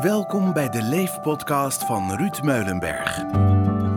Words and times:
Welkom 0.00 0.52
bij 0.52 0.68
de 0.68 0.82
Leef-podcast 0.82 1.84
van 1.84 2.16
Ruud 2.16 2.42
Meulenberg. 2.42 3.16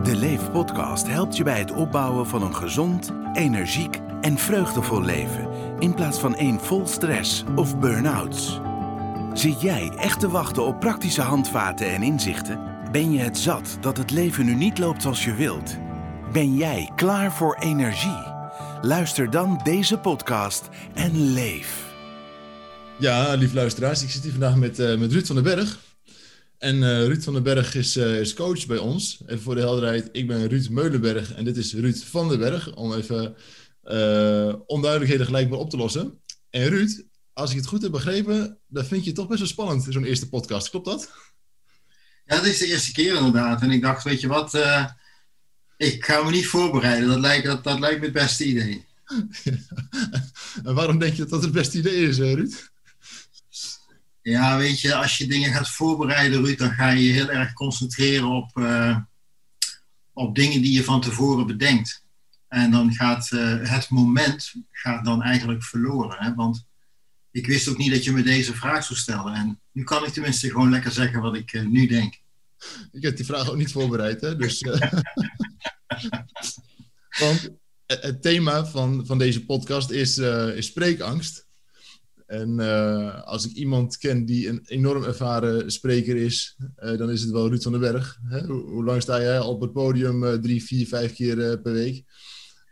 De 0.02 0.16
Leef-podcast 0.16 1.06
helpt 1.06 1.36
je 1.36 1.42
bij 1.42 1.58
het 1.58 1.72
opbouwen 1.72 2.26
van 2.26 2.42
een 2.42 2.54
gezond, 2.54 3.12
energiek 3.32 4.00
en 4.20 4.38
vreugdevol 4.38 5.02
leven... 5.02 5.48
in 5.78 5.94
plaats 5.94 6.18
van 6.18 6.34
één 6.34 6.60
vol 6.60 6.86
stress 6.86 7.44
of 7.54 7.78
burn-outs. 7.78 8.60
Zit 9.32 9.60
jij 9.60 9.92
echt 9.96 10.20
te 10.20 10.28
wachten 10.28 10.66
op 10.66 10.80
praktische 10.80 11.22
handvaten 11.22 11.86
en 11.86 12.02
inzichten? 12.02 12.60
Ben 12.92 13.12
je 13.12 13.18
het 13.18 13.38
zat 13.38 13.78
dat 13.80 13.96
het 13.96 14.10
leven 14.10 14.44
nu 14.44 14.54
niet 14.54 14.78
loopt 14.78 15.02
zoals 15.02 15.24
je 15.24 15.34
wilt? 15.34 15.76
Ben 16.32 16.56
jij 16.56 16.90
klaar 16.96 17.32
voor 17.32 17.56
energie? 17.60 18.24
Luister 18.82 19.30
dan 19.30 19.60
deze 19.62 19.98
podcast 19.98 20.68
en 20.94 21.32
leef. 21.32 21.84
Ja, 22.98 23.34
lieve 23.34 23.54
luisteraars, 23.54 24.02
ik 24.02 24.10
zit 24.10 24.22
hier 24.22 24.32
vandaag 24.32 24.56
met, 24.56 24.78
uh, 24.78 24.98
met 24.98 25.12
Ruud 25.12 25.26
van 25.26 25.34
den 25.34 25.44
Berg. 25.44 25.84
En 26.66 26.76
uh, 26.76 27.06
Ruud 27.06 27.22
van 27.22 27.32
den 27.32 27.42
Berg 27.42 27.74
is, 27.74 27.96
uh, 27.96 28.20
is, 28.20 28.34
coach 28.34 28.66
bij 28.66 28.78
ons. 28.78 29.20
Even 29.26 29.42
voor 29.42 29.54
de 29.54 29.60
helderheid, 29.60 30.08
ik 30.12 30.26
ben 30.26 30.48
Ruud 30.48 30.68
Meulenberg 30.68 31.34
en 31.34 31.44
dit 31.44 31.56
is 31.56 31.74
Ruud 31.74 31.96
van 31.96 32.28
den 32.28 32.38
Berg. 32.38 32.74
Om 32.74 32.94
even 32.94 33.36
onduidelijkheden 34.66 35.26
gelijk 35.26 35.48
maar 35.48 35.58
op 35.58 35.70
te 35.70 35.76
lossen. 35.76 36.20
En 36.50 36.68
Ruud, 36.68 37.04
als 37.32 37.50
ik 37.50 37.56
het 37.56 37.66
goed 37.66 37.82
heb 37.82 37.90
begrepen, 37.90 38.58
dan 38.66 38.84
vind 38.84 39.00
je 39.00 39.06
het 39.06 39.18
toch 39.18 39.28
best 39.28 39.38
wel 39.38 39.48
spannend, 39.48 39.86
zo'n 39.88 40.04
eerste 40.04 40.28
podcast. 40.28 40.70
Klopt 40.70 40.86
dat? 40.86 41.10
Ja, 42.24 42.36
dat 42.36 42.46
is 42.46 42.58
de 42.58 42.66
eerste 42.66 42.92
keer 42.92 43.16
inderdaad. 43.16 43.62
En 43.62 43.70
ik 43.70 43.82
dacht, 43.82 44.04
weet 44.04 44.20
je 44.20 44.28
wat, 44.28 44.54
ik 45.76 46.04
ga 46.04 46.22
me 46.22 46.30
niet 46.30 46.46
voorbereiden. 46.46 47.08
Dat 47.08 47.20
lijkt, 47.20 47.46
dat, 47.46 47.64
dat 47.64 47.78
lijkt 47.78 47.98
me 47.98 48.04
het 48.04 48.14
beste 48.14 48.44
idee. 48.44 48.84
en 50.64 50.74
waarom 50.74 50.98
denk 50.98 51.12
je 51.12 51.18
dat 51.22 51.30
dat 51.30 51.42
het 51.42 51.52
beste 51.52 51.78
idee 51.78 52.08
is, 52.08 52.18
Ruud? 52.18 52.70
Ja, 54.28 54.56
weet 54.56 54.80
je, 54.80 54.94
als 54.94 55.16
je 55.16 55.26
dingen 55.26 55.52
gaat 55.52 55.70
voorbereiden, 55.70 56.44
Ruud, 56.44 56.58
dan 56.58 56.72
ga 56.72 56.88
je 56.88 57.04
je 57.04 57.12
heel 57.12 57.30
erg 57.30 57.52
concentreren 57.52 58.28
op, 58.28 58.58
uh, 58.58 58.98
op 60.12 60.34
dingen 60.34 60.62
die 60.62 60.72
je 60.72 60.84
van 60.84 61.00
tevoren 61.00 61.46
bedenkt. 61.46 62.04
En 62.48 62.70
dan 62.70 62.92
gaat 62.92 63.30
uh, 63.32 63.70
het 63.70 63.88
moment 63.90 64.52
gaat 64.70 65.04
dan 65.04 65.22
eigenlijk 65.22 65.62
verloren. 65.62 66.24
Hè? 66.24 66.34
Want 66.34 66.66
ik 67.30 67.46
wist 67.46 67.68
ook 67.68 67.76
niet 67.76 67.90
dat 67.90 68.04
je 68.04 68.12
me 68.12 68.22
deze 68.22 68.54
vraag 68.54 68.84
zou 68.84 68.98
stellen. 68.98 69.34
En 69.34 69.60
nu 69.72 69.84
kan 69.84 70.04
ik 70.04 70.12
tenminste 70.12 70.50
gewoon 70.50 70.70
lekker 70.70 70.92
zeggen 70.92 71.20
wat 71.20 71.34
ik 71.34 71.52
uh, 71.52 71.66
nu 71.66 71.86
denk. 71.86 72.14
Ik 72.92 73.02
heb 73.02 73.16
die 73.16 73.26
vraag 73.26 73.50
ook 73.50 73.56
niet 73.56 73.72
voorbereid, 73.72 74.20
hè? 74.20 74.36
Dus, 74.36 74.60
Want 77.20 77.48
het 77.86 78.22
thema 78.22 78.66
van, 78.66 79.06
van 79.06 79.18
deze 79.18 79.44
podcast 79.44 79.90
is, 79.90 80.18
is 80.18 80.66
spreekangst. 80.66 81.45
En 82.26 82.60
uh, 82.60 83.22
als 83.22 83.46
ik 83.46 83.52
iemand 83.52 83.96
ken 83.96 84.24
die 84.24 84.48
een 84.48 84.62
enorm 84.64 85.04
ervaren 85.04 85.72
spreker 85.72 86.16
is, 86.16 86.56
uh, 86.78 86.98
dan 86.98 87.10
is 87.10 87.20
het 87.20 87.30
wel 87.30 87.48
Ruud 87.48 87.62
van 87.62 87.72
den 87.72 87.80
Berg. 87.80 88.18
Hè? 88.28 88.46
Hoe, 88.46 88.84
lang 88.84 89.02
sta 89.02 89.20
jij 89.20 89.40
op 89.40 89.60
het 89.60 89.72
podium? 89.72 90.24
Uh, 90.24 90.32
drie, 90.32 90.64
vier, 90.64 90.86
vijf 90.86 91.14
keer 91.14 91.58
per 91.58 91.72
week. 91.72 92.04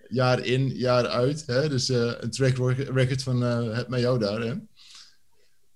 Jaar 0.09 0.45
in, 0.45 0.69
jaar 0.69 1.07
uit. 1.07 1.47
Hè? 1.47 1.69
Dus 1.69 1.89
een 1.89 2.31
track 2.31 2.57
record 2.77 3.23
van 3.23 3.41
het 3.41 3.89
met 3.89 4.01
jou 4.01 4.19
daar. 4.19 4.61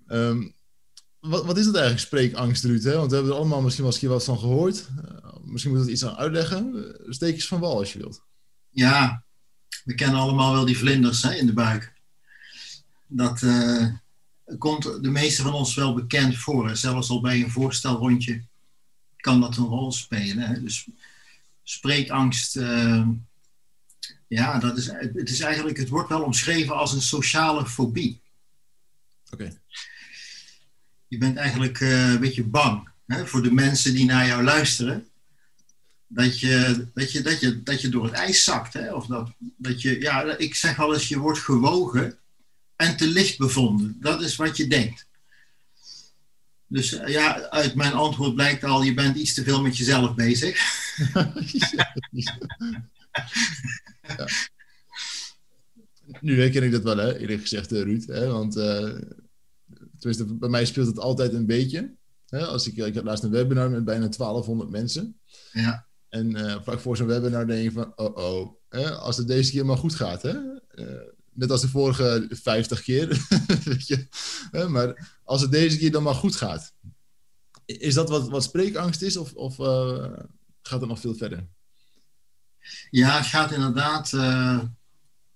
Um, 0.09 0.55
wat, 1.21 1.45
wat, 1.45 1.59
is 1.59 1.65
dat 1.65 1.75
eigenlijk, 1.75 2.07
spreekangst, 2.07 2.65
Ruud? 2.65 2.83
Hè? 2.83 2.97
Want 2.97 3.09
we 3.09 3.15
hebben 3.15 3.33
er 3.33 3.39
allemaal 3.39 3.61
misschien 3.61 3.85
wel 3.85 3.93
eens 3.93 4.03
wat 4.07 4.25
van 4.25 4.39
gehoord. 4.39 4.89
misschien 5.45 5.75
moet 5.75 5.87
je 5.87 5.93
iets 5.93 6.05
aan 6.05 6.17
uitleggen. 6.17 6.95
Steek 7.09 7.35
eens 7.35 7.49
van 7.49 7.61
wal 7.61 7.79
als 7.79 7.93
je 7.93 7.99
wilt. 7.99 8.23
Ja, 8.71 9.25
we 9.85 9.95
kennen 9.95 10.21
allemaal 10.21 10.53
wel 10.53 10.65
die 10.65 10.79
vlinders 10.79 11.23
hè, 11.23 11.35
in 11.35 11.47
de 11.47 11.53
buik 11.53 11.97
dat 13.09 13.43
uh, 13.43 13.89
komt 14.59 14.83
de 14.83 15.11
meeste 15.11 15.43
van 15.43 15.53
ons 15.53 15.75
wel 15.75 15.95
bekend 15.95 16.37
voor. 16.37 16.77
Zelfs 16.77 17.11
al 17.11 17.21
bij 17.21 17.43
een 17.43 17.51
voorstelrondje 17.51 18.43
kan 19.17 19.41
dat 19.41 19.57
een 19.57 19.65
rol 19.65 19.93
spelen. 19.93 20.49
Hè? 20.49 20.63
Dus 20.63 20.89
spreekangst, 21.63 22.57
uh, 22.57 23.09
ja, 24.29 24.59
dat 24.59 24.77
is, 24.77 24.87
het 24.87 25.31
is 25.31 25.41
eigenlijk, 25.41 25.77
het 25.77 25.89
wordt 25.89 26.09
wel 26.09 26.23
omschreven 26.23 26.77
als 26.77 26.93
een 26.93 27.03
sociale 27.03 27.67
fobie. 27.67 28.21
Oké. 29.31 29.43
Okay. 29.43 29.59
Je 31.09 31.19
bent 31.19 31.37
eigenlijk 31.37 31.81
uh, 31.81 32.13
een 32.13 32.21
beetje 32.21 32.45
bang 32.45 32.89
hè, 33.07 33.27
voor 33.27 33.43
de 33.43 33.53
mensen 33.53 33.95
die 33.95 34.05
naar 34.05 34.27
jou 34.27 34.43
luisteren. 34.43 35.07
Dat 36.07 36.41
je, 36.41 36.87
dat 36.95 37.13
je, 37.13 37.23
dat 37.23 37.41
je, 37.41 37.63
dat 37.63 37.81
je 37.81 37.89
door 37.89 38.05
het 38.05 38.13
ijs 38.13 38.45
zakt. 38.45 38.73
Hè? 38.73 38.95
Of 38.95 39.07
dat, 39.07 39.31
dat 39.39 39.83
je, 39.83 40.01
ja, 40.01 40.37
ik 40.37 40.55
zeg 40.55 40.77
wel 40.77 40.95
eens, 40.95 41.09
je 41.09 41.19
wordt 41.19 41.39
gewogen 41.39 42.19
en 42.79 42.97
te 42.97 43.07
licht 43.07 43.39
bevonden. 43.39 43.97
Dat 44.01 44.23
is 44.23 44.37
wat 44.37 44.57
je 44.57 44.67
denkt. 44.67 45.07
Dus 46.67 46.93
eh, 46.93 47.13
ja, 47.13 47.49
uit 47.49 47.75
mijn 47.75 47.93
antwoord 47.93 48.35
blijkt 48.35 48.65
al, 48.65 48.83
je 48.83 48.95
bent 48.95 49.17
iets 49.17 49.35
te 49.35 49.43
veel 49.43 49.63
met 49.63 49.77
jezelf 49.77 50.15
bezig. 50.15 50.61
ja. 54.03 54.29
Nu 56.21 56.41
herken 56.41 56.63
ik 56.63 56.73
dat 56.73 56.83
wel, 56.83 56.97
hè, 56.97 57.19
eerlijk 57.19 57.41
gezegd, 57.41 57.73
eh, 57.73 57.83
Ruud. 57.83 58.07
Hè, 58.07 58.27
want 58.27 58.57
uh, 58.57 58.95
tenminste, 59.99 60.35
bij 60.35 60.49
mij 60.49 60.65
speelt 60.65 60.87
het 60.87 60.99
altijd 60.99 61.33
een 61.33 61.47
beetje. 61.47 61.95
Hè, 62.29 62.47
als 62.47 62.67
ik, 62.67 62.77
ik 62.77 62.95
had 62.95 63.05
laatst 63.05 63.25
een 63.25 63.31
webinar 63.31 63.71
met 63.71 63.85
bijna 63.85 64.09
1200 64.09 64.71
mensen. 64.71 65.21
Ja. 65.53 65.87
En 66.09 66.37
uh, 66.37 66.63
vlak 66.63 66.81
voor 66.81 66.97
zo'n 66.97 67.07
webinar 67.07 67.47
denk 67.47 67.63
je 67.63 67.73
van, 67.73 67.93
oh 67.97 68.17
oh, 68.17 68.55
hè, 68.69 68.91
als 68.91 69.17
het 69.17 69.27
deze 69.27 69.51
keer 69.51 69.67
maar 69.67 69.77
goed 69.77 69.95
gaat, 69.95 70.23
hè, 70.23 70.35
net 71.39 71.51
als 71.51 71.61
de 71.61 71.69
vorige 71.69 72.27
50 72.31 72.83
keer. 72.83 73.27
Weet 73.65 73.87
je? 73.87 74.07
Maar 74.69 75.19
als 75.25 75.41
het 75.41 75.51
deze 75.51 75.79
keer 75.79 75.91
dan 75.91 76.03
maar 76.03 76.15
goed 76.15 76.37
gaat. 76.37 76.75
Is 77.65 77.95
dat 77.95 78.09
wat, 78.09 78.29
wat 78.29 78.43
spreekangst 78.43 79.03
is 79.03 79.17
of, 79.17 79.33
of 79.33 79.59
uh, 79.59 80.19
gaat 80.63 80.81
het 80.81 80.89
nog 80.89 81.01
veel 81.01 81.15
verder? 81.15 81.47
Ja, 82.91 83.17
het 83.17 83.27
gaat 83.27 83.53
inderdaad. 83.53 84.13
Uh, 84.13 84.61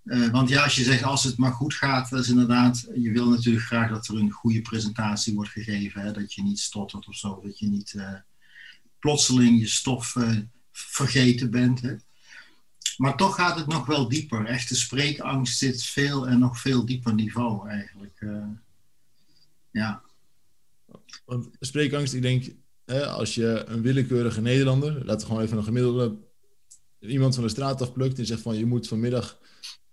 uh, 0.04 0.30
want 0.30 0.48
ja, 0.48 0.62
als 0.62 0.76
je 0.76 0.82
zegt 0.82 1.02
als 1.02 1.24
het 1.24 1.36
maar 1.36 1.52
goed 1.52 1.74
gaat, 1.74 2.12
is 2.12 2.28
inderdaad. 2.28 2.88
Je 2.94 3.10
wil 3.10 3.28
natuurlijk 3.28 3.64
graag 3.64 3.90
dat 3.90 4.08
er 4.08 4.16
een 4.16 4.30
goede 4.30 4.62
presentatie 4.62 5.34
wordt 5.34 5.50
gegeven. 5.50 6.00
Hè? 6.00 6.12
Dat 6.12 6.32
je 6.32 6.42
niet 6.42 6.58
stottert 6.58 7.08
of 7.08 7.16
zo. 7.16 7.40
Dat 7.42 7.58
je 7.58 7.66
niet 7.66 7.96
plotseling 8.98 9.58
je 9.58 9.66
stof 9.66 10.16
vergeten 10.70 11.50
bent. 11.50 11.80
Hè? 11.80 11.96
Maar 12.96 13.16
toch 13.16 13.34
gaat 13.34 13.58
het 13.58 13.66
nog 13.66 13.86
wel 13.86 14.08
dieper. 14.08 14.46
Echte 14.46 14.76
spreekangst 14.76 15.58
zit 15.58 15.82
veel 15.82 16.28
en 16.28 16.38
nog 16.38 16.60
veel 16.60 16.86
dieper 16.86 17.14
niveau 17.14 17.68
eigenlijk. 17.68 18.20
Uh, 18.20 18.44
ja. 19.70 20.02
Spreekangst, 21.60 22.14
ik 22.14 22.22
denk, 22.22 22.44
hè, 22.84 23.06
als 23.06 23.34
je 23.34 23.64
een 23.66 23.82
willekeurige 23.82 24.40
Nederlander, 24.40 25.04
laten 25.04 25.20
we 25.20 25.26
gewoon 25.26 25.42
even 25.42 25.56
een 25.56 25.64
gemiddelde 25.64 26.16
iemand 26.98 27.34
van 27.34 27.44
de 27.44 27.50
straat 27.50 27.82
afplukt 27.82 28.18
en 28.18 28.26
zegt 28.26 28.42
van 28.42 28.58
je 28.58 28.66
moet 28.66 28.88
vanmiddag 28.88 29.38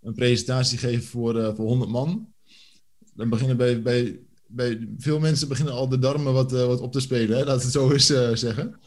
een 0.02 0.14
presentatie 0.14 0.78
geven 0.78 1.04
voor, 1.04 1.36
uh, 1.36 1.56
voor 1.56 1.68
100 1.68 1.92
man. 1.92 2.34
Dan 3.14 3.30
beginnen 3.30 3.58
bij, 3.58 3.82
bij, 3.82 4.20
bij 4.48 4.90
veel 4.98 5.20
mensen 5.20 5.48
beginnen 5.48 5.74
al 5.74 5.90
de 5.90 6.00
darmen 6.00 6.34
wat, 6.34 6.54
uh, 6.54 6.66
wat 6.66 6.82
op 6.82 6.92
te 6.92 7.00
spelen, 7.00 7.38
hè? 7.38 7.44
laat 7.44 7.64
het 7.64 7.72
zo 7.72 7.92
eens 7.92 8.06
zeggen 8.40 8.80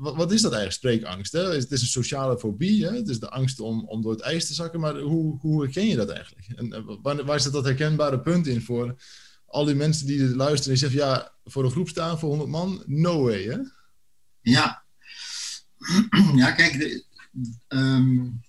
wat, 0.00 0.16
wat, 0.16 0.32
is 0.32 0.42
dat 0.42 0.52
eigenlijk, 0.52 0.72
spreekangst? 0.72 1.32
Hè? 1.32 1.40
Het 1.40 1.70
is 1.70 1.80
een 1.80 1.86
sociale 1.86 2.38
fobie, 2.38 2.84
hè? 2.84 2.92
het 2.92 3.08
is 3.08 3.20
de 3.20 3.30
angst 3.30 3.60
om, 3.60 3.84
om 3.84 4.02
door 4.02 4.12
het 4.12 4.20
ijs 4.20 4.46
te 4.46 4.54
zakken, 4.54 4.80
maar 4.80 4.98
hoe, 4.98 5.38
hoe 5.38 5.62
herken 5.62 5.86
je 5.86 5.96
dat 5.96 6.08
eigenlijk? 6.08 6.46
En 6.56 6.72
eh, 6.72 6.82
waar, 7.02 7.24
waar 7.24 7.40
zit 7.40 7.52
dat 7.52 7.64
herkenbare 7.64 8.20
punt 8.20 8.46
in 8.46 8.62
voor 8.62 8.96
al 9.46 9.64
die 9.64 9.74
mensen 9.74 10.06
die 10.06 10.36
luisteren 10.36 10.72
en 10.72 10.78
zeggen, 10.78 10.98
ja, 10.98 11.32
voor 11.44 11.64
een 11.64 11.70
groep 11.70 11.88
staan 11.88 12.18
voor 12.18 12.28
100 12.28 12.50
man, 12.50 12.82
no 12.86 13.22
way, 13.22 13.42
hè? 13.42 13.58
Ja, 14.40 14.84
ja 16.34 16.52
kijk, 16.52 16.78
de, 16.78 17.04
um, 17.68 18.40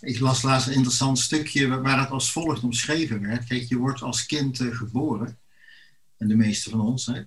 ik 0.00 0.20
las 0.20 0.42
laatst 0.42 0.66
een 0.66 0.74
interessant 0.74 1.18
stukje 1.18 1.80
waar 1.80 2.00
het 2.00 2.10
als 2.10 2.32
volgt 2.32 2.62
omschreven 2.62 3.20
werd. 3.20 3.44
Kijk, 3.44 3.62
je 3.62 3.76
wordt 3.76 4.02
als 4.02 4.26
kind 4.26 4.60
uh, 4.60 4.76
geboren, 4.76 5.38
en 6.16 6.28
de 6.28 6.36
meeste 6.36 6.70
van 6.70 6.80
ons, 6.80 7.06
hè? 7.06 7.22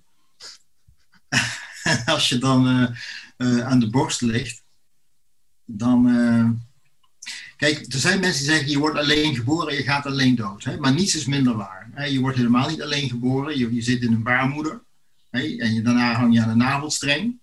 als 2.05 2.29
je 2.29 2.37
dan 2.37 2.67
uh, 2.67 2.87
uh, 3.37 3.65
aan 3.65 3.79
de 3.79 3.89
borst 3.89 4.21
ligt, 4.21 4.63
dan. 5.65 6.07
Uh, 6.07 6.49
kijk, 7.57 7.93
er 7.93 7.99
zijn 7.99 8.19
mensen 8.19 8.43
die 8.43 8.53
zeggen: 8.53 8.69
je 8.69 8.79
wordt 8.79 8.97
alleen 8.97 9.35
geboren 9.35 9.67
en 9.67 9.75
je 9.75 9.83
gaat 9.83 10.05
alleen 10.05 10.35
dood. 10.35 10.63
Hè? 10.63 10.77
Maar 10.77 10.93
niets 10.93 11.15
is 11.15 11.25
minder 11.25 11.55
waar. 11.55 11.89
Hè? 11.93 12.05
Je 12.05 12.19
wordt 12.19 12.37
helemaal 12.37 12.69
niet 12.69 12.81
alleen 12.81 13.09
geboren. 13.09 13.57
Je, 13.57 13.73
je 13.73 13.81
zit 13.81 14.01
in 14.01 14.13
een 14.13 14.23
baarmoeder. 14.23 14.81
Hè? 15.29 15.55
En 15.57 15.83
daarna 15.83 16.13
hang 16.13 16.33
je 16.33 16.41
aan 16.41 16.49
de 16.49 16.55
navelstreng. 16.55 17.39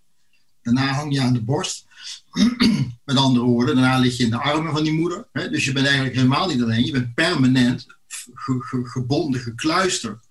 Daarna 0.62 0.86
hang 0.86 1.14
je 1.14 1.20
aan 1.20 1.32
de 1.32 1.42
borst. 1.42 1.86
Met 3.04 3.16
andere 3.16 3.44
woorden, 3.44 3.74
daarna 3.74 3.98
lig 3.98 4.16
je 4.16 4.24
in 4.24 4.30
de 4.30 4.40
armen 4.40 4.72
van 4.72 4.82
die 4.82 4.92
moeder. 4.92 5.28
Hè? 5.32 5.50
Dus 5.50 5.64
je 5.64 5.72
bent 5.72 5.86
eigenlijk 5.86 6.16
helemaal 6.16 6.48
niet 6.48 6.62
alleen. 6.62 6.84
Je 6.84 6.92
bent 6.92 7.14
permanent 7.14 7.86
ge, 8.34 8.60
ge, 8.60 8.84
gebonden, 8.84 9.40
gekluisterd 9.40 10.24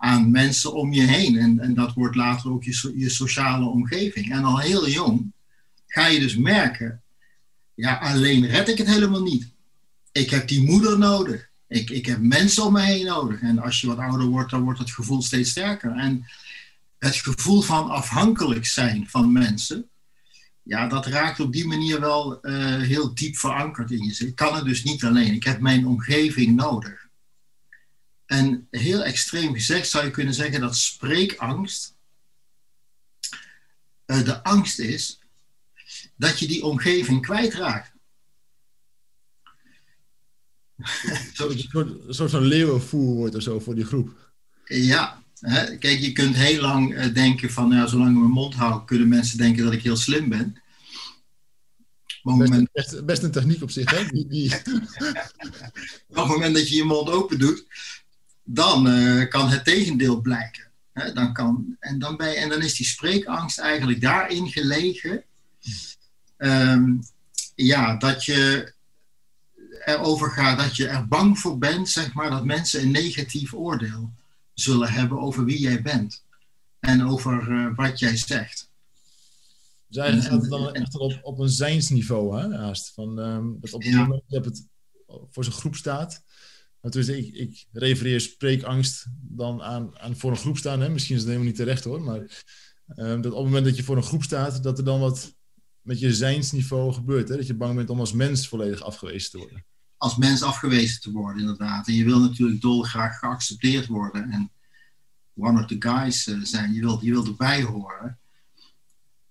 aan 0.00 0.30
mensen 0.30 0.74
om 0.74 0.92
je 0.92 1.02
heen. 1.02 1.38
En, 1.38 1.58
en 1.58 1.74
dat 1.74 1.92
wordt 1.94 2.16
later 2.16 2.50
ook 2.50 2.64
je, 2.64 2.92
je 2.96 3.08
sociale 3.08 3.64
omgeving. 3.64 4.32
En 4.32 4.44
al 4.44 4.58
heel 4.58 4.88
jong 4.88 5.32
ga 5.86 6.06
je 6.06 6.20
dus 6.20 6.36
merken, 6.36 7.02
ja, 7.74 7.96
alleen 7.96 8.46
red 8.46 8.68
ik 8.68 8.78
het 8.78 8.86
helemaal 8.86 9.22
niet. 9.22 9.52
Ik 10.12 10.30
heb 10.30 10.48
die 10.48 10.64
moeder 10.64 10.98
nodig. 10.98 11.48
Ik, 11.68 11.90
ik 11.90 12.06
heb 12.06 12.20
mensen 12.20 12.64
om 12.64 12.72
me 12.72 12.80
heen 12.80 13.06
nodig. 13.06 13.40
En 13.40 13.58
als 13.58 13.80
je 13.80 13.86
wat 13.86 13.98
ouder 13.98 14.26
wordt, 14.26 14.50
dan 14.50 14.62
wordt 14.62 14.78
het 14.78 14.90
gevoel 14.90 15.22
steeds 15.22 15.50
sterker. 15.50 15.92
En 15.92 16.26
het 16.98 17.14
gevoel 17.14 17.60
van 17.60 17.90
afhankelijk 17.90 18.66
zijn 18.66 19.08
van 19.08 19.32
mensen, 19.32 19.88
ja, 20.62 20.86
dat 20.86 21.06
raakt 21.06 21.40
op 21.40 21.52
die 21.52 21.66
manier 21.66 22.00
wel 22.00 22.40
eh, 22.42 22.76
heel 22.76 23.14
diep 23.14 23.36
verankerd 23.36 23.90
in 23.90 24.04
je. 24.04 24.26
Ik 24.26 24.34
kan 24.34 24.54
het 24.54 24.64
dus 24.64 24.84
niet 24.84 25.04
alleen. 25.04 25.34
Ik 25.34 25.44
heb 25.44 25.60
mijn 25.60 25.86
omgeving 25.86 26.56
nodig. 26.56 26.99
En 28.30 28.66
heel 28.70 29.04
extreem 29.04 29.54
gezegd 29.54 29.88
zou 29.88 30.04
je 30.04 30.10
kunnen 30.10 30.34
zeggen 30.34 30.60
dat 30.60 30.76
spreekangst 30.76 31.94
uh, 34.06 34.24
de 34.24 34.42
angst 34.42 34.78
is 34.78 35.18
dat 36.16 36.38
je 36.38 36.46
die 36.46 36.64
omgeving 36.64 37.22
kwijtraakt. 37.22 37.92
een 40.76 42.04
soort 42.08 42.30
van 42.30 42.42
leeuwenvoer 42.42 43.14
wordt 43.14 43.34
of 43.34 43.42
zo 43.42 43.60
voor 43.60 43.74
die 43.74 43.84
groep. 43.84 44.32
Ja, 44.64 45.22
hè? 45.40 45.76
kijk, 45.78 45.98
je 45.98 46.12
kunt 46.12 46.36
heel 46.36 46.60
lang 46.60 46.94
uh, 46.94 47.14
denken 47.14 47.50
van, 47.50 47.68
nou, 47.68 47.88
zolang 47.88 48.10
ik 48.10 48.16
mijn 48.16 48.30
mond 48.30 48.54
hou, 48.54 48.84
kunnen 48.84 49.08
mensen 49.08 49.38
denken 49.38 49.64
dat 49.64 49.72
ik 49.72 49.82
heel 49.82 49.96
slim 49.96 50.28
ben. 50.28 50.62
Maar 52.22 52.36
best, 52.36 52.50
moment... 52.50 52.72
best, 52.72 53.04
best, 53.04 53.22
een 53.22 53.30
techniek 53.30 53.62
op 53.62 53.70
zich, 53.70 53.90
hè? 53.90 54.04
Die, 54.06 54.26
die... 54.26 54.54
op 56.08 56.16
het 56.16 56.26
moment 56.26 56.54
dat 56.54 56.68
je 56.68 56.76
je 56.76 56.84
mond 56.84 57.10
open 57.10 57.38
doet, 57.38 57.66
dan 58.52 58.86
uh, 58.86 59.28
kan 59.28 59.48
het 59.48 59.64
tegendeel 59.64 60.20
blijken. 60.20 60.68
Dan 61.14 61.32
kan, 61.32 61.76
en, 61.80 61.98
dan 61.98 62.14
je, 62.18 62.24
en 62.24 62.48
dan 62.48 62.62
is 62.62 62.74
die 62.74 62.86
spreekangst 62.86 63.58
eigenlijk 63.58 64.00
daarin 64.00 64.48
gelegen. 64.48 65.24
Um, 66.36 67.02
ja, 67.54 67.96
dat 67.96 68.24
je 68.24 68.72
erover 69.84 70.30
gaat, 70.30 70.58
dat 70.58 70.76
je 70.76 70.86
er 70.86 71.08
bang 71.08 71.38
voor 71.38 71.58
bent, 71.58 71.88
zeg 71.88 72.12
maar, 72.12 72.30
dat 72.30 72.44
mensen 72.44 72.82
een 72.82 72.90
negatief 72.90 73.54
oordeel 73.54 74.12
zullen 74.54 74.92
hebben 74.92 75.20
over 75.20 75.44
wie 75.44 75.60
jij 75.60 75.82
bent. 75.82 76.24
En 76.80 77.06
over 77.06 77.48
uh, 77.48 77.76
wat 77.76 77.98
jij 77.98 78.16
zegt. 78.16 78.70
Dus 79.86 80.02
eigenlijk 80.02 80.32
gaat 80.32 80.40
het 80.40 80.50
dan 80.50 80.74
echt 80.74 80.98
op, 80.98 81.18
op 81.22 81.38
een 81.38 81.48
zijnsniveau, 81.48 82.40
hè, 82.40 82.56
haast. 82.56 82.92
Van, 82.94 83.18
um, 83.18 83.58
dat 83.60 83.72
op 83.72 83.82
het 83.82 83.92
ja. 83.92 84.00
moment 84.00 84.22
dat 84.26 84.44
het 84.44 84.66
voor 85.30 85.44
zijn 85.44 85.56
groep 85.56 85.76
staat. 85.76 86.22
Dus 86.80 87.08
ik, 87.08 87.34
ik 87.34 87.66
refereer 87.72 88.20
spreekangst 88.20 89.06
dan 89.20 89.62
aan, 89.62 89.98
aan 89.98 90.16
voor 90.16 90.30
een 90.30 90.36
groep 90.36 90.58
staan. 90.58 90.80
Hè. 90.80 90.88
Misschien 90.88 91.14
is 91.14 91.20
het 91.20 91.30
helemaal 91.30 91.50
niet 91.50 91.60
terecht 91.60 91.84
hoor. 91.84 92.00
Maar 92.00 92.44
um, 92.96 93.20
dat 93.20 93.32
op 93.32 93.38
het 93.38 93.46
moment 93.46 93.64
dat 93.64 93.76
je 93.76 93.82
voor 93.82 93.96
een 93.96 94.02
groep 94.02 94.22
staat, 94.22 94.62
dat 94.62 94.78
er 94.78 94.84
dan 94.84 95.00
wat 95.00 95.34
met 95.80 96.00
je 96.00 96.14
zijnsniveau 96.14 96.92
gebeurt. 96.92 97.28
Hè? 97.28 97.36
Dat 97.36 97.46
je 97.46 97.54
bang 97.54 97.76
bent 97.76 97.90
om 97.90 98.00
als 98.00 98.12
mens 98.12 98.48
volledig 98.48 98.82
afgewezen 98.82 99.30
te 99.30 99.38
worden. 99.38 99.64
Als 99.96 100.16
mens 100.16 100.42
afgewezen 100.42 101.00
te 101.00 101.10
worden, 101.10 101.40
inderdaad. 101.40 101.88
En 101.88 101.94
je 101.94 102.04
wil 102.04 102.20
natuurlijk 102.20 102.60
dolgraag 102.60 103.18
geaccepteerd 103.18 103.86
worden. 103.86 104.30
En 104.30 104.52
one 105.34 105.60
of 105.60 105.66
the 105.66 105.76
guys 105.78 106.26
uh, 106.26 106.44
zijn. 106.44 106.72
Je 106.72 106.80
wilt, 106.80 107.02
je 107.02 107.10
wilt 107.10 107.26
erbij 107.26 107.62
horen. 107.62 108.19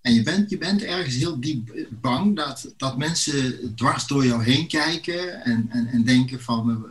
En 0.01 0.13
je 0.13 0.23
bent, 0.23 0.49
je 0.49 0.57
bent 0.57 0.83
ergens 0.83 1.15
heel 1.15 1.39
diep 1.39 1.87
bang 1.89 2.35
dat, 2.35 2.73
dat 2.77 2.97
mensen 2.97 3.75
dwars 3.75 4.07
door 4.07 4.25
jou 4.25 4.43
heen 4.43 4.67
kijken 4.67 5.43
en, 5.43 5.67
en, 5.69 5.87
en 5.87 6.03
denken 6.03 6.41
van 6.41 6.85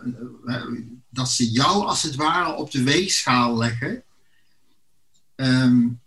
uh, 0.44 0.54
uh, 0.54 0.80
dat 1.08 1.30
ze 1.30 1.50
jou 1.50 1.86
als 1.86 2.02
het 2.02 2.14
ware 2.14 2.54
op 2.54 2.70
de 2.70 2.82
weegschaal 2.82 3.56
leggen. 3.56 4.02
Um, 5.36 6.00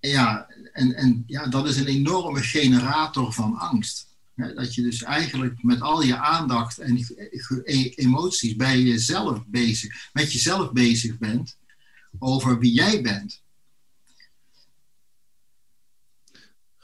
ja, 0.00 0.46
en, 0.72 0.94
en 0.94 1.24
ja, 1.26 1.46
dat 1.46 1.68
is 1.68 1.76
een 1.76 1.86
enorme 1.86 2.42
generator 2.42 3.32
van 3.32 3.58
angst. 3.58 4.06
dat 4.34 4.74
je 4.74 4.82
dus 4.82 5.02
eigenlijk 5.02 5.62
met 5.62 5.80
al 5.80 6.02
je 6.02 6.16
aandacht 6.16 6.78
en 6.78 7.06
e-, 7.64 7.92
emoties 7.94 8.56
bij 8.56 8.80
jezelf 8.80 9.46
bezig, 9.46 10.10
met 10.12 10.32
jezelf 10.32 10.72
bezig 10.72 11.18
bent 11.18 11.56
over 12.18 12.58
wie 12.58 12.72
jij 12.72 13.02
bent. 13.02 13.42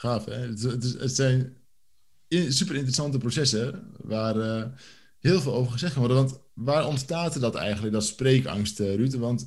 Gaaf, 0.00 0.24
hè? 0.24 0.32
Het, 0.32 0.62
het, 0.98 1.14
zijn 1.14 1.56
super 2.28 2.74
interessante 2.74 3.18
processen 3.18 3.90
waar 3.96 4.36
uh, 4.36 4.64
heel 5.18 5.40
veel 5.40 5.54
over 5.54 5.72
gezegd 5.72 5.92
kan 5.92 6.06
worden. 6.06 6.24
Want 6.24 6.40
waar 6.54 6.86
ontstaat 6.86 7.40
dat 7.40 7.54
eigenlijk, 7.54 7.92
dat 7.92 8.04
spreekangst, 8.04 8.80
uh, 8.80 8.94
Ruud? 8.94 9.14
Want 9.14 9.46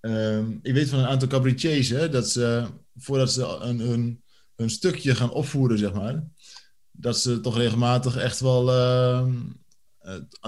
uh, 0.00 0.38
ik 0.38 0.72
weet 0.72 0.88
van 0.88 0.98
een 0.98 1.06
aantal 1.06 1.28
cabaretiers 1.28 1.88
hè, 1.88 2.08
dat 2.08 2.30
ze 2.30 2.66
voordat 2.96 3.32
ze 3.32 3.44
een, 3.46 3.78
hun, 3.78 4.22
hun 4.56 4.70
stukje 4.70 5.14
gaan 5.14 5.30
opvoeren, 5.32 5.78
zeg 5.78 5.92
maar, 5.92 6.24
dat 6.90 7.18
ze 7.18 7.40
toch 7.40 7.56
regelmatig 7.56 8.16
echt 8.16 8.40
wel 8.40 8.68
uh, 8.68 9.32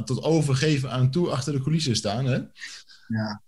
tot 0.05 0.23
overgeven 0.23 0.91
aan 0.91 1.11
toe 1.11 1.31
achter 1.31 1.53
de 1.53 1.63
coulissen 1.63 1.97
staan. 1.97 2.25
Hè? 2.25 2.41
Ja. 3.09 3.43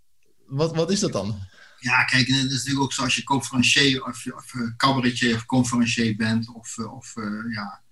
Wat, 0.46 0.74
wat 0.74 0.90
is 0.90 1.00
dat 1.00 1.12
dan? 1.12 1.38
Ja, 1.80 2.04
kijk, 2.04 2.26
het 2.26 2.36
is 2.36 2.50
natuurlijk 2.50 2.80
ook 2.80 2.92
zoals 2.92 3.14
je 3.14 3.24
conferencier 3.24 4.04
of, 4.04 4.26
of 4.26 4.54
uh, 4.54 4.70
cabaretier 4.76 5.34
of 5.34 5.46
conferencier 5.46 6.16
bent 6.16 6.54
of, 6.54 6.78
of 6.78 7.16
uh, 7.16 7.54
ja, 7.54 7.82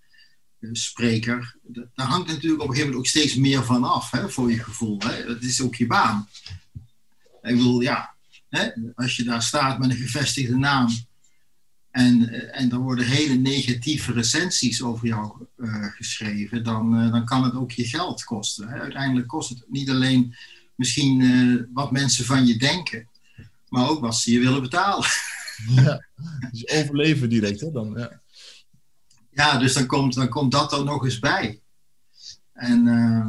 spreker. 0.72 1.56
Daar 1.94 2.06
hangt 2.06 2.28
natuurlijk 2.28 2.62
op 2.62 2.68
een 2.68 2.74
gegeven 2.74 2.90
moment 2.90 2.96
ook 2.96 3.06
steeds 3.06 3.34
meer 3.34 3.64
van 3.64 3.84
af, 3.84 4.10
hè, 4.10 4.30
voor 4.30 4.50
je 4.50 4.64
gevoel. 4.64 4.98
Hè? 4.98 5.24
Dat 5.26 5.42
is 5.42 5.60
ook 5.60 5.74
je 5.74 5.86
baan. 5.86 6.28
Ik 7.42 7.56
bedoel, 7.56 7.80
ja, 7.80 8.16
Hè? 8.48 8.68
Als 8.94 9.16
je 9.16 9.24
daar 9.24 9.42
staat 9.42 9.78
met 9.78 9.90
een 9.90 9.96
gevestigde 9.96 10.56
naam 10.56 10.88
en, 11.90 12.28
eh, 12.28 12.60
en 12.60 12.70
er 12.70 12.78
worden 12.78 13.06
hele 13.06 13.34
negatieve 13.34 14.12
recensies 14.12 14.82
over 14.82 15.06
jou 15.06 15.46
geschreven, 15.96 16.64
dan, 16.64 17.10
dan 17.10 17.24
kan 17.24 17.44
het 17.44 17.54
ook 17.54 17.70
je 17.70 17.84
geld 17.84 18.24
kosten. 18.24 18.68
Hè? 18.68 18.80
Uiteindelijk 18.80 19.26
kost 19.26 19.48
het 19.48 19.64
niet 19.68 19.90
alleen 19.90 20.34
misschien 20.74 21.68
wat 21.72 21.90
mensen 21.90 22.24
van 22.24 22.46
je 22.46 22.56
denken, 22.56 23.08
maar 23.68 23.88
ook 23.88 24.00
wat 24.00 24.16
ze 24.16 24.32
je 24.32 24.38
willen 24.38 24.62
betalen. 24.62 25.06
Ja, 25.68 26.04
dus 26.50 26.68
overleven 26.68 27.28
direct, 27.28 27.60
hè? 27.60 27.70
Dan, 27.70 27.94
ja. 27.96 28.20
ja, 29.30 29.58
dus 29.58 29.72
dan 29.72 29.86
komt, 29.86 30.14
dan 30.14 30.28
komt 30.28 30.52
dat 30.52 30.72
er 30.72 30.84
nog 30.84 31.04
eens 31.04 31.18
bij. 31.18 31.60
En 32.52 32.86
eh, 32.86 33.26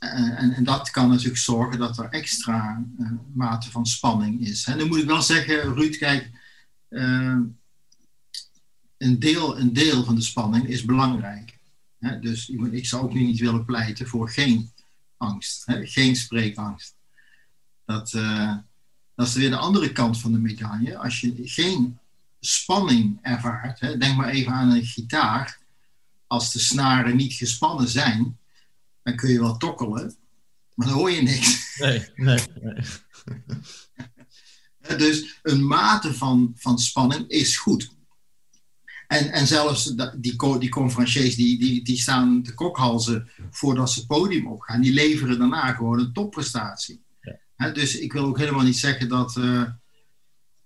en, 0.00 0.54
en, 0.54 0.64
dat 0.64 0.90
kan 0.90 1.08
natuurlijk 1.08 1.38
zorgen 1.38 1.78
dat 1.78 1.98
er 1.98 2.08
extra 2.08 2.84
uh, 2.98 3.10
mate 3.34 3.70
van 3.70 3.86
spanning 3.86 4.46
is. 4.46 4.64
En 4.64 4.78
dan 4.78 4.88
moet 4.88 4.98
ik 4.98 5.06
wel 5.06 5.22
zeggen, 5.22 5.74
Ruud, 5.74 5.96
kijk, 5.96 6.30
uh, 6.88 7.38
een, 8.96 9.18
deel, 9.18 9.58
een 9.58 9.72
deel 9.72 10.04
van 10.04 10.14
de 10.14 10.20
spanning 10.20 10.66
is 10.66 10.84
belangrijk. 10.84 11.58
Hè? 11.98 12.18
Dus 12.18 12.48
ik 12.48 12.86
zou 12.86 13.02
ook 13.02 13.12
nu 13.12 13.22
niet 13.22 13.40
willen 13.40 13.64
pleiten 13.64 14.06
voor 14.06 14.30
geen 14.30 14.70
angst, 15.16 15.66
hè? 15.66 15.86
geen 15.86 16.16
spreekangst. 16.16 16.94
Dat, 17.84 18.18
dat 19.20 19.28
is 19.28 19.34
weer 19.34 19.50
de 19.50 19.56
andere 19.56 19.92
kant 19.92 20.20
van 20.20 20.32
de 20.32 20.38
medaille. 20.38 20.98
Als 20.98 21.20
je 21.20 21.34
geen 21.44 21.98
spanning 22.40 23.18
ervaart, 23.22 23.80
hè? 23.80 23.96
denk 23.96 24.16
maar 24.16 24.28
even 24.28 24.52
aan 24.52 24.70
een 24.70 24.84
gitaar. 24.84 25.58
Als 26.26 26.52
de 26.52 26.58
snaren 26.58 27.16
niet 27.16 27.32
gespannen 27.32 27.88
zijn, 27.88 28.38
dan 29.02 29.16
kun 29.16 29.30
je 29.30 29.40
wel 29.40 29.56
tokkelen, 29.56 30.16
maar 30.74 30.86
dan 30.86 30.96
hoor 30.96 31.10
je 31.10 31.22
niks. 31.22 31.78
Nee, 31.78 32.08
nee, 32.14 32.38
nee. 32.60 32.84
dus 35.04 35.38
een 35.42 35.66
mate 35.66 36.14
van, 36.14 36.52
van 36.56 36.78
spanning 36.78 37.28
is 37.28 37.56
goed. 37.56 37.90
En, 39.06 39.32
en 39.32 39.46
zelfs 39.46 39.94
die, 40.16 40.58
die 40.58 40.68
conferenciers 40.68 41.36
die, 41.36 41.58
die, 41.58 41.84
die 41.84 41.98
staan 41.98 42.42
te 42.42 42.54
kokhalzen 42.54 43.30
voordat 43.50 43.90
ze 43.90 43.98
het 43.98 44.08
podium 44.08 44.46
opgaan, 44.46 44.80
die 44.80 44.92
leveren 44.92 45.38
daarna 45.38 45.72
gewoon 45.72 45.98
een 45.98 46.12
topprestatie. 46.12 47.02
Dus 47.68 47.98
ik 47.98 48.12
wil 48.12 48.24
ook 48.24 48.38
helemaal 48.38 48.64
niet 48.64 48.78
zeggen 48.78 49.08
dat, 49.08 49.36
uh, 49.36 49.62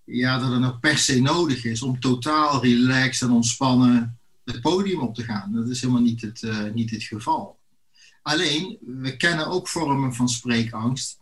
ja, 0.04 0.38
dat 0.38 0.50
het 0.50 0.60
nog 0.60 0.80
per 0.80 0.98
se 0.98 1.20
nodig 1.20 1.64
is 1.64 1.82
om 1.82 2.00
totaal 2.00 2.62
relaxed 2.62 3.28
en 3.28 3.34
ontspannen 3.34 4.18
het 4.44 4.60
podium 4.60 5.00
op 5.00 5.14
te 5.14 5.22
gaan. 5.22 5.52
Dat 5.52 5.68
is 5.68 5.80
helemaal 5.80 6.02
niet 6.02 6.20
het, 6.20 6.42
uh, 6.42 6.72
niet 6.72 6.90
het 6.90 7.02
geval. 7.02 7.58
Alleen, 8.22 8.78
we 8.80 9.16
kennen 9.16 9.46
ook 9.46 9.68
vormen 9.68 10.14
van 10.14 10.28
spreekangst, 10.28 11.18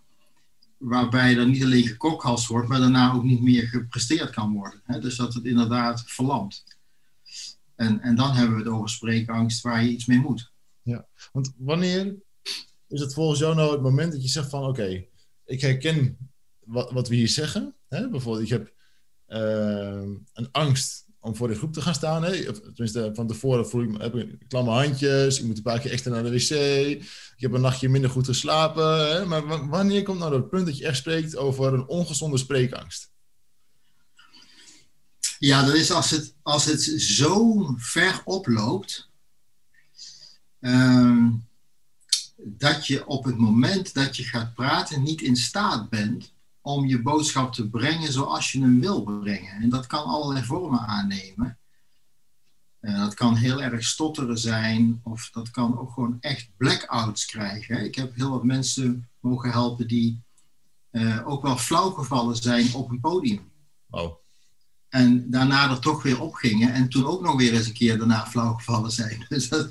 waarbij 0.76 1.37
er 1.37 1.49
niet 1.49 1.62
alleen 1.62 1.87
gekokhalst 1.87 2.47
wordt, 2.47 2.69
maar 2.69 2.81
daarna 2.81 3.12
ook 3.12 3.25
niet 3.25 3.43
meer 3.43 3.67
gepresteerd 3.67 4.31
kan 4.31 4.52
worden. 4.52 4.83
Dus 5.00 5.17
dat 5.17 5.35
het 5.35 5.45
inderdaad 5.45 6.02
verlamt. 6.07 6.64
En, 7.75 8.00
en 8.00 8.14
dan 8.14 8.33
hebben 8.33 8.57
we 8.57 8.62
het 8.62 8.73
over 8.73 8.88
spreekangst 8.88 9.62
waar 9.62 9.85
je 9.85 9.91
iets 9.91 10.07
mee 10.07 10.19
moet. 10.19 10.50
Ja, 10.83 11.07
want 11.33 11.55
wanneer 11.57 12.14
is 12.88 13.00
het 13.00 13.14
volgens 13.14 13.38
jou 13.38 13.55
nou 13.55 13.73
het 13.73 13.83
moment 13.83 14.12
dat 14.12 14.23
je 14.23 14.29
zegt 14.29 14.50
van 14.50 14.64
oké, 14.64 15.05
ik 15.45 15.61
herken 15.61 16.31
wat, 16.59 16.91
wat 16.91 17.09
we 17.09 17.15
hier 17.15 17.29
zeggen. 17.29 17.75
Hè? 17.89 18.09
Bijvoorbeeld, 18.09 18.45
ik 18.45 18.51
heb 18.51 18.73
uh, 19.29 20.17
een 20.33 20.49
angst 20.53 21.07
om 21.21 21.37
voor 21.37 21.49
de 21.49 21.55
groep 21.55 21.73
te 21.73 21.81
gaan 21.81 21.95
staan. 21.95 22.23
Hè? 22.23 22.53
Tenminste, 22.53 23.11
van 23.15 23.27
tevoren 23.27 23.69
voel 23.69 23.83
ik, 23.83 24.01
heb 24.01 24.15
ik 24.15 24.49
klamme 24.49 24.71
handjes. 24.71 25.39
Ik 25.39 25.45
moet 25.45 25.57
een 25.57 25.63
paar 25.63 25.81
keer 25.81 25.91
extra 25.91 26.11
naar 26.11 26.23
de 26.23 26.31
wc. 26.31 26.51
Ik 27.37 27.41
heb 27.41 27.53
een 27.53 27.61
nachtje 27.61 27.89
minder 27.89 28.11
goed 28.11 28.27
geslapen. 28.27 29.11
Hè? 29.11 29.25
Maar 29.27 29.69
wanneer 29.69 30.03
komt 30.03 30.19
nou 30.19 30.31
dat 30.31 30.49
punt 30.49 30.67
dat 30.67 30.79
je 30.79 30.87
echt 30.87 30.97
spreekt 30.97 31.37
over 31.37 31.75
een 31.75 31.87
ongezonde 31.87 32.39
spreekangst? 32.39 33.11
Ja, 35.39 35.65
dat 35.65 35.75
is 35.75 35.91
als 35.91 36.11
het, 36.11 36.35
als 36.43 36.65
het 36.65 36.83
zo 37.01 37.65
ver 37.77 38.23
oploopt. 38.25 39.11
Uh, 40.61 41.29
dat 42.45 42.87
je 42.87 43.07
op 43.07 43.25
het 43.25 43.37
moment 43.39 43.95
dat 43.95 44.17
je 44.17 44.23
gaat 44.23 44.55
praten 44.55 45.03
niet 45.03 45.21
in 45.21 45.37
staat 45.37 45.89
bent 45.89 46.33
om 46.61 46.87
je 46.87 47.03
boodschap 47.03 47.53
te 47.53 47.69
brengen 47.69 48.13
zoals 48.13 48.53
je 48.53 48.61
hem 48.61 48.81
wil 48.81 49.03
brengen. 49.03 49.53
En 49.53 49.69
dat 49.69 49.87
kan 49.87 50.05
allerlei 50.05 50.45
vormen 50.45 50.81
aannemen. 50.81 51.59
Uh, 52.81 52.99
dat 52.99 53.15
kan 53.15 53.37
heel 53.37 53.63
erg 53.63 53.85
stotteren 53.85 54.39
zijn, 54.39 55.01
of 55.03 55.31
dat 55.31 55.51
kan 55.51 55.79
ook 55.79 55.93
gewoon 55.93 56.17
echt 56.21 56.51
blackouts 56.57 57.27
krijgen. 57.27 57.85
Ik 57.85 57.95
heb 57.95 58.15
heel 58.15 58.31
wat 58.31 58.45
mensen 58.45 59.09
mogen 59.21 59.51
helpen 59.51 59.89
die 59.89 60.23
uh, 60.91 61.29
ook 61.29 61.43
wel 61.43 61.57
flauwgevallen 61.57 62.37
zijn 62.37 62.75
op 62.75 62.91
een 62.91 63.01
podium. 63.01 63.51
Oh. 63.91 64.17
En 64.89 65.31
daarna 65.31 65.71
er 65.71 65.81
toch 65.81 66.03
weer 66.03 66.21
opgingen 66.21 66.73
en 66.73 66.89
toen 66.89 67.07
ook 67.07 67.23
nog 67.23 67.37
weer 67.37 67.53
eens 67.55 67.67
een 67.67 67.73
keer 67.73 67.99
daarna 67.99 68.27
flauwgevallen 68.27 68.91
zijn. 68.91 69.27
Dus 69.29 69.49
dat, 69.49 69.71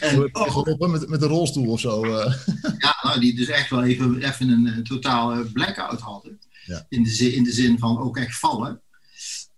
en, 0.00 0.34
oh, 0.34 0.90
met, 0.90 1.08
met 1.08 1.22
een 1.22 1.28
rolstoel 1.28 1.70
of 1.70 1.80
zo. 1.80 2.04
Uh. 2.04 2.34
ja, 2.78 2.98
nou, 3.02 3.20
die 3.20 3.34
dus 3.34 3.48
echt 3.48 3.70
wel 3.70 3.82
even, 3.82 4.22
even 4.22 4.48
een, 4.48 4.66
een 4.66 4.84
totale 4.84 5.44
blackout 5.44 6.00
hadden. 6.00 6.38
Ja. 6.64 6.86
In, 6.88 7.02
de 7.02 7.10
zin, 7.10 7.34
in 7.34 7.44
de 7.44 7.52
zin 7.52 7.78
van 7.78 7.98
ook 7.98 8.16
echt 8.16 8.38
vallen. 8.38 8.82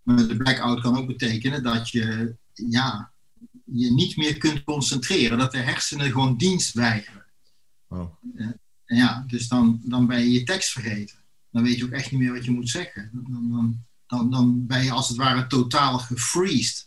Maar 0.02 0.28
de 0.28 0.36
blackout 0.36 0.80
kan 0.80 0.96
ook 0.98 1.06
betekenen 1.06 1.62
dat 1.62 1.90
je 1.90 2.34
ja, 2.52 3.12
je 3.64 3.92
niet 3.92 4.16
meer 4.16 4.38
kunt 4.38 4.64
concentreren. 4.64 5.38
Dat 5.38 5.52
de 5.52 5.58
hersenen 5.58 6.10
gewoon 6.10 6.36
dienst 6.36 6.72
weigeren. 6.72 7.24
Oh. 7.88 8.16
ja, 8.84 9.24
dus 9.26 9.48
dan, 9.48 9.80
dan 9.84 10.06
ben 10.06 10.20
je 10.20 10.32
je 10.32 10.42
tekst 10.42 10.72
vergeten. 10.72 11.16
Dan 11.50 11.62
weet 11.62 11.76
je 11.76 11.84
ook 11.84 11.90
echt 11.90 12.10
niet 12.10 12.20
meer 12.20 12.32
wat 12.32 12.44
je 12.44 12.50
moet 12.50 12.68
zeggen. 12.68 13.10
Dan, 13.12 13.50
dan, 13.50 13.84
dan, 14.06 14.30
dan 14.30 14.66
ben 14.66 14.84
je 14.84 14.90
als 14.90 15.08
het 15.08 15.16
ware 15.16 15.46
totaal 15.46 15.98
gefreezed. 15.98 16.85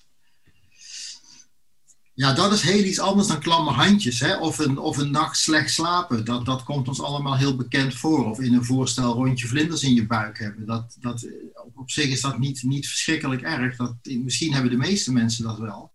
Ja, 2.19 2.33
dat 2.33 2.53
is 2.53 2.61
heel 2.61 2.83
iets 2.83 2.99
anders 2.99 3.27
dan 3.27 3.39
klamme 3.39 3.71
handjes. 3.71 4.19
Hè? 4.19 4.37
Of, 4.37 4.57
een, 4.57 4.77
of 4.77 4.97
een 4.97 5.11
nacht 5.11 5.37
slecht 5.37 5.71
slapen. 5.71 6.25
Dat, 6.25 6.45
dat 6.45 6.63
komt 6.63 6.87
ons 6.87 7.01
allemaal 7.01 7.37
heel 7.37 7.55
bekend 7.55 7.93
voor. 7.93 8.29
Of 8.29 8.39
in 8.39 8.53
een 8.53 8.65
voorstel 8.65 9.13
rondje 9.13 9.47
vlinders 9.47 9.83
in 9.83 9.93
je 9.93 10.07
buik 10.07 10.39
hebben. 10.39 10.65
Dat, 10.65 10.97
dat, 10.99 11.27
op 11.75 11.91
zich 11.91 12.05
is 12.05 12.21
dat 12.21 12.39
niet, 12.39 12.63
niet 12.63 12.87
verschrikkelijk 12.87 13.41
erg. 13.41 13.75
Dat, 13.75 13.95
misschien 14.03 14.53
hebben 14.53 14.71
de 14.71 14.77
meeste 14.77 15.11
mensen 15.11 15.43
dat 15.43 15.57
wel. 15.57 15.91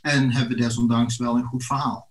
En 0.00 0.30
hebben 0.30 0.56
desondanks 0.56 1.16
wel 1.16 1.36
een 1.36 1.44
goed 1.44 1.64
verhaal. 1.64 2.10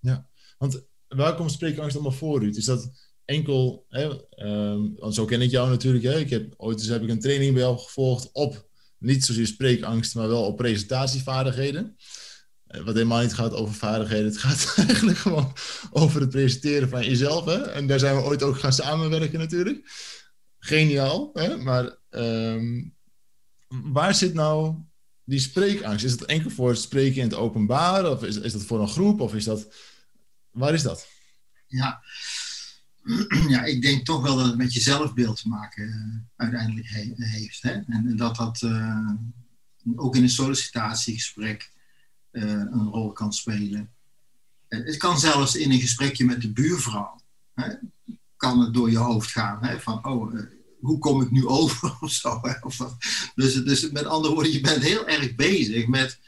Ja, 0.00 0.26
want 0.58 0.82
waar 1.08 1.34
komt 1.34 1.52
spreekangst 1.52 1.94
allemaal 1.94 2.12
voor, 2.12 2.40
Ruud? 2.40 2.56
Is 2.56 2.64
dat 2.64 2.90
enkel... 3.24 3.86
Hè, 3.88 4.10
um, 4.46 4.94
want 4.96 5.14
zo 5.14 5.24
ken 5.24 5.42
ik 5.42 5.50
jou 5.50 5.68
natuurlijk. 5.68 6.04
Hè? 6.04 6.18
Ik 6.18 6.30
heb, 6.30 6.54
ooit 6.56 6.78
eens 6.78 6.88
heb 6.88 7.02
ik 7.02 7.10
een 7.10 7.20
training 7.20 7.52
bij 7.52 7.62
jou 7.62 7.78
gevolgd 7.78 8.30
op... 8.32 8.72
Niet 8.98 9.24
zozeer 9.24 9.46
spreekangst, 9.46 10.14
maar 10.14 10.28
wel 10.28 10.44
op 10.44 10.56
presentatievaardigheden. 10.56 11.96
Eh, 12.74 12.84
wat 12.84 12.94
helemaal 12.94 13.22
niet 13.22 13.34
gaat 13.34 13.52
over 13.52 13.74
vaardigheden. 13.74 14.24
Het 14.24 14.38
gaat 14.38 14.74
eigenlijk 14.88 15.18
gewoon 15.18 15.52
over 15.90 16.20
het 16.20 16.30
presenteren 16.30 16.88
van 16.88 17.04
jezelf. 17.04 17.44
Hè? 17.44 17.62
En 17.62 17.86
daar 17.86 17.98
zijn 17.98 18.16
we 18.16 18.22
ooit 18.22 18.42
ook 18.42 18.58
gaan 18.58 18.72
samenwerken 18.72 19.38
natuurlijk. 19.38 19.90
Geniaal. 20.58 21.30
Hè? 21.32 21.56
Maar 21.56 21.96
um, 22.10 22.94
waar 23.68 24.14
zit 24.14 24.34
nou 24.34 24.74
die 25.24 25.38
spreekangst? 25.38 26.04
Is 26.04 26.16
dat 26.16 26.28
enkel 26.28 26.50
voor 26.50 26.68
het 26.68 26.78
spreken 26.78 27.16
in 27.16 27.28
het 27.28 27.34
openbaar? 27.34 28.10
Of 28.10 28.22
is, 28.22 28.36
is 28.36 28.52
dat 28.52 28.62
voor 28.62 28.80
een 28.80 28.88
groep? 28.88 29.20
Of 29.20 29.34
is 29.34 29.44
dat... 29.44 29.74
Waar 30.50 30.74
is 30.74 30.82
dat? 30.82 31.08
Ja. 31.66 32.02
ja, 33.48 33.64
ik 33.64 33.82
denk 33.82 34.04
toch 34.04 34.22
wel 34.22 34.36
dat 34.36 34.46
het 34.46 34.56
met 34.56 34.72
je 34.72 34.80
zelfbeeld 34.80 35.40
te 35.40 35.48
maken 35.48 35.84
uh, 35.84 36.22
uiteindelijk 36.36 36.88
he 36.88 37.14
heeft. 37.16 37.62
Hè? 37.62 37.70
En 37.70 38.16
dat 38.16 38.36
dat 38.36 38.62
uh, 38.62 39.10
ook 39.96 40.16
in 40.16 40.22
een 40.22 40.28
sollicitatiegesprek 40.28 41.72
een 42.42 42.88
rol 42.88 43.12
kan 43.12 43.32
spelen. 43.32 43.90
Uh, 44.68 44.86
het 44.86 44.96
kan 44.96 45.18
zelfs 45.18 45.56
in 45.56 45.70
een 45.70 45.80
gesprekje 45.80 46.24
met 46.24 46.42
de 46.42 46.52
buurvrouw. 46.52 47.20
Hè, 47.54 47.72
kan 48.36 48.60
het 48.60 48.74
door 48.74 48.90
je 48.90 48.98
hoofd 48.98 49.30
gaan. 49.30 49.64
Hè, 49.64 49.80
van, 49.80 50.06
oh, 50.06 50.34
uh, 50.34 50.40
hoe 50.80 50.98
kom 50.98 51.20
ik 51.22 51.30
nu 51.30 51.46
over 51.46 51.96
of 52.00 52.10
zo. 52.10 52.38
Hè, 52.42 52.52
of 52.60 52.76
dus, 53.34 53.54
dus 53.54 53.90
met 53.90 54.04
andere 54.04 54.34
woorden, 54.34 54.52
je 54.52 54.60
bent 54.60 54.82
heel 54.82 55.08
erg 55.08 55.34
bezig 55.34 55.86
met, 55.86 56.18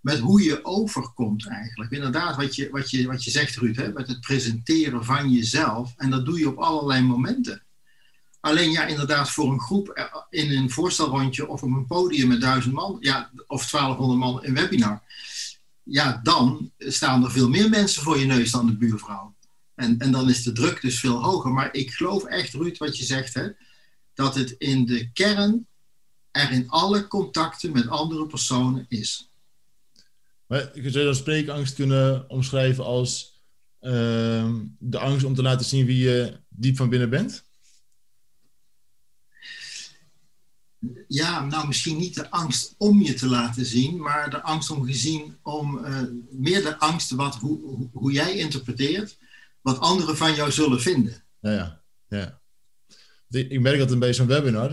met 0.00 0.18
hoe 0.18 0.42
je 0.42 0.64
overkomt 0.64 1.46
eigenlijk. 1.46 1.90
Inderdaad, 1.90 2.36
wat 2.36 2.54
je, 2.56 2.70
wat 2.70 2.90
je, 2.90 3.06
wat 3.06 3.24
je 3.24 3.30
zegt 3.30 3.56
Ruud, 3.56 3.76
hè, 3.76 3.92
met 3.92 4.08
het 4.08 4.20
presenteren 4.20 5.04
van 5.04 5.30
jezelf. 5.30 5.94
En 5.96 6.10
dat 6.10 6.24
doe 6.24 6.38
je 6.38 6.48
op 6.48 6.58
allerlei 6.58 7.02
momenten. 7.02 7.62
Alleen 8.48 8.70
ja, 8.70 8.86
inderdaad, 8.86 9.30
voor 9.30 9.52
een 9.52 9.60
groep 9.60 10.10
in 10.30 10.56
een 10.56 10.70
voorstelrondje 10.70 11.48
of 11.48 11.62
op 11.62 11.70
een 11.70 11.86
podium 11.86 12.28
met 12.28 12.40
duizend 12.40 12.74
man, 12.74 12.96
ja, 13.00 13.30
of 13.46 13.70
1200 13.70 14.20
man 14.20 14.44
in 14.44 14.54
webinar, 14.54 15.02
ja, 15.82 16.20
dan 16.22 16.72
staan 16.78 17.24
er 17.24 17.30
veel 17.30 17.48
meer 17.48 17.68
mensen 17.68 18.02
voor 18.02 18.18
je 18.18 18.26
neus 18.26 18.50
dan 18.50 18.66
de 18.66 18.76
buurvrouw. 18.76 19.34
En, 19.74 19.98
en 19.98 20.12
dan 20.12 20.28
is 20.28 20.42
de 20.42 20.52
druk 20.52 20.80
dus 20.80 21.00
veel 21.00 21.22
hoger. 21.22 21.50
Maar 21.50 21.74
ik 21.74 21.90
geloof 21.90 22.24
echt, 22.24 22.52
Ruud, 22.52 22.78
wat 22.78 22.96
je 22.96 23.04
zegt, 23.04 23.34
hè, 23.34 23.48
dat 24.14 24.34
het 24.34 24.54
in 24.58 24.86
de 24.86 25.12
kern 25.12 25.66
er 26.30 26.50
in 26.50 26.68
alle 26.68 27.06
contacten 27.06 27.72
met 27.72 27.88
andere 27.88 28.26
personen 28.26 28.86
is. 28.88 29.30
Maar 30.46 30.70
je 30.74 30.90
zou 30.90 31.04
dan 31.04 31.14
spreekangst 31.14 31.74
kunnen 31.74 32.30
omschrijven 32.30 32.84
als 32.84 33.42
uh, 33.80 34.54
de 34.78 34.98
angst 34.98 35.24
om 35.24 35.34
te 35.34 35.42
laten 35.42 35.66
zien 35.66 35.86
wie 35.86 35.98
je 35.98 36.36
diep 36.48 36.76
van 36.76 36.88
binnen 36.88 37.10
bent? 37.10 37.46
Ja, 41.08 41.44
nou 41.44 41.66
misschien 41.66 41.96
niet 41.96 42.14
de 42.14 42.30
angst 42.30 42.74
om 42.78 43.02
je 43.02 43.14
te 43.14 43.26
laten 43.26 43.66
zien, 43.66 44.00
maar 44.00 44.30
de 44.30 44.42
angst 44.42 44.70
om 44.70 44.84
gezien, 44.84 45.36
om 45.42 45.78
uh, 45.84 46.02
meer 46.30 46.62
de 46.62 46.78
angst 46.78 47.10
wat, 47.10 47.34
hoe, 47.34 47.88
hoe 47.92 48.12
jij 48.12 48.36
interpreteert, 48.36 49.18
wat 49.60 49.80
anderen 49.80 50.16
van 50.16 50.34
jou 50.34 50.50
zullen 50.50 50.80
vinden. 50.80 51.24
Ja, 51.40 51.50
ja. 51.50 51.82
ja. 52.08 52.40
Ik 53.28 53.60
merk 53.60 53.78
dat 53.78 53.98
bij 53.98 54.14
zo'n 54.14 54.26
webinar, 54.26 54.70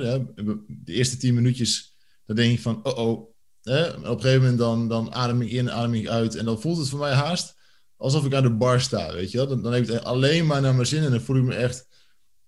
de 0.67 0.93
eerste 0.93 1.17
tien 1.17 1.33
minuutjes, 1.33 1.95
dan 2.25 2.35
denk 2.35 2.53
ik 2.53 2.61
van, 2.61 2.79
oh 2.83 2.97
oh. 2.97 3.33
Hè, 3.61 3.87
op 3.89 4.03
een 4.03 4.21
gegeven 4.21 4.41
moment 4.41 4.57
dan, 4.57 4.87
dan 4.87 5.13
adem 5.13 5.41
ik 5.41 5.51
in, 5.51 5.71
adem 5.71 5.93
ik 5.93 6.07
uit. 6.07 6.35
En 6.35 6.45
dan 6.45 6.61
voelt 6.61 6.77
het 6.77 6.89
voor 6.89 6.99
mij 6.99 7.13
haast 7.13 7.55
alsof 7.97 8.25
ik 8.25 8.33
aan 8.33 8.43
de 8.43 8.49
bar 8.49 8.81
sta, 8.81 9.13
weet 9.13 9.31
je 9.31 9.37
wel. 9.37 9.47
Dan, 9.47 9.61
dan 9.61 9.73
heb 9.73 9.83
ik 9.83 9.89
het 9.89 10.03
alleen 10.03 10.45
maar 10.45 10.61
naar 10.61 10.75
mijn 10.75 10.87
zin 10.87 11.03
en 11.03 11.11
dan 11.11 11.21
voel 11.21 11.37
ik 11.37 11.43
me 11.43 11.53
echt 11.53 11.87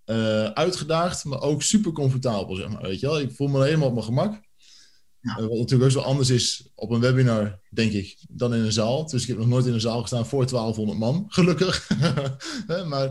uh, 0.09 0.45
uitgedaagd, 0.45 1.23
maar 1.23 1.41
ook 1.41 1.61
super 1.61 1.91
comfortabel, 1.91 2.55
zeg 2.55 2.69
maar. 2.69 2.81
Weet 2.81 2.99
je 2.99 3.07
wel? 3.07 3.19
Ik 3.19 3.31
voel 3.31 3.47
me 3.47 3.63
helemaal 3.63 3.87
op 3.87 3.93
mijn 3.93 4.05
gemak. 4.05 4.41
Ja. 5.21 5.37
Uh, 5.39 5.47
wat 5.47 5.57
natuurlijk 5.57 5.83
ook 5.83 6.03
zo 6.03 6.07
anders 6.07 6.29
is 6.29 6.69
op 6.75 6.91
een 6.91 6.99
webinar, 6.99 7.59
denk 7.69 7.91
ik, 7.91 8.17
dan 8.29 8.53
in 8.53 8.63
een 8.63 8.71
zaal. 8.71 9.07
Dus 9.07 9.21
ik 9.21 9.27
heb 9.27 9.37
nog 9.37 9.47
nooit 9.47 9.65
in 9.65 9.73
een 9.73 9.81
zaal 9.81 10.01
gestaan 10.01 10.25
voor 10.25 10.47
1200 10.47 10.99
man, 10.99 11.25
gelukkig. 11.37 11.89
maar 12.89 13.05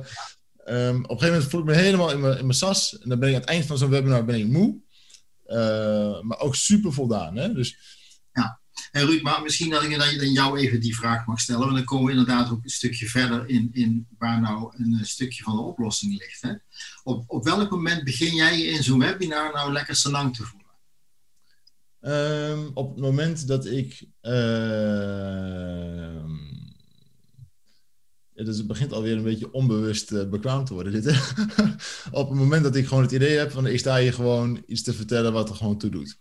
um, 0.67 1.05
op 1.05 1.11
een 1.11 1.19
gegeven 1.19 1.33
moment 1.33 1.45
voel 1.45 1.61
ik 1.61 1.67
me 1.67 1.75
helemaal 1.75 2.11
in 2.11 2.21
mijn, 2.21 2.39
in 2.39 2.47
mijn 2.47 2.59
sas. 2.59 2.99
En 2.99 3.09
dan 3.09 3.19
ben 3.19 3.29
ik 3.29 3.35
aan 3.35 3.41
het 3.41 3.51
eind 3.51 3.67
van 3.67 3.79
zo'n 3.79 3.91
webinar 3.91 4.25
ben 4.25 4.39
ik 4.39 4.47
moe. 4.47 4.77
Uh, 5.47 6.21
maar 6.21 6.39
ook 6.39 6.55
super 6.55 6.93
voldaan. 6.93 7.37
Hè? 7.37 7.53
Dus. 7.53 7.95
En 8.97 9.07
Ruud, 9.07 9.23
maar 9.23 9.43
misschien 9.43 9.71
dat 9.71 9.83
ik 9.83 9.99
dan 9.99 10.33
jou 10.33 10.59
even 10.59 10.81
die 10.81 10.97
vraag 10.97 11.27
mag 11.27 11.41
stellen. 11.41 11.61
Want 11.61 11.75
dan 11.77 11.85
komen 11.85 12.05
we 12.05 12.11
inderdaad 12.11 12.51
ook 12.51 12.65
een 12.65 12.71
stukje 12.71 13.07
verder 13.07 13.49
in, 13.49 13.69
in 13.73 14.07
waar 14.19 14.41
nou 14.41 14.73
een 14.77 14.99
stukje 15.03 15.43
van 15.43 15.57
de 15.57 15.63
oplossing 15.63 16.19
ligt. 16.19 16.43
Hè? 16.43 16.53
Op, 17.03 17.25
op 17.27 17.45
welk 17.45 17.71
moment 17.71 18.05
begin 18.05 18.35
jij 18.35 18.61
in 18.61 18.83
zo'n 18.83 18.99
webinar 18.99 19.53
nou 19.53 19.73
lekker 19.73 19.95
zo 19.95 20.11
lang 20.11 20.37
te 20.37 20.43
voelen? 20.43 20.67
Um, 22.01 22.71
op 22.75 22.91
het 22.91 23.01
moment 23.01 23.47
dat 23.47 23.67
ik. 23.67 24.07
Uh, 24.23 24.33
dus 28.33 28.57
het 28.57 28.67
begint 28.67 28.93
alweer 28.93 29.17
een 29.17 29.23
beetje 29.23 29.53
onbewust 29.53 30.13
uh, 30.13 30.29
bekwaam 30.29 30.65
te 30.65 30.75
worden. 30.75 30.93
Dit, 30.93 31.07
op 32.11 32.29
het 32.29 32.39
moment 32.39 32.63
dat 32.63 32.77
ik 32.77 32.87
gewoon 32.87 33.03
het 33.03 33.13
idee 33.13 33.37
heb 33.37 33.51
van 33.51 33.67
ik 33.67 33.79
sta 33.79 33.99
hier 33.99 34.13
gewoon 34.13 34.63
iets 34.67 34.83
te 34.83 34.93
vertellen 34.93 35.33
wat 35.33 35.49
er 35.49 35.55
gewoon 35.55 35.79
toe 35.79 35.91
doet. 35.91 36.19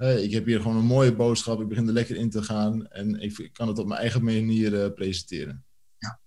Uh, 0.00 0.22
ik 0.22 0.32
heb 0.32 0.46
hier 0.46 0.60
gewoon 0.60 0.76
een 0.76 0.84
mooie 0.84 1.14
boodschap, 1.14 1.60
ik 1.60 1.68
begin 1.68 1.86
er 1.86 1.92
lekker 1.92 2.16
in 2.16 2.30
te 2.30 2.42
gaan 2.42 2.86
en 2.86 3.20
ik, 3.20 3.38
ik 3.38 3.52
kan 3.52 3.68
het 3.68 3.78
op 3.78 3.86
mijn 3.86 4.00
eigen 4.00 4.24
manier 4.24 4.72
uh, 4.72 4.94
presenteren. 4.94 5.64
Ja. 5.98 6.20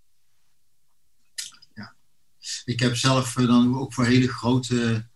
ja. 1.74 1.96
Ik 2.65 2.80
heb 2.80 2.96
zelf 2.96 3.34
dan 3.34 3.77
ook 3.77 3.94
voor 3.94 4.06
hele 4.06 4.27
grote 4.27 5.08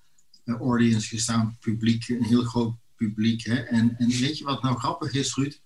audience 0.46 1.08
gestaan, 1.08 1.58
publiek, 1.60 2.08
een 2.08 2.24
heel 2.24 2.44
groot 2.44 2.76
publiek. 2.96 3.44
Hè? 3.44 3.56
En, 3.56 3.98
en 3.98 4.08
weet 4.08 4.38
je 4.38 4.44
wat 4.44 4.64
nou 4.64 4.78
grappig 4.78 5.14
is, 5.14 5.36
Ruud? 5.36 5.62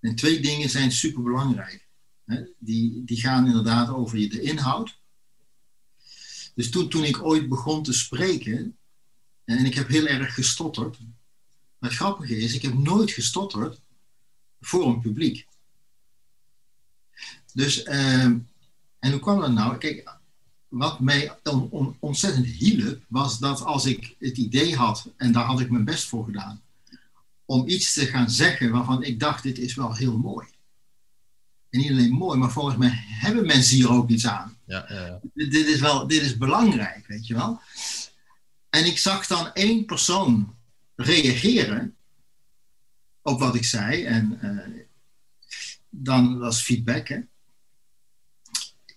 En 0.00 0.14
twee 0.14 0.40
dingen 0.40 0.70
zijn 0.70 0.92
super 0.92 1.22
belangrijk. 1.22 1.88
Die, 2.58 3.04
die 3.04 3.20
gaan 3.20 3.46
inderdaad 3.46 3.88
over 3.88 4.16
de 4.16 4.40
inhoud. 4.40 4.98
Dus 6.54 6.70
toen, 6.70 6.88
toen 6.88 7.04
ik 7.04 7.22
ooit 7.22 7.48
begon 7.48 7.82
te 7.82 7.92
spreken, 7.92 8.78
en 9.44 9.64
ik 9.64 9.74
heb 9.74 9.88
heel 9.88 10.06
erg 10.06 10.34
gestotterd. 10.34 10.98
Maar 11.84 11.92
het 11.92 12.02
grappige 12.02 12.36
is, 12.36 12.54
ik 12.54 12.62
heb 12.62 12.74
nooit 12.74 13.10
gestotterd 13.10 13.80
voor 14.60 14.86
een 14.86 15.00
publiek. 15.00 15.46
Dus, 17.52 17.84
uh, 17.84 18.24
en 18.98 19.10
hoe 19.10 19.18
kwam 19.18 19.40
dat 19.40 19.52
nou? 19.52 19.78
Kijk, 19.78 20.16
wat 20.68 21.00
mij 21.00 21.38
on, 21.42 21.70
on, 21.70 21.96
ontzettend 21.98 22.46
hielp, 22.46 23.04
was 23.08 23.38
dat 23.38 23.62
als 23.62 23.86
ik 23.86 24.16
het 24.18 24.36
idee 24.36 24.76
had, 24.76 25.08
en 25.16 25.32
daar 25.32 25.44
had 25.44 25.60
ik 25.60 25.70
mijn 25.70 25.84
best 25.84 26.06
voor 26.06 26.24
gedaan, 26.24 26.62
om 27.44 27.68
iets 27.68 27.92
te 27.92 28.06
gaan 28.06 28.30
zeggen 28.30 28.70
waarvan 28.70 29.02
ik 29.02 29.20
dacht, 29.20 29.42
dit 29.42 29.58
is 29.58 29.74
wel 29.74 29.94
heel 29.94 30.18
mooi 30.18 30.46
En 31.70 31.78
niet 31.78 31.90
alleen 31.90 32.12
mooi, 32.12 32.38
maar 32.38 32.50
volgens 32.50 32.76
mij 32.76 32.92
hebben 32.94 33.46
mensen 33.46 33.76
hier 33.76 33.90
ook 33.90 34.08
iets 34.08 34.26
aan. 34.26 34.56
Ja, 34.66 34.86
ja, 34.88 35.20
dit 35.34 35.66
is 35.66 35.80
wel, 35.80 36.06
dit 36.06 36.22
is 36.22 36.36
belangrijk, 36.36 37.06
weet 37.06 37.26
je 37.26 37.34
wel. 37.34 37.60
En 38.70 38.84
ik 38.84 38.98
zag 38.98 39.26
dan 39.26 39.52
één 39.52 39.84
persoon 39.84 40.53
reageren 40.96 41.96
op 43.22 43.40
wat 43.40 43.54
ik 43.54 43.64
zei. 43.64 44.04
En 44.04 44.38
eh, 44.40 44.84
dan 45.90 46.38
was 46.38 46.62
feedback, 46.62 47.08
hè. 47.08 47.20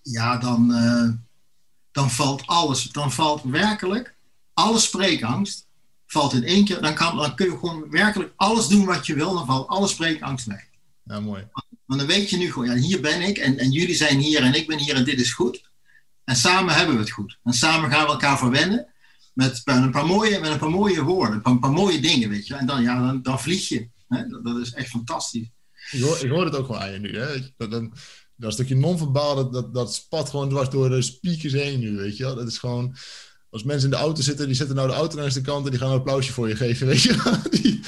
Ja, 0.02 0.36
dan, 0.36 0.74
eh, 0.74 1.08
dan 1.90 2.10
valt 2.10 2.46
alles, 2.46 2.82
dan 2.82 3.12
valt 3.12 3.42
werkelijk 3.42 4.16
alle 4.54 4.78
spreekangst, 4.78 5.66
valt 6.06 6.32
in 6.32 6.44
één 6.44 6.64
keer, 6.64 6.80
dan, 6.80 6.94
kan, 6.94 7.16
dan 7.16 7.34
kun 7.34 7.46
je 7.46 7.58
gewoon 7.58 7.90
werkelijk 7.90 8.32
alles 8.36 8.66
doen 8.66 8.84
wat 8.84 9.06
je 9.06 9.14
wil, 9.14 9.34
dan 9.34 9.46
valt 9.46 9.68
alle 9.68 9.86
spreekangst 9.86 10.46
weg. 10.46 10.68
Ja, 11.04 11.20
mooi. 11.20 11.48
Want 11.86 12.00
dan 12.00 12.08
weet 12.08 12.30
je 12.30 12.36
nu 12.36 12.52
gewoon, 12.52 12.68
ja, 12.68 12.74
hier 12.74 13.00
ben 13.00 13.20
ik 13.20 13.38
en, 13.38 13.58
en 13.58 13.70
jullie 13.70 13.94
zijn 13.94 14.18
hier 14.18 14.42
en 14.42 14.54
ik 14.54 14.66
ben 14.66 14.78
hier 14.78 14.94
en 14.94 15.04
dit 15.04 15.20
is 15.20 15.32
goed. 15.32 15.70
En 16.24 16.36
samen 16.36 16.74
hebben 16.74 16.94
we 16.94 17.00
het 17.00 17.10
goed. 17.10 17.38
En 17.44 17.52
samen 17.52 17.90
gaan 17.90 18.04
we 18.04 18.12
elkaar 18.12 18.38
verwennen 18.38 18.86
met, 19.38 19.62
met, 19.64 19.76
een, 19.76 19.90
paar 19.90 20.06
mooie, 20.06 20.40
met 20.40 20.50
een 20.50 20.58
paar 20.58 20.70
mooie 20.70 21.02
woorden, 21.02 21.34
een 21.34 21.42
paar, 21.42 21.52
een 21.52 21.60
paar 21.60 21.72
mooie 21.72 22.00
dingen, 22.00 22.28
weet 22.28 22.46
je. 22.46 22.54
En 22.54 22.66
dan, 22.66 22.82
ja, 22.82 23.06
dan, 23.06 23.22
dan 23.22 23.40
vlieg 23.40 23.68
je. 23.68 23.88
Hè? 24.08 24.28
Dat, 24.28 24.44
dat 24.44 24.56
is 24.56 24.72
echt 24.72 24.88
fantastisch. 24.88 25.50
Ik 25.90 26.00
hoor, 26.00 26.18
ik 26.24 26.30
hoor 26.30 26.44
het 26.44 26.56
ook 26.56 26.66
gewoon 26.66 26.80
aan 26.80 26.92
je 26.92 26.98
nu. 26.98 27.18
Hè? 27.18 27.26
Dat, 27.56 27.70
dat, 27.70 27.88
dat 28.36 28.52
stukje 28.52 28.76
non-verbaal, 28.76 29.34
dat, 29.34 29.52
dat, 29.52 29.74
dat 29.74 29.94
spat 29.94 30.30
gewoon 30.30 30.48
dwars 30.48 30.68
door 30.68 30.88
de 30.88 31.02
speakers 31.02 31.52
heen 31.52 31.80
nu, 31.80 31.96
weet 31.96 32.16
je 32.16 32.24
wel. 32.24 32.34
Dat 32.34 32.48
is 32.48 32.58
gewoon... 32.58 32.96
Als 33.50 33.62
mensen 33.62 33.90
in 33.90 33.96
de 33.96 34.02
auto 34.02 34.22
zitten, 34.22 34.46
die 34.46 34.56
zetten 34.56 34.76
nou 34.76 34.88
de 34.88 34.94
auto 34.94 35.16
naar 35.16 35.32
de 35.32 35.40
kant 35.40 35.64
en 35.64 35.70
die 35.70 35.80
gaan 35.80 35.90
een 35.90 35.98
applausje 35.98 36.32
voor 36.32 36.48
je 36.48 36.56
geven, 36.56 36.86
weet 36.86 37.02
je 37.02 37.22
wel. 37.24 37.36
Die... 37.60 37.80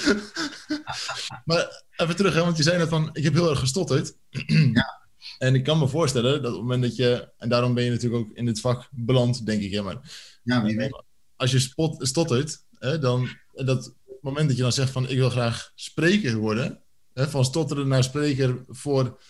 maar 1.44 1.84
even 1.96 2.16
terug, 2.16 2.34
hè, 2.34 2.40
want 2.40 2.56
je 2.56 2.62
zei 2.62 2.78
net 2.78 2.88
van, 2.88 3.10
ik 3.12 3.24
heb 3.24 3.34
heel 3.34 3.50
erg 3.50 3.58
gestotterd. 3.58 4.14
Ja. 4.72 4.98
En 5.38 5.54
ik 5.54 5.64
kan 5.64 5.78
me 5.78 5.88
voorstellen 5.88 6.42
dat 6.42 6.52
op 6.52 6.58
het 6.58 6.60
moment 6.60 6.82
dat 6.82 6.96
je, 6.96 7.28
en 7.38 7.48
daarom 7.48 7.74
ben 7.74 7.84
je 7.84 7.90
natuurlijk 7.90 8.22
ook 8.22 8.36
in 8.36 8.44
dit 8.44 8.60
vak 8.60 8.88
beland, 8.90 9.46
denk 9.46 9.62
ik, 9.62 9.72
hè, 9.72 9.82
maar 9.82 10.00
Ja, 10.42 10.62
wie 10.62 10.76
weet. 10.76 11.02
Als 11.40 11.50
je 11.50 11.58
spot, 11.58 12.06
stottert, 12.06 12.64
hè, 12.78 12.98
dan 12.98 13.28
dat 13.52 13.94
moment 14.20 14.48
dat 14.48 14.56
je 14.56 14.62
dan 14.62 14.72
zegt 14.72 14.90
van 14.90 15.08
ik 15.08 15.16
wil 15.16 15.30
graag 15.30 15.72
spreker 15.74 16.36
worden, 16.36 16.82
hè, 17.12 17.28
van 17.28 17.44
stotteren 17.44 17.88
naar 17.88 18.04
spreker 18.04 18.64
voor, 18.68 19.20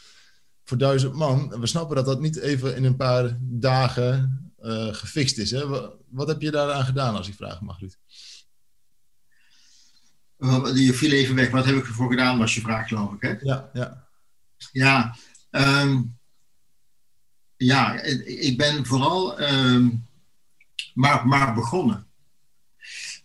voor 0.65 0.79
duizend 0.79 1.15
man, 1.15 1.61
we 1.61 1.67
snappen 1.67 1.97
dat 1.97 2.05
dat 2.05 2.21
niet 2.21 2.37
even 2.37 2.77
in 2.77 2.85
een 2.85 2.97
paar 2.97 3.39
dagen 3.41 4.45
eh, 4.59 4.95
gefixt 4.95 5.39
is. 5.39 5.51
Hè? 5.51 5.67
Wat, 6.09 6.29
heb 6.29 6.41
je 6.41 6.51
daaraan 6.51 6.85
gedaan, 6.85 7.17
als 7.17 7.29
ik 7.29 7.35
vragen 7.35 7.67
mag, 7.67 7.79
Ruud? 7.81 7.97
Je 10.77 10.93
viel 10.95 11.13
even 11.13 11.35
weg. 11.35 11.51
Wat 11.51 11.65
heb 11.65 11.77
ik 11.77 11.87
ervoor 11.87 12.11
gedaan, 12.11 12.39
was 12.39 12.55
je 12.55 12.61
vraag, 12.61 12.89
geloof 12.89 13.13
ik. 13.13 13.23
Hè? 13.23 13.35
Ja, 13.41 13.71
ja. 13.73 14.09
Ja, 14.73 15.17
ehm, 15.51 16.03
ja, 17.57 18.03
ik 18.25 18.57
ben 18.57 18.87
vooral 18.87 19.39
ehm, 19.39 19.89
maar, 20.95 21.27
maar 21.27 21.55
begonnen. 21.55 22.07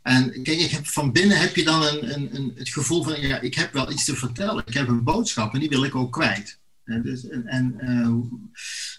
En 0.01 0.43
kijk, 0.43 0.59
ik 0.59 0.71
heb, 0.71 0.87
van 0.87 1.11
binnen 1.11 1.39
heb 1.39 1.55
je 1.55 1.63
dan 1.63 1.83
een, 1.83 2.13
een, 2.13 2.35
een, 2.35 2.53
het 2.55 2.69
gevoel 2.69 3.03
van, 3.03 3.21
ja, 3.21 3.39
ik 3.39 3.55
heb 3.55 3.73
wel 3.73 3.91
iets 3.91 4.05
te 4.05 4.15
vertellen. 4.15 4.63
Ik 4.65 4.73
heb 4.73 4.87
een 4.87 5.03
boodschap 5.03 5.53
en 5.53 5.59
die 5.59 5.69
wil 5.69 5.83
ik 5.83 5.95
ook 5.95 6.11
kwijt. 6.11 6.59
En, 6.83 7.01
dus, 7.01 7.27
en, 7.27 7.47
en 7.47 7.79
eh, 7.79 8.15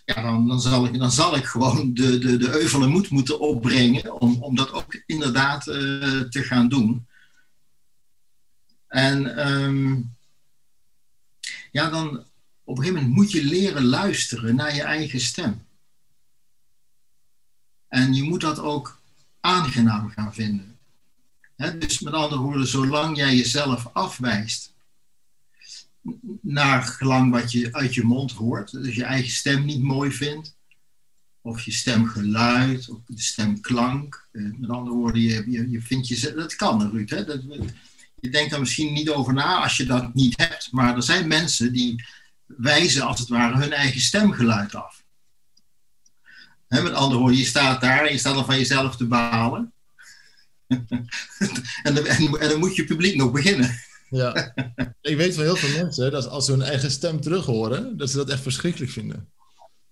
ja, 0.04 0.22
dan, 0.22 0.48
dan, 0.48 0.60
zal 0.60 0.84
ik, 0.86 0.98
dan 0.98 1.10
zal 1.10 1.36
ik 1.36 1.44
gewoon 1.44 1.94
de, 1.94 2.18
de, 2.18 2.36
de 2.36 2.60
euvel 2.60 2.82
en 2.82 2.88
moed 2.88 3.10
moeten 3.10 3.40
opbrengen 3.40 4.20
om, 4.20 4.42
om 4.42 4.56
dat 4.56 4.72
ook 4.72 5.02
inderdaad 5.06 5.66
eh, 5.66 6.20
te 6.20 6.42
gaan 6.42 6.68
doen. 6.68 7.06
En 8.88 9.36
ehm, 9.36 10.00
ja, 11.70 11.90
dan 11.90 12.24
op 12.64 12.78
een 12.78 12.84
gegeven 12.84 13.02
moment 13.02 13.14
moet 13.14 13.32
je 13.32 13.44
leren 13.44 13.84
luisteren 13.84 14.54
naar 14.54 14.74
je 14.74 14.82
eigen 14.82 15.20
stem. 15.20 15.65
En 17.88 18.14
je 18.14 18.22
moet 18.22 18.40
dat 18.40 18.58
ook 18.58 19.00
aangenaam 19.40 20.10
gaan 20.10 20.34
vinden. 20.34 20.78
Dus 21.78 22.00
met 22.00 22.12
andere 22.12 22.40
woorden, 22.40 22.66
zolang 22.66 23.16
jij 23.16 23.36
jezelf 23.36 23.88
afwijst 23.92 24.74
naar 26.42 26.82
gelang 26.82 27.30
wat 27.30 27.52
je 27.52 27.72
uit 27.72 27.94
je 27.94 28.04
mond 28.04 28.32
hoort, 28.32 28.72
dus 28.72 28.94
je 28.94 29.04
eigen 29.04 29.30
stem 29.30 29.64
niet 29.64 29.82
mooi 29.82 30.12
vindt, 30.12 30.56
of 31.40 31.60
je 31.60 31.72
stemgeluid, 31.72 32.88
of 32.88 32.98
de 33.06 33.20
stemklank, 33.20 34.28
eh, 34.32 34.42
met 34.56 34.70
andere 34.70 34.96
woorden, 34.96 35.20
je, 35.20 35.70
je, 35.70 35.82
vindt 35.82 36.08
je, 36.08 36.34
dat 36.34 36.56
kan 36.56 36.90
Ruud? 36.90 37.08
Dat, 37.08 37.42
je 38.20 38.30
denkt 38.30 38.52
er 38.52 38.60
misschien 38.60 38.92
niet 38.92 39.10
over 39.10 39.32
na 39.32 39.62
als 39.62 39.76
je 39.76 39.86
dat 39.86 40.14
niet 40.14 40.36
hebt, 40.36 40.68
maar 40.72 40.96
er 40.96 41.02
zijn 41.02 41.28
mensen 41.28 41.72
die 41.72 42.04
wijzen 42.46 43.02
als 43.02 43.18
het 43.18 43.28
ware 43.28 43.58
hun 43.58 43.72
eigen 43.72 44.00
stemgeluid 44.00 44.74
af. 44.74 45.04
Met 46.68 46.92
andere 46.92 47.20
woorden, 47.20 47.38
je 47.38 47.44
staat 47.44 47.80
daar 47.80 48.06
en 48.06 48.12
je 48.12 48.18
staat 48.18 48.36
er 48.36 48.44
van 48.44 48.58
jezelf 48.58 48.96
te 48.96 49.06
balen. 49.06 49.72
en, 51.82 51.94
dan, 51.94 52.06
en, 52.06 52.40
en 52.40 52.48
dan 52.48 52.58
moet 52.58 52.76
je 52.76 52.84
publiek 52.84 53.16
nog 53.16 53.32
beginnen. 53.32 53.78
ja. 54.10 54.54
Ik 55.00 55.16
weet 55.16 55.34
van 55.34 55.42
heel 55.42 55.56
veel 55.56 55.82
mensen 55.82 56.10
dat 56.10 56.28
als 56.28 56.44
ze 56.44 56.50
hun 56.52 56.62
eigen 56.62 56.90
stem 56.90 57.20
terug 57.20 57.44
horen, 57.44 57.96
dat 57.96 58.10
ze 58.10 58.16
dat 58.16 58.30
echt 58.30 58.42
verschrikkelijk 58.42 58.92
vinden. 58.92 59.28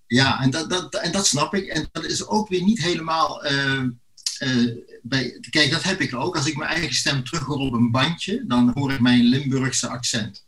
Ja, 0.06 0.40
en 0.40 0.50
dat, 0.50 0.70
dat, 0.70 0.94
en 0.94 1.12
dat 1.12 1.26
snap 1.26 1.54
ik. 1.54 1.66
En 1.66 1.88
dat 1.92 2.04
is 2.04 2.26
ook 2.26 2.48
weer 2.48 2.62
niet 2.62 2.82
helemaal. 2.82 3.44
eh, 3.44 3.82
eh, 4.38 4.76
bij, 5.02 5.38
kijk, 5.50 5.70
dat 5.70 5.82
heb 5.82 6.00
ik 6.00 6.14
ook. 6.14 6.36
Als 6.36 6.46
ik 6.46 6.56
mijn 6.56 6.70
eigen 6.70 6.94
stem 6.94 7.24
terughoor 7.24 7.58
op 7.58 7.72
een 7.72 7.90
bandje, 7.90 8.44
dan 8.46 8.70
hoor 8.74 8.92
ik 8.92 9.00
mijn 9.00 9.24
Limburgse 9.24 9.88
accent. 9.88 10.43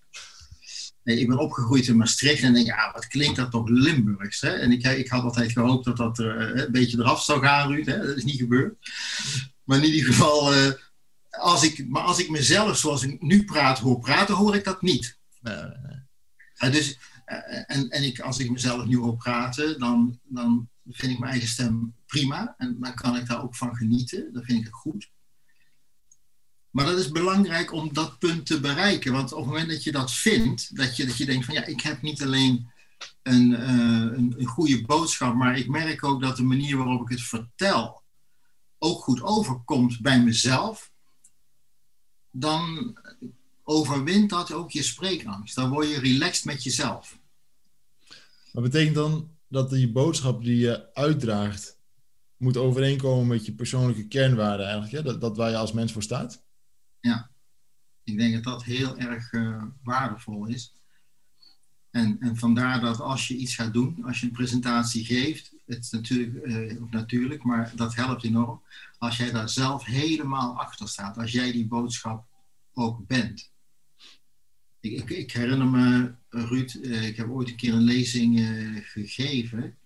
Nee, 1.07 1.21
ik 1.21 1.29
ben 1.29 1.39
opgegroeid 1.39 1.87
in 1.87 1.97
Maastricht 1.97 2.43
en 2.43 2.53
denk, 2.53 2.67
ja, 2.67 2.91
wat 2.93 3.07
klinkt 3.07 3.37
dat 3.37 3.51
toch 3.51 3.69
Limburgs? 3.69 4.41
Hè? 4.41 4.49
En 4.49 4.73
ik, 4.73 4.87
ik 4.87 5.09
had 5.09 5.23
altijd 5.23 5.53
gehoopt 5.53 5.85
dat 5.85 5.97
dat 5.97 6.19
er, 6.19 6.55
eh, 6.55 6.65
een 6.65 6.73
beetje 6.73 6.99
eraf 6.99 7.23
zou 7.23 7.41
gaan, 7.41 7.69
Ruud. 7.69 7.87
Hè? 7.87 8.07
Dat 8.07 8.17
is 8.17 8.25
niet 8.25 8.39
gebeurd. 8.39 8.75
Maar 9.65 9.79
in 9.79 9.85
ieder 9.85 10.05
geval, 10.05 10.55
eh, 10.55 10.73
als 11.31 11.63
ik, 11.63 11.89
maar 11.89 12.03
als 12.03 12.19
ik 12.19 12.31
mezelf 12.31 12.77
zoals 12.77 13.03
ik 13.03 13.23
nu 13.23 13.45
praat 13.45 13.79
hoor 13.79 13.99
praten, 13.99 14.35
hoor 14.35 14.55
ik 14.55 14.65
dat 14.65 14.83
niet. 14.83 15.19
Ja, 16.55 16.71
dus, 16.71 16.99
en 17.67 17.89
en 17.91 18.03
ik, 18.03 18.21
als 18.21 18.39
ik 18.39 18.51
mezelf 18.51 18.85
nu 18.85 18.97
hoor 18.97 19.17
praten, 19.17 19.79
dan, 19.79 20.21
dan 20.25 20.69
vind 20.89 21.13
ik 21.13 21.19
mijn 21.19 21.31
eigen 21.31 21.49
stem 21.49 21.95
prima. 22.07 22.55
En 22.59 22.77
dan 22.81 22.95
kan 22.95 23.17
ik 23.17 23.27
daar 23.27 23.43
ook 23.43 23.57
van 23.57 23.77
genieten. 23.77 24.33
Dan 24.33 24.43
vind 24.43 24.59
ik 24.59 24.65
het 24.65 24.75
goed. 24.75 25.11
Maar 26.77 26.85
dat 26.87 26.99
is 26.99 27.11
belangrijk 27.11 27.73
om 27.73 27.93
dat 27.93 28.19
punt 28.19 28.47
te 28.47 28.61
bereiken. 28.61 29.13
Want 29.13 29.33
op 29.33 29.39
het 29.39 29.47
moment 29.47 29.69
dat 29.69 29.85
je 29.85 29.93
dat 29.93 30.13
vindt, 30.13 30.77
dat 30.77 30.97
je, 30.97 31.07
dat 31.07 31.17
je 31.17 31.25
denkt 31.25 31.45
van 31.45 31.55
ja, 31.55 31.65
ik 31.65 31.81
heb 31.81 32.03
niet 32.03 32.23
alleen 32.23 32.71
een, 33.23 33.55
eh, 33.55 34.17
een, 34.17 34.35
een 34.39 34.47
goede 34.47 34.85
boodschap, 34.87 35.35
maar 35.35 35.59
ik 35.59 35.69
merk 35.69 36.05
ook 36.05 36.23
dat 36.23 36.37
de 36.37 36.43
manier 36.43 36.77
waarop 36.77 37.03
ik 37.03 37.09
het 37.09 37.23
vertel 37.23 38.03
ook 38.79 39.03
goed 39.03 39.23
overkomt 39.23 40.01
bij 40.01 40.23
mezelf. 40.23 40.91
Dan 42.31 42.97
overwint 43.63 44.31
dat 44.31 44.53
ook 44.53 44.71
je 44.71 44.83
spreekangst. 44.83 45.55
Dan 45.55 45.71
word 45.71 45.89
je 45.89 45.99
relaxed 46.01 46.45
met 46.45 46.63
jezelf. 46.63 47.19
Maar 48.53 48.63
betekent 48.63 48.95
dan 48.95 49.31
dat 49.49 49.71
die 49.71 49.93
boodschap 49.93 50.45
die 50.45 50.57
je 50.57 50.95
uitdraagt, 50.95 51.79
moet 52.37 52.57
overeenkomen 52.57 53.27
met 53.27 53.47
je 53.47 53.53
persoonlijke 53.53 54.09
kernwaarden 54.09 54.67
eigenlijk? 54.67 54.95
Hè? 54.95 55.03
Dat, 55.03 55.21
dat 55.21 55.37
waar 55.37 55.51
je 55.51 55.57
als 55.57 55.73
mens 55.73 55.93
voor 55.93 56.03
staat? 56.03 56.45
Ja, 57.07 57.31
ik 58.05 58.19
denk 58.19 58.35
dat 58.35 58.45
dat 58.45 58.65
heel 58.65 58.99
erg 58.99 59.33
eh, 59.33 59.63
waardevol 59.83 60.47
is. 60.47 60.75
En, 61.91 62.17
en 62.21 62.37
vandaar 62.37 62.81
dat 62.81 63.01
als 63.01 63.29
je 63.29 63.37
iets 63.37 63.55
gaat 63.55 63.73
doen, 63.73 64.05
als 64.05 64.21
je 64.21 64.27
een 64.27 64.33
presentatie 64.33 65.05
geeft, 65.05 65.53
het 65.67 65.85
is 65.85 65.91
natuurlijk, 65.91 66.45
eh, 66.45 66.83
natuurlijk, 66.91 67.43
maar 67.43 67.73
dat 67.75 67.95
helpt 67.95 68.25
enorm. 68.25 68.63
Als 68.99 69.17
jij 69.17 69.31
daar 69.31 69.49
zelf 69.49 69.85
helemaal 69.85 70.59
achter 70.59 70.89
staat, 70.89 71.19
als 71.19 71.33
jij 71.33 71.53
die 71.53 71.67
boodschap 71.67 72.27
ook 72.73 73.07
bent. 73.07 73.51
Ik, 74.81 75.11
ik, 75.11 75.33
herinner 75.33 75.67
me, 75.69 76.15
Ruud, 76.29 76.75
eh, 76.75 77.07
ik 77.07 77.17
heb 77.17 77.29
ooit 77.29 77.49
een 77.49 77.57
keer 77.57 77.73
een 77.73 77.83
lezing 77.83 78.41
gegeven, 78.83 79.77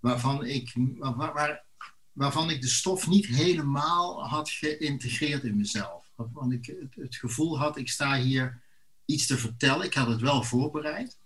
waarvan 0.00 0.44
ik, 0.44 0.74
waar, 0.98 1.64
waarvan 2.12 2.50
ik 2.50 2.60
de 2.60 2.68
stof 2.68 3.06
niet 3.06 3.26
helemaal 3.26 4.28
had 4.28 4.50
geïntegreerd 4.50 5.44
in 5.44 5.56
mezelf. 5.56 6.10
Want 6.14 6.52
ik 6.52 6.66
het, 6.66 6.94
het 6.94 7.16
gevoel 7.16 7.58
had, 7.58 7.76
ik 7.76 7.88
sta 7.88 8.18
hier 8.18 8.62
iets 9.04 9.26
te 9.26 9.38
vertellen. 9.38 9.86
Ik 9.86 9.94
had 9.94 10.06
het 10.06 10.20
wel 10.20 10.42
voorbereid. 10.42 11.18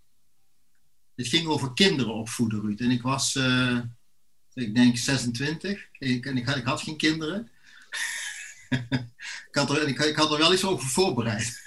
Het 1.15 1.29
ging 1.29 1.47
over 1.47 1.73
kinderen 1.75 2.15
opvoeden, 2.15 2.61
Ruud. 2.61 2.81
En 2.81 2.91
ik 2.91 3.03
was, 3.03 3.35
eh, 3.35 3.79
ik 4.55 4.75
denk 4.75 4.97
26. 4.97 5.89
Ik, 5.99 6.27
en 6.27 6.37
ik 6.37 6.47
had, 6.47 6.57
ik 6.57 6.65
had 6.65 6.81
geen 6.81 6.97
kinderen. 6.97 7.51
ik, 9.49 9.55
had 9.55 9.71
er, 9.71 9.89
ik, 9.89 10.17
had 10.17 10.33
er 10.33 10.39
wel 10.39 10.53
iets 10.53 10.65
over 10.65 10.89
voorbereid. 10.89 11.63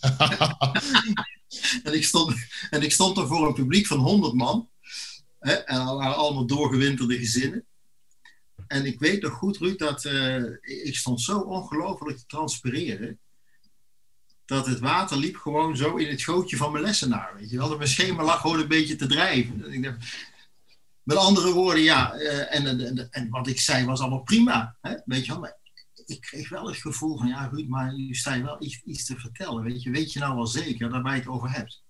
en, 1.84 1.94
ik 1.94 2.04
stond, 2.04 2.34
en 2.70 2.82
ik 2.82 2.92
stond 2.92 3.18
er 3.18 3.26
voor 3.26 3.46
een 3.46 3.54
publiek 3.54 3.86
van 3.86 3.98
100 3.98 4.34
man. 4.34 4.68
Hè, 5.38 5.52
en 5.52 5.78
allemaal 5.78 6.46
doorgewinterde 6.46 7.18
gezinnen. 7.18 7.64
En 8.66 8.86
ik 8.86 8.98
weet 8.98 9.22
nog 9.22 9.32
goed, 9.32 9.56
Ruud, 9.56 9.78
dat 9.78 10.04
eh, 10.04 10.44
ik 10.86 10.96
stond 10.96 11.20
zo 11.20 11.38
ongelooflijk 11.38 12.18
te 12.18 12.26
transpireren. 12.26 13.18
dat 14.44 14.66
het 14.66 14.78
water 14.78 15.16
liep 15.16 15.36
gewoon 15.36 15.76
zo 15.76 15.96
in 15.96 16.08
het 16.08 16.22
gootje 16.22 16.56
van 16.56 16.72
mijn 16.72 16.84
lessenaar. 16.84 17.36
Weet 17.36 17.50
je 17.50 17.56
wel, 17.56 17.68
dat 17.68 17.78
mijn 17.78 17.90
schema 17.90 18.22
lag 18.22 18.40
gewoon 18.40 18.60
een 18.60 18.68
beetje 18.68 18.96
te 18.96 19.06
drijven. 19.06 19.72
Ik 19.72 19.96
met 21.02 21.16
andere 21.16 21.52
woorden, 21.52 21.82
ja, 21.82 22.14
uh, 22.14 22.54
en, 22.54 22.66
en, 22.66 23.10
en, 23.10 23.28
wat 23.28 23.46
ik 23.46 23.60
zei 23.60 23.84
was 23.84 24.00
allemaal 24.00 24.22
prima. 24.22 24.76
Hè? 24.80 24.94
Weet 25.04 25.24
je 25.26 25.32
wel, 25.32 25.40
maar 25.40 25.56
ik 26.06 26.20
kreeg 26.20 26.48
wel 26.48 26.66
het 26.66 26.76
gevoel 26.76 27.18
van, 27.18 27.26
ja 27.26 27.48
Ruud, 27.52 27.68
maar 27.68 27.94
nu 27.94 28.14
sta 28.14 28.34
je 28.34 28.42
wel 28.42 28.62
iets, 28.62 28.82
iets 28.84 29.04
te 29.04 29.16
vertellen. 29.16 29.62
Weet 29.62 29.82
je, 29.82 29.90
weet 29.90 30.12
je 30.12 30.18
nou 30.18 30.34
wel 30.34 30.46
zeker 30.46 30.90
dat 30.90 31.04
je 31.04 31.10
het 31.10 31.26
over 31.26 31.50
hebt? 31.50 31.82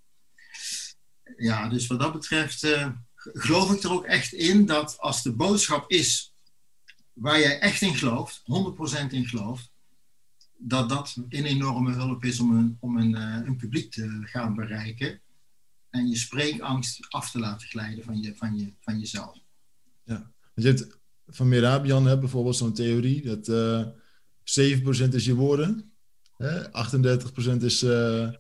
Ja, 1.37 1.69
dus 1.69 1.87
wat 1.87 2.01
dat 2.01 2.13
betreft 2.13 2.65
uh, 2.65 2.89
geloof 3.15 3.73
ik 3.73 3.83
er 3.83 3.93
ook 3.93 4.05
echt 4.05 4.33
in 4.33 4.67
dat 4.67 4.99
als 4.99 5.23
de 5.23 5.33
boodschap 5.33 5.91
is 5.91 6.30
waar 7.21 7.39
jij 7.39 7.59
echt 7.59 7.83
in 7.83 7.95
gelooft, 7.95 8.43
100% 9.09 9.13
in 9.13 9.27
gelooft, 9.27 9.73
dat 10.57 10.89
dat 10.89 11.17
een 11.29 11.45
enorme 11.45 11.93
hulp 11.93 12.25
is 12.25 12.41
om 12.41 12.57
een, 12.57 12.77
om 12.81 12.97
een, 12.97 13.11
uh, 13.11 13.47
een 13.47 13.57
publiek 13.57 13.93
te 13.93 14.21
gaan 14.23 14.55
bereiken 14.55 15.21
en 15.91 16.09
je 16.09 16.17
spreekangst 16.17 17.07
af 17.09 17.31
te 17.31 17.39
laten 17.39 17.69
glijden 17.69 18.05
van, 18.05 18.23
je, 18.23 18.37
van, 18.37 18.59
je, 18.59 18.73
van 18.81 18.99
jezelf. 18.99 19.39
Ja, 20.05 20.31
je 20.55 20.67
hebt 20.67 20.99
van 21.27 21.49
Merabian 21.49 22.07
hè, 22.07 22.19
bijvoorbeeld 22.19 22.57
zo'n 22.57 22.73
theorie 22.73 23.23
dat 23.23 23.49
uh, 23.49 23.81
eh, 23.81 25.09
7% 25.09 25.15
is 25.15 25.25
je 25.25 25.35
woorden, 25.35 25.93
hè, 26.37 26.69
38% 26.69 27.63
is, 27.63 27.83
uh, 27.83 28.31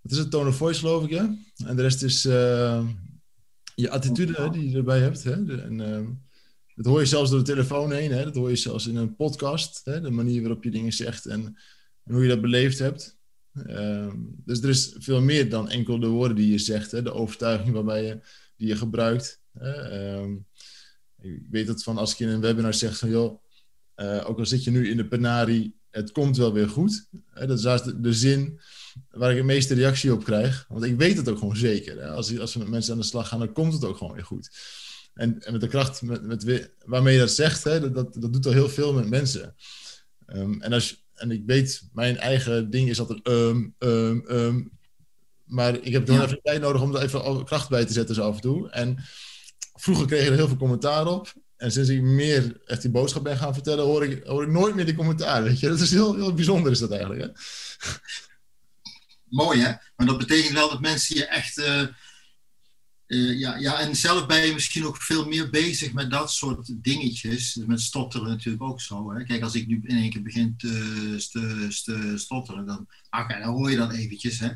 wat 0.00 0.12
is 0.12 0.18
het, 0.18 0.30
tone 0.30 0.48
of 0.48 0.56
voice 0.56 0.80
geloof 0.80 1.04
ik, 1.04 1.10
ja? 1.10 1.36
En 1.64 1.76
de 1.76 1.82
rest 1.82 2.02
is 2.02 2.22
je 3.74 3.90
attitude 3.90 4.32
hè, 4.32 4.50
die 4.50 4.70
je 4.70 4.76
erbij 4.76 5.00
hebt. 5.00 5.22
Hè? 5.22 5.62
En, 5.62 5.80
ehm, 5.80 6.06
dat 6.82 6.92
hoor 6.92 7.00
je 7.00 7.06
zelfs 7.06 7.30
door 7.30 7.38
de 7.38 7.44
telefoon 7.44 7.92
heen, 7.92 8.10
hè? 8.10 8.24
dat 8.24 8.34
hoor 8.34 8.50
je 8.50 8.56
zelfs 8.56 8.86
in 8.86 8.96
een 8.96 9.16
podcast, 9.16 9.80
hè? 9.84 10.00
de 10.00 10.10
manier 10.10 10.40
waarop 10.40 10.64
je 10.64 10.70
dingen 10.70 10.92
zegt 10.92 11.26
en, 11.26 11.56
hoe 12.02 12.22
je 12.22 12.28
dat 12.28 12.40
beleefd 12.40 12.78
hebt. 12.78 13.18
Ehm, 13.66 14.16
dus 14.44 14.62
er 14.62 14.68
is 14.68 14.94
veel 14.98 15.20
meer 15.20 15.50
dan 15.50 15.68
enkel 15.68 16.00
de 16.00 16.06
woorden 16.06 16.36
die 16.36 16.50
je 16.50 16.58
zegt, 16.58 16.90
hè? 16.90 17.02
de 17.02 17.12
overtuiging 17.12 17.72
waarbij 17.72 18.04
je, 18.04 18.18
die 18.56 18.68
je 18.68 18.76
gebruikt. 18.76 19.40
Hè? 19.58 20.14
Um, 20.18 20.46
ik 21.20 21.42
weet 21.50 21.66
dat 21.66 21.82
van 21.82 21.98
als 21.98 22.12
ik 22.12 22.18
in 22.18 22.28
een 22.28 22.40
webinar 22.40 22.74
zeg 22.74 22.98
van 22.98 23.10
joh, 23.10 23.42
uh, 23.96 24.24
ook 24.28 24.38
al 24.38 24.46
zit 24.46 24.64
je 24.64 24.70
nu 24.70 24.90
in 24.90 24.96
de 24.96 25.08
penarie, 25.08 25.76
het 25.90 26.12
komt 26.12 26.36
wel 26.36 26.52
weer 26.52 26.68
goed. 26.68 27.08
Hè? 27.30 27.46
Dat 27.46 27.64
is 27.64 27.82
de, 27.82 28.00
de 28.00 28.12
zin 28.12 28.60
waar 29.10 29.30
ik 29.30 29.36
de 29.36 29.42
meeste 29.42 29.74
reactie 29.74 30.12
op 30.12 30.24
krijg. 30.24 30.66
Want 30.68 30.84
ik 30.84 30.96
weet 30.96 31.16
het 31.16 31.28
ook 31.28 31.38
gewoon 31.38 31.56
zeker. 31.56 32.00
Hè? 32.00 32.08
Als, 32.08 32.38
als 32.38 32.52
we 32.54 32.58
met 32.58 32.68
mensen 32.68 32.92
aan 32.92 33.00
de 33.00 33.04
slag 33.04 33.28
gaan, 33.28 33.38
dan 33.38 33.52
komt 33.52 33.72
het 33.72 33.84
ook 33.84 33.96
gewoon 33.96 34.14
weer 34.14 34.24
goed. 34.24 34.50
En, 35.14 35.42
en 35.42 35.52
met 35.52 35.60
de 35.60 35.68
kracht 35.68 36.02
met, 36.02 36.22
met, 36.22 36.70
waarmee 36.84 37.14
je 37.14 37.20
dat 37.20 37.30
zegt, 37.30 37.64
hè, 37.64 37.80
dat, 37.80 37.94
dat, 37.94 38.22
dat 38.22 38.32
doet 38.32 38.46
al 38.46 38.52
heel 38.52 38.68
veel 38.68 38.92
met 38.92 39.08
mensen. 39.08 39.54
Um, 40.26 40.62
en, 40.62 40.72
als, 40.72 41.04
en 41.14 41.30
ik 41.30 41.42
weet, 41.46 41.82
mijn 41.92 42.16
eigen 42.16 42.70
ding 42.70 42.88
is 42.88 43.00
altijd 43.00 43.28
um, 43.28 43.74
um, 43.78 44.24
um. 44.28 44.78
Maar 45.44 45.74
ik 45.80 45.92
heb 45.92 46.06
gewoon 46.06 46.24
even 46.24 46.40
tijd 46.42 46.60
nodig 46.60 46.82
om 46.82 46.94
er 46.94 47.02
even 47.02 47.44
kracht 47.44 47.68
bij 47.68 47.84
te 47.84 47.92
zetten 47.92 48.14
zo 48.14 48.22
af 48.22 48.34
en 48.34 48.40
toe. 48.40 48.70
En 48.70 49.04
vroeger 49.74 50.06
kreeg 50.06 50.24
je 50.24 50.30
er 50.30 50.36
heel 50.36 50.48
veel 50.48 50.56
commentaar 50.56 51.06
op. 51.06 51.32
En 51.56 51.72
sinds 51.72 51.88
ik 51.88 52.02
meer 52.02 52.60
echt 52.64 52.82
die 52.82 52.90
boodschap 52.90 53.24
ben 53.24 53.36
gaan 53.36 53.54
vertellen, 53.54 53.84
hoor 53.84 54.04
ik, 54.04 54.24
hoor 54.24 54.42
ik 54.42 54.50
nooit 54.50 54.74
meer 54.74 54.84
die 54.84 54.94
commentaar. 54.94 55.42
Weet 55.42 55.60
je? 55.60 55.68
Dat 55.68 55.80
is 55.80 55.90
heel, 55.90 56.14
heel 56.14 56.34
bijzonder, 56.34 56.72
is 56.72 56.78
dat 56.78 56.90
eigenlijk. 56.90 57.20
Hè? 57.20 57.28
Mooi, 59.28 59.60
hè? 59.60 59.72
Maar 59.96 60.06
dat 60.06 60.18
betekent 60.18 60.52
wel 60.52 60.70
dat 60.70 60.80
mensen 60.80 61.16
je 61.16 61.26
echt... 61.26 61.58
Uh 61.58 61.86
uh, 63.10 63.38
ja, 63.38 63.56
ja, 63.56 63.78
en 63.78 63.96
zelf 63.96 64.26
ben 64.26 64.46
je 64.46 64.52
misschien 64.52 64.86
ook 64.86 65.02
veel 65.02 65.26
meer 65.26 65.50
bezig 65.50 65.92
met 65.92 66.10
dat 66.10 66.32
soort 66.32 66.84
dingetjes. 66.84 67.54
Met 67.66 67.80
stotteren 67.80 68.28
natuurlijk 68.28 68.62
ook 68.62 68.80
zo. 68.80 69.12
Hè? 69.12 69.24
Kijk, 69.24 69.42
als 69.42 69.54
ik 69.54 69.66
nu 69.66 69.80
in 69.84 69.96
één 69.96 70.10
keer 70.10 70.22
begin 70.22 70.56
te, 70.56 71.28
te, 71.30 71.68
te 71.84 72.12
stotteren, 72.16 72.66
dan, 72.66 72.86
okay, 73.10 73.40
dan 73.40 73.52
hoor 73.52 73.70
je 73.70 73.76
dat 73.76 73.92
eventjes. 73.92 74.38
Hè? 74.38 74.50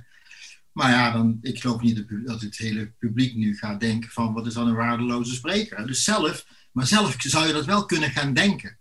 Maar 0.72 0.90
ja, 0.90 1.10
dan, 1.10 1.38
ik 1.40 1.60
geloof 1.60 1.80
niet 1.80 2.04
dat 2.24 2.40
het 2.40 2.56
hele 2.56 2.92
publiek 2.98 3.34
nu 3.34 3.56
gaat 3.56 3.80
denken 3.80 4.10
van 4.10 4.32
wat 4.32 4.46
is 4.46 4.54
dan 4.54 4.68
een 4.68 4.74
waardeloze 4.74 5.34
spreker. 5.34 5.86
Dus 5.86 6.04
zelf, 6.04 6.46
maar 6.72 6.86
zelf 6.86 7.16
zou 7.18 7.46
je 7.46 7.52
dat 7.52 7.64
wel 7.64 7.84
kunnen 7.84 8.10
gaan 8.10 8.34
denken. 8.34 8.78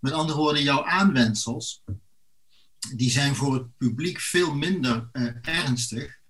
Met 0.00 0.12
andere 0.12 0.38
woorden, 0.38 0.62
jouw 0.62 0.84
aanwensels, 0.84 1.82
die 2.94 3.10
zijn 3.10 3.34
voor 3.34 3.54
het 3.54 3.76
publiek 3.76 4.20
veel 4.20 4.54
minder 4.54 5.08
uh, 5.12 5.30
ernstig 5.42 6.20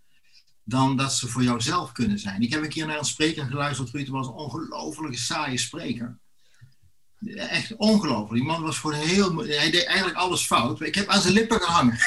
dan 0.64 0.96
dat 0.96 1.14
ze 1.14 1.29
voor 1.29 1.42
jouzelf 1.42 1.92
kunnen 1.92 2.18
zijn. 2.18 2.42
Ik 2.42 2.51
heb 2.51 2.62
een 2.62 2.68
keer 2.68 2.87
naar 2.87 2.98
een 2.98 3.05
spreker 3.05 3.46
geluisterd, 3.46 3.90
Ruud, 3.90 4.09
was 4.09 4.27
een 4.27 4.33
ongelooflijk 4.33 5.18
saaie 5.18 5.59
spreker. 5.59 6.18
Echt 7.37 7.77
ongelooflijk. 7.77 8.33
Die 8.33 8.44
man 8.53 8.62
was 8.62 8.79
gewoon 8.79 8.96
heel... 8.96 9.37
Hij 9.37 9.70
deed 9.70 9.85
eigenlijk 9.85 10.16
alles 10.16 10.46
fout. 10.46 10.81
Ik 10.81 10.94
heb 10.94 11.09
aan 11.09 11.20
zijn 11.20 11.35
lippen 11.35 11.61
gehangen. 11.61 11.98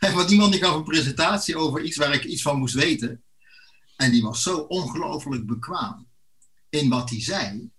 Want 0.14 0.28
die 0.28 0.38
man 0.38 0.50
die 0.50 0.60
gaf 0.60 0.74
een 0.74 0.84
presentatie 0.84 1.56
over 1.56 1.82
iets 1.82 1.96
waar 1.96 2.14
ik 2.14 2.24
iets 2.24 2.42
van 2.42 2.58
moest 2.58 2.74
weten. 2.74 3.22
En 3.96 4.10
die 4.10 4.22
was 4.22 4.42
zo 4.42 4.58
ongelooflijk 4.58 5.46
bekwaam 5.46 6.08
in 6.68 6.88
wat 6.88 7.10
hij 7.10 7.22
zei. 7.22 7.70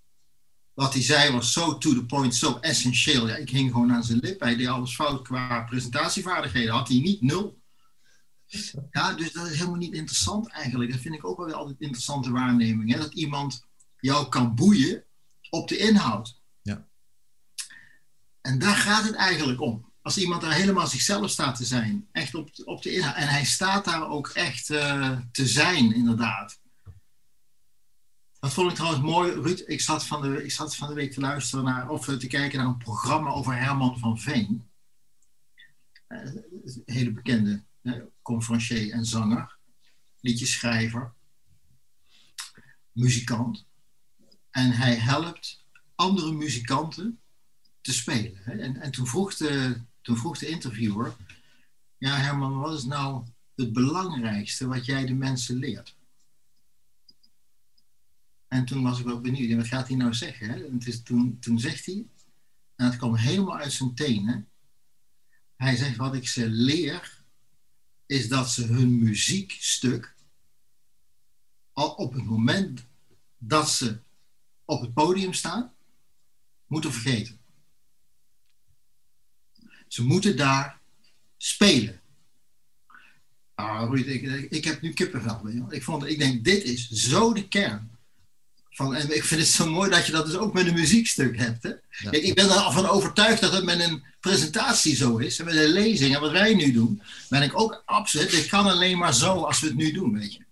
Wat 0.73 0.93
hij 0.93 1.01
zei 1.01 1.31
was 1.31 1.53
zo 1.53 1.77
to 1.77 1.93
the 1.93 2.05
point, 2.05 2.35
zo 2.35 2.57
essentieel. 2.59 3.27
Ja, 3.27 3.35
ik 3.35 3.49
hing 3.49 3.71
gewoon 3.71 3.93
aan 3.93 4.03
zijn 4.03 4.19
lippen. 4.19 4.47
Hij 4.47 4.55
deed 4.55 4.67
alles 4.67 4.95
fout 4.95 5.21
qua 5.21 5.61
presentatievaardigheden. 5.61 6.73
Had 6.73 6.87
hij 6.87 6.99
niet, 6.99 7.21
nul. 7.21 7.60
Ja, 8.91 9.13
dus 9.13 9.31
dat 9.31 9.47
is 9.47 9.57
helemaal 9.57 9.75
niet 9.75 9.93
interessant 9.93 10.47
eigenlijk. 10.47 10.91
Dat 10.91 10.99
vind 10.99 11.15
ik 11.15 11.25
ook 11.25 11.37
wel 11.37 11.45
weer 11.45 11.55
altijd 11.55 11.79
interessante 11.79 12.31
waarneming. 12.31 12.91
Hè? 12.91 12.97
Dat 12.97 13.13
iemand 13.13 13.65
jou 13.99 14.29
kan 14.29 14.55
boeien 14.55 15.03
op 15.49 15.67
de 15.67 15.77
inhoud. 15.77 16.39
Ja. 16.61 16.87
En 18.41 18.59
daar 18.59 18.75
gaat 18.75 19.03
het 19.03 19.15
eigenlijk 19.15 19.61
om. 19.61 19.89
Als 20.01 20.17
iemand 20.17 20.41
daar 20.41 20.53
helemaal 20.53 20.87
zichzelf 20.87 21.29
staat 21.29 21.55
te 21.55 21.65
zijn, 21.65 22.07
echt 22.11 22.35
op, 22.35 22.49
op 22.65 22.81
de 22.81 22.93
inhoud. 22.93 23.15
En 23.15 23.27
hij 23.27 23.45
staat 23.45 23.85
daar 23.85 24.09
ook 24.09 24.27
echt 24.27 24.69
uh, 24.69 25.19
te 25.31 25.47
zijn, 25.47 25.93
inderdaad. 25.93 26.59
Dat 28.39 28.53
vond 28.53 28.69
ik 28.69 28.75
trouwens 28.75 29.03
mooi, 29.03 29.31
Ruud. 29.31 29.63
Ik 29.65 29.81
zat 29.81 30.05
van 30.05 30.21
de, 30.21 30.43
ik 30.43 30.51
zat 30.51 30.75
van 30.75 30.87
de 30.87 30.93
week 30.93 31.11
te 31.11 31.19
luisteren 31.19 31.65
naar, 31.65 31.89
of 31.89 32.05
te 32.05 32.27
kijken 32.27 32.57
naar 32.57 32.67
een 32.67 32.77
programma 32.77 33.29
over 33.29 33.57
Herman 33.57 33.99
van 33.99 34.19
Veen. 34.19 34.69
Uh, 36.07 36.19
een 36.19 36.81
hele 36.85 37.11
bekende 37.11 37.63
conferencier 38.21 38.91
en 38.91 39.05
zanger, 39.05 39.57
liedjeschrijver, 40.19 41.13
muzikant. 42.91 43.65
En 44.49 44.71
hij 44.71 44.95
helpt 44.95 45.65
andere 45.95 46.31
muzikanten 46.31 47.19
te 47.81 47.93
spelen. 47.93 48.45
En, 48.45 48.81
en 48.81 48.91
toen, 48.91 49.07
vroeg 49.07 49.35
de, 49.35 49.81
toen 50.01 50.17
vroeg 50.17 50.37
de 50.37 50.47
interviewer, 50.47 51.15
ja 51.97 52.15
Herman, 52.15 52.59
wat 52.59 52.77
is 52.77 52.83
nou 52.83 53.25
het 53.55 53.73
belangrijkste 53.73 54.67
wat 54.67 54.85
jij 54.85 55.05
de 55.05 55.13
mensen 55.13 55.55
leert? 55.55 55.95
En 58.47 58.65
toen 58.65 58.83
was 58.83 58.99
ik 58.99 59.05
wel 59.05 59.21
benieuwd, 59.21 59.55
wat 59.55 59.67
gaat 59.67 59.87
hij 59.87 59.97
nou 59.97 60.13
zeggen? 60.13 60.49
Hè? 60.49 60.65
En 60.65 60.79
is, 60.79 61.03
toen, 61.03 61.39
toen 61.39 61.59
zegt 61.59 61.85
hij, 61.85 62.05
en 62.75 62.85
het 62.85 62.97
kwam 62.97 63.15
helemaal 63.15 63.57
uit 63.57 63.71
zijn 63.71 63.95
tenen, 63.95 64.49
hij 65.55 65.75
zegt, 65.75 65.95
wat 65.95 66.15
ik 66.15 66.27
ze 66.27 66.49
leer 66.49 67.20
is 68.11 68.27
dat 68.27 68.49
ze 68.49 68.65
hun 68.65 68.99
muziekstuk 68.99 70.15
al 71.73 71.89
op 71.89 72.13
het 72.13 72.23
moment 72.23 72.85
dat 73.37 73.69
ze 73.69 73.99
op 74.65 74.81
het 74.81 74.93
podium 74.93 75.33
staan, 75.33 75.73
moeten 76.65 76.91
vergeten. 76.91 77.39
Ze 79.87 80.03
moeten 80.03 80.37
daar 80.37 80.79
spelen. 81.37 82.01
Ah, 83.53 83.97
ik, 83.97 84.51
ik, 84.51 84.63
heb 84.63 84.81
nu 84.81 84.93
kippenvel. 84.93 85.71
Ik, 85.71 85.83
vond, 85.83 86.05
ik 86.05 86.19
denk, 86.19 86.43
dit 86.43 86.63
is 86.63 86.89
zo 86.89 87.33
de 87.33 87.47
kern 87.47 87.91
van, 88.71 88.95
en 88.95 89.15
ik 89.15 89.23
vind 89.23 89.41
het 89.41 89.49
zo 89.49 89.69
mooi 89.69 89.89
dat 89.89 90.05
je 90.05 90.11
dat 90.11 90.25
dus 90.25 90.35
ook 90.35 90.53
met 90.53 90.67
een 90.67 90.73
muziekstuk 90.73 91.37
hebt. 91.37 91.63
Hè? 91.63 91.71
ik 92.11 92.35
ben 92.35 92.49
ervan 92.49 92.85
overtuigd 92.85 93.41
dat 93.41 93.53
het 93.53 93.63
met 93.63 93.79
een 93.79 94.03
presentatie 94.19 94.95
zo 94.95 95.17
is. 95.17 95.39
En 95.39 95.45
met 95.45 95.55
een 95.55 95.71
lezing 95.71 96.15
en 96.15 96.21
wat 96.21 96.31
wij 96.31 96.53
nu 96.53 96.71
doen, 96.71 97.01
ben 97.29 97.41
ik 97.41 97.59
ook 97.59 97.83
absoluut. 97.85 98.31
Dit 98.31 98.47
kan 98.47 98.65
alleen 98.65 98.97
maar 98.97 99.13
zo 99.13 99.33
als 99.33 99.59
we 99.59 99.67
het 99.67 99.75
nu 99.75 99.91
doen, 99.91 100.13
weet 100.13 100.33
je. 100.33 100.45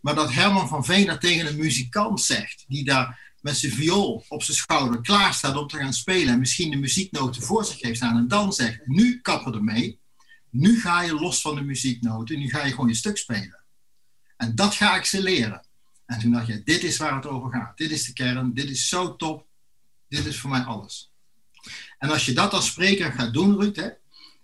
Maar 0.00 0.14
dat 0.14 0.32
Herman 0.32 0.68
van 0.68 0.84
Veen 0.84 1.06
dat 1.06 1.20
tegen 1.20 1.46
een 1.46 1.56
muzikant 1.56 2.20
zegt, 2.20 2.64
die 2.68 2.84
daar 2.84 3.34
met 3.40 3.56
zijn 3.56 3.72
viool 3.72 4.24
op 4.28 4.42
zijn 4.42 4.56
schouder 4.56 5.00
klaar 5.00 5.34
staat 5.34 5.56
om 5.56 5.68
te 5.68 5.76
gaan 5.76 5.92
spelen. 5.92 6.28
En 6.32 6.38
misschien 6.38 6.70
de 6.70 6.76
muzieknoten 6.76 7.42
voor 7.42 7.64
zich 7.64 7.80
heeft 7.80 7.96
staan. 7.96 8.16
En 8.16 8.28
dan 8.28 8.52
zegt, 8.52 8.86
nu 8.86 9.20
kappen 9.20 9.54
ermee. 9.54 9.98
Nu 10.50 10.80
ga 10.80 11.02
je 11.02 11.14
los 11.14 11.40
van 11.40 11.54
de 11.54 11.62
muzieknoten. 11.62 12.38
Nu 12.38 12.48
ga 12.48 12.64
je 12.64 12.70
gewoon 12.70 12.88
je 12.88 12.94
stuk 12.94 13.16
spelen. 13.16 13.64
En 14.36 14.54
dat 14.54 14.74
ga 14.74 14.96
ik 14.96 15.04
ze 15.04 15.22
leren. 15.22 15.65
En 16.06 16.18
toen 16.18 16.32
dacht 16.32 16.46
je, 16.46 16.62
dit 16.64 16.82
is 16.82 16.96
waar 16.96 17.14
het 17.14 17.26
over 17.26 17.50
gaat. 17.50 17.76
Dit 17.76 17.90
is 17.90 18.04
de 18.04 18.12
kern, 18.12 18.54
dit 18.54 18.70
is 18.70 18.88
zo 18.88 19.16
top. 19.16 19.46
Dit 20.08 20.26
is 20.26 20.40
voor 20.40 20.50
mij 20.50 20.62
alles. 20.62 21.12
En 21.98 22.10
als 22.10 22.26
je 22.26 22.32
dat 22.32 22.52
als 22.52 22.66
spreker 22.66 23.12
gaat 23.12 23.32
doen, 23.32 23.60
Ruud, 23.60 23.76
hè, 23.76 23.88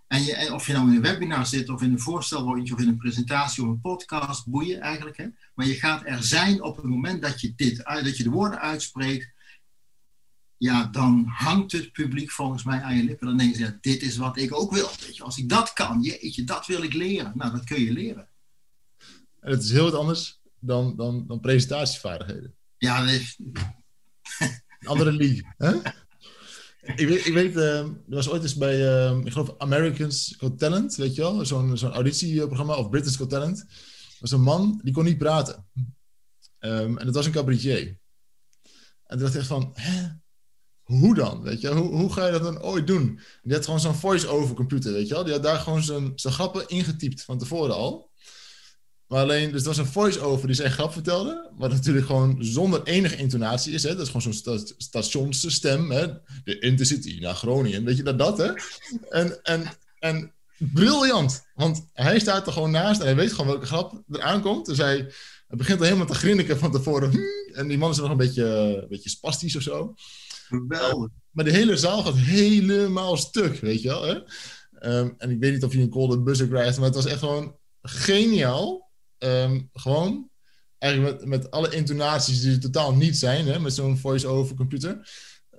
en 0.07 0.25
je, 0.25 0.55
of 0.55 0.67
je 0.67 0.73
nou 0.73 0.89
in 0.89 0.97
een 0.97 1.03
webinar 1.03 1.47
zit, 1.47 1.69
of 1.69 1.83
in 1.83 1.93
een 1.93 2.01
voorstelrondje, 2.01 2.75
of 2.75 2.81
in 2.81 2.89
een 2.89 2.97
presentatie, 2.97 3.63
of 3.63 3.69
een 3.69 3.81
podcast, 3.81 4.47
boeien 4.47 4.81
eigenlijk. 4.81 5.17
Hè, 5.17 5.27
maar 5.55 5.67
je 5.67 5.75
gaat 5.75 6.07
er 6.07 6.23
zijn 6.23 6.63
op 6.63 6.77
het 6.77 6.85
moment 6.85 7.23
dat 7.23 7.41
je, 7.41 7.55
dit, 7.55 7.77
dat 7.85 8.17
je 8.17 8.23
de 8.23 8.31
woorden 8.31 8.61
uitspreekt. 8.61 9.31
ja, 10.57 10.85
dan 10.85 11.25
hangt 11.27 11.73
het 11.73 11.93
publiek 11.93 12.31
volgens 12.31 12.63
mij 12.63 12.83
aan 12.83 12.97
je 12.97 13.05
lippen. 13.05 13.27
Dan 13.27 13.37
denken 13.37 13.57
ze, 13.57 13.63
ja, 13.63 13.79
dit 13.81 14.03
is 14.03 14.17
wat 14.17 14.37
ik 14.37 14.55
ook 14.55 14.73
wil. 14.73 14.91
Weet 15.01 15.17
je, 15.17 15.23
als 15.23 15.39
ik 15.39 15.49
dat 15.49 15.73
kan, 15.73 16.03
jeetje, 16.03 16.45
dat 16.45 16.67
wil 16.67 16.83
ik 16.83 16.93
leren. 16.93 17.33
Nou, 17.35 17.53
dat 17.53 17.65
kun 17.65 17.81
je 17.81 17.93
leren. 17.93 18.29
En 19.41 19.51
het 19.51 19.63
is 19.63 19.71
heel 19.71 19.85
wat 19.85 19.95
anders 19.95 20.42
dan, 20.63 20.97
dan, 20.97 21.25
dan 21.27 21.41
presentatievaardigheden. 21.41 22.55
Ja, 22.79 23.05
nee. 23.05 23.27
Een 24.39 24.89
andere 24.89 25.13
league. 25.13 25.55
Hè? 25.57 25.75
Ik 26.95 27.09
weet, 27.09 27.27
ik 27.27 27.33
weet 27.33 27.57
uh, 27.57 27.79
er 27.79 27.95
was 28.07 28.29
ooit 28.29 28.43
eens 28.43 28.57
bij, 28.57 28.79
uh, 28.81 29.25
ik 29.25 29.33
geloof 29.33 29.55
Americans 29.59 30.35
Got 30.39 30.59
Talent, 30.59 30.95
weet 30.95 31.15
je 31.15 31.21
wel? 31.21 31.47
Zo'n 31.47 31.77
zo'n 31.77 31.93
auditieprogramma, 31.93 32.75
of 32.75 32.91
British 32.91 33.17
Got 33.17 33.31
Talent. 33.31 33.59
Er 33.59 34.19
was 34.21 34.31
een 34.31 34.43
man, 34.43 34.81
die 34.85 34.93
kon 34.93 35.05
niet 35.05 35.19
praten. 35.19 35.67
Um, 36.59 36.99
en 36.99 37.07
dat 37.07 37.15
was 37.15 37.27
een 37.27 37.33
cabaretier. 37.33 37.79
En 37.79 37.99
toen 39.07 39.19
dacht 39.19 39.35
ik 39.35 39.41
echt 39.41 39.49
van, 39.49 39.71
hè? 39.75 40.09
Hoe 40.83 41.15
dan? 41.15 41.43
Weet 41.43 41.61
je? 41.61 41.69
Hoe, 41.69 41.95
hoe 41.95 42.13
ga 42.13 42.27
je 42.27 42.33
dat 42.33 42.43
dan 42.43 42.63
ooit 42.63 42.87
doen? 42.87 43.21
Die 43.43 43.55
had 43.55 43.65
gewoon 43.65 43.81
zo'n 43.81 43.95
voice-over 43.95 44.55
computer, 44.55 44.93
weet 44.93 45.09
je 45.09 45.15
wel? 45.15 45.25
Die 45.25 45.33
had 45.33 45.43
daar 45.43 45.59
gewoon 45.59 45.83
zijn 45.83 46.35
grappen 46.35 46.69
ingetypt 46.69 47.25
van 47.25 47.39
tevoren 47.39 47.75
al. 47.75 48.11
Maar 49.13 49.23
alleen, 49.23 49.47
dus 49.47 49.59
het 49.59 49.67
was 49.67 49.79
een 49.79 49.93
voice-over 49.93 50.47
die 50.47 50.57
zijn 50.57 50.71
grap 50.71 50.93
vertelde. 50.93 51.51
Wat 51.57 51.71
natuurlijk 51.71 52.07
gewoon 52.07 52.37
zonder 52.41 52.83
enige 52.83 53.17
intonatie 53.17 53.73
is. 53.73 53.83
Hè? 53.83 53.89
Dat 53.89 54.01
is 54.01 54.07
gewoon 54.07 54.23
zo'n 54.23 54.33
sta 54.33 54.75
stationsstem. 54.77 55.91
Hè? 55.91 56.07
De 56.45 56.59
Intercity 56.59 57.19
naar 57.21 57.35
Groningen. 57.35 57.85
Weet 57.85 57.97
je 57.97 58.03
dat, 58.03 58.19
dat 58.19 58.39
hè? 58.39 58.53
En, 59.09 59.43
en, 59.43 59.65
en 59.99 60.33
briljant. 60.59 61.43
Want 61.55 61.87
hij 61.93 62.19
staat 62.19 62.47
er 62.47 62.53
gewoon 62.53 62.71
naast 62.71 63.01
en 63.01 63.07
hij 63.07 63.17
weet 63.17 63.31
gewoon 63.31 63.47
welke 63.47 63.67
grap 63.67 64.03
er 64.09 64.21
aankomt. 64.21 64.67
Dus 64.67 64.79
hij, 64.79 64.97
hij 65.47 65.57
begint 65.57 65.79
al 65.79 65.85
helemaal 65.85 66.07
te 66.07 66.15
grinniken 66.15 66.59
van 66.59 66.73
tevoren. 66.73 67.21
En 67.53 67.69
die 67.69 67.79
man 67.79 67.91
is 67.91 67.97
nog 67.97 68.11
een 68.11 68.17
beetje, 68.17 68.45
een 68.83 68.89
beetje 68.89 69.11
spastisch 69.11 69.57
of 69.57 69.63
zo. 69.63 69.95
Geweldig. 70.49 71.11
Maar 71.31 71.45
de 71.45 71.53
hele 71.53 71.77
zaal 71.77 72.03
gaat 72.03 72.17
helemaal 72.17 73.17
stuk, 73.17 73.61
weet 73.61 73.83
je 73.83 73.89
wel. 73.89 74.03
Hè? 74.03 74.15
Um, 74.99 75.15
en 75.19 75.31
ik 75.31 75.39
weet 75.39 75.53
niet 75.53 75.65
of 75.65 75.73
je 75.73 75.81
een 75.81 75.93
golden 75.93 76.25
buzzer 76.25 76.49
krijgt, 76.49 76.77
maar 76.77 76.87
het 76.87 76.95
was 76.95 77.07
echt 77.07 77.19
gewoon 77.19 77.57
geniaal. 77.83 78.91
Um, 79.25 79.71
gewoon, 79.73 80.31
eigenlijk 80.79 81.19
met, 81.19 81.29
met 81.29 81.51
alle 81.51 81.75
intonaties 81.75 82.41
die 82.41 82.53
er 82.53 82.61
totaal 82.61 82.95
niet 82.95 83.17
zijn, 83.17 83.47
hè, 83.47 83.59
met 83.59 83.75
zo'n 83.75 83.99
voice-over 83.99 84.57
computer. 84.57 85.11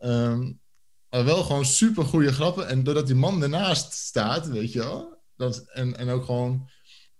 Um, 0.01 0.61
maar 1.09 1.25
wel 1.25 1.43
gewoon 1.43 1.65
super 1.65 2.05
goede 2.05 2.33
grappen. 2.33 2.67
En 2.67 2.83
doordat 2.83 3.07
die 3.07 3.15
man 3.15 3.43
ernaast 3.43 3.93
staat, 3.93 4.47
weet 4.47 4.71
je 4.71 4.79
wel. 4.79 5.21
Dat, 5.35 5.57
en, 5.57 5.97
en 5.97 6.09
ook 6.09 6.25
gewoon 6.25 6.69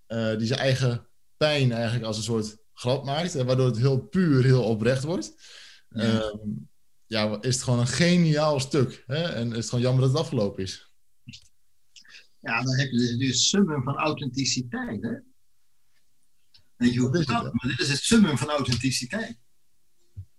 uh, 0.08 0.38
die 0.38 0.48
zijn 0.48 0.60
eigen 0.60 1.08
pijn 1.38 1.72
eigenlijk 1.72 2.06
als 2.06 2.18
een 2.18 2.24
soort 2.24 2.58
grap 2.74 3.06
maakt. 3.06 3.34
Waardoor 3.34 3.66
het 3.66 3.78
heel 3.78 4.00
puur, 4.00 4.44
heel 4.44 4.64
oprecht 4.64 5.04
wordt. 5.04 5.34
Ja. 5.90 6.22
Um, 6.24 6.70
ja, 7.06 7.38
is 7.42 7.54
het 7.54 7.64
gewoon 7.64 7.80
een 7.80 7.88
geniaal 7.88 8.60
stuk. 8.60 9.04
Hè? 9.08 9.24
En 9.24 9.50
is 9.50 9.56
het 9.56 9.70
gewoon 9.70 9.84
jammer 9.84 10.02
dat 10.02 10.12
het 10.12 10.22
afgelopen 10.22 10.64
is. 10.64 10.94
Ja, 12.40 12.64
dan 12.64 12.76
heb 12.76 12.90
je 12.92 13.18
dus 13.18 13.50
summum 13.50 13.84
van 13.84 13.96
authenticiteit. 13.96 15.04
Hè? 15.04 15.14
Weet 16.78 16.94
je 16.94 17.00
hoe 17.00 17.18
het 17.18 17.30
gaat? 17.30 17.44
Maar 17.44 17.68
dit 17.68 17.80
is 17.80 17.90
het 17.90 18.04
summum 18.04 18.38
van 18.38 18.50
authenticiteit. 18.50 19.38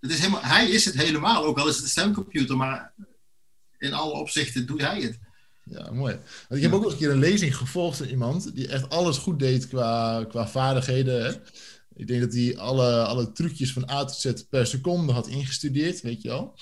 Het 0.01 0.11
is 0.11 0.19
helemaal, 0.19 0.43
hij 0.43 0.71
is 0.71 0.85
het 0.85 0.95
helemaal, 0.95 1.45
ook 1.45 1.59
al 1.59 1.69
is 1.69 1.75
het 1.75 1.85
een 1.85 1.91
stemcomputer, 1.91 2.57
maar 2.57 2.95
in 3.79 3.93
alle 3.93 4.13
opzichten 4.13 4.67
doet 4.67 4.81
hij 4.81 5.01
het. 5.01 5.19
Ja, 5.65 5.91
mooi. 5.91 6.15
Want 6.15 6.61
ik 6.61 6.63
heb 6.63 6.73
ook 6.73 6.83
nog 6.83 6.93
een 6.93 6.99
keer 6.99 7.11
een 7.11 7.19
lezing 7.19 7.57
gevolgd 7.57 7.97
van 7.97 8.07
iemand 8.07 8.55
die 8.55 8.69
echt 8.69 8.89
alles 8.89 9.19
goed 9.19 9.39
deed 9.39 9.69
qua, 9.69 10.25
qua 10.25 10.49
vaardigheden. 10.49 11.25
Hè? 11.25 11.33
Ik 11.95 12.07
denk 12.07 12.21
dat 12.21 12.33
hij 12.33 12.59
alle, 12.59 13.05
alle 13.05 13.33
trucjes 13.33 13.73
van 13.73 13.91
A 13.91 14.05
tot 14.05 14.17
Z 14.17 14.33
per 14.49 14.67
seconde 14.67 15.13
had 15.13 15.27
ingestudeerd, 15.27 16.01
weet 16.01 16.23
je 16.23 16.29
wel. 16.29 16.59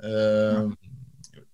Uh, 0.00 0.70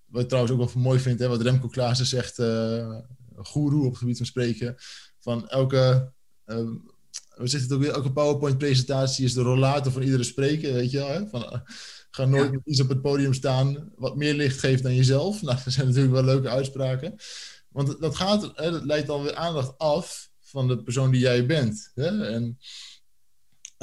wat 0.05 0.21
ik 0.21 0.27
trouwens 0.27 0.53
ook 0.53 0.73
wel 0.73 0.83
mooi 0.83 0.99
vind, 0.99 1.19
hè, 1.19 1.27
wat 1.27 1.41
Remco 1.41 1.67
Klaassen 1.67 2.05
zegt, 2.05 2.39
uh, 2.39 2.99
goeroe 3.35 3.83
op 3.83 3.89
het 3.89 3.97
gebied 3.97 4.17
van 4.17 4.25
spreken, 4.25 4.75
van 5.19 5.49
elke, 5.49 6.11
uh, 6.45 6.69
hoe 7.35 7.47
zegt 7.47 7.63
het 7.63 7.73
ook 7.73 7.81
weer, 7.81 7.91
elke 7.91 8.11
PowerPoint-presentatie 8.11 9.25
is 9.25 9.33
de 9.33 9.41
rollator 9.41 9.91
van 9.91 10.01
iedere 10.01 10.23
spreker, 10.23 10.73
weet 10.73 10.91
je 10.91 10.97
wel. 10.97 11.07
Hè? 11.07 11.27
Van, 11.27 11.41
uh, 11.41 11.59
ga 12.11 12.25
nooit 12.25 12.51
ja. 12.51 12.59
iets 12.63 12.81
op 12.81 12.89
het 12.89 13.01
podium 13.01 13.33
staan 13.33 13.91
wat 13.95 14.15
meer 14.15 14.33
licht 14.33 14.59
geeft 14.59 14.83
dan 14.83 14.95
jezelf. 14.95 15.41
Nou, 15.43 15.57
dat 15.63 15.73
zijn 15.73 15.87
natuurlijk 15.87 16.13
wel 16.13 16.23
leuke 16.23 16.49
uitspraken. 16.49 17.15
Want 17.69 17.99
dat, 17.99 18.15
gaat, 18.15 18.51
hè, 18.55 18.71
dat 18.71 18.85
leidt 18.85 19.07
dan 19.07 19.23
weer 19.23 19.35
aandacht 19.35 19.77
af 19.77 20.29
van 20.39 20.67
de 20.67 20.83
persoon 20.83 21.11
die 21.11 21.21
jij 21.21 21.45
bent. 21.45 21.91
Hè? 21.93 22.25
En, 22.25 22.57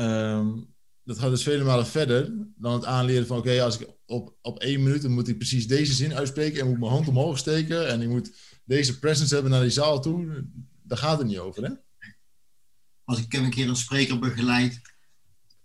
Um, 0.00 0.74
dat 1.04 1.18
gaat 1.18 1.30
dus 1.30 1.42
vele 1.42 1.64
malen 1.64 1.86
verder 1.86 2.32
dan 2.56 2.72
het 2.72 2.84
aanleren 2.84 3.26
van... 3.26 3.38
oké, 3.38 3.48
okay, 3.48 3.60
als 3.60 3.78
ik 3.78 3.88
op, 4.06 4.36
op 4.42 4.58
één 4.58 4.82
minuut... 4.82 5.02
dan 5.02 5.10
moet 5.10 5.28
ik 5.28 5.36
precies 5.36 5.66
deze 5.66 5.92
zin 5.92 6.14
uitspreken... 6.14 6.60
en 6.60 6.68
moet 6.68 6.78
mijn 6.78 6.90
hand 6.90 7.08
omhoog 7.08 7.38
steken... 7.38 7.88
en 7.88 8.02
ik 8.02 8.08
moet 8.08 8.32
deze 8.64 8.98
presence 8.98 9.34
hebben 9.34 9.52
naar 9.52 9.60
die 9.60 9.70
zaal 9.70 10.00
toe. 10.00 10.44
Daar 10.82 10.98
gaat 10.98 11.18
het 11.18 11.26
niet 11.26 11.38
over, 11.38 11.64
hè? 11.64 11.70
Als 13.10 13.18
ik 13.18 13.32
heb 13.32 13.42
een 13.42 13.50
keer 13.50 13.68
een 13.68 13.76
spreker 13.76 14.18
begeleid... 14.18 14.80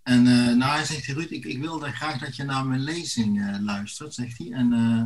en 0.04 0.26
uh, 0.26 0.56
nou, 0.56 0.72
hij 0.72 0.86
zegt... 0.86 1.06
Ruud, 1.06 1.32
ik, 1.32 1.46
ik 1.46 1.60
wil 1.60 1.80
graag 1.80 2.20
dat 2.20 2.36
je 2.36 2.44
naar 2.44 2.66
mijn 2.66 2.84
lezing 2.84 3.38
uh, 3.38 3.58
luistert, 3.60 4.14
zegt 4.14 4.38
hij. 4.38 4.52
En, 4.52 4.72
uh, 4.72 5.00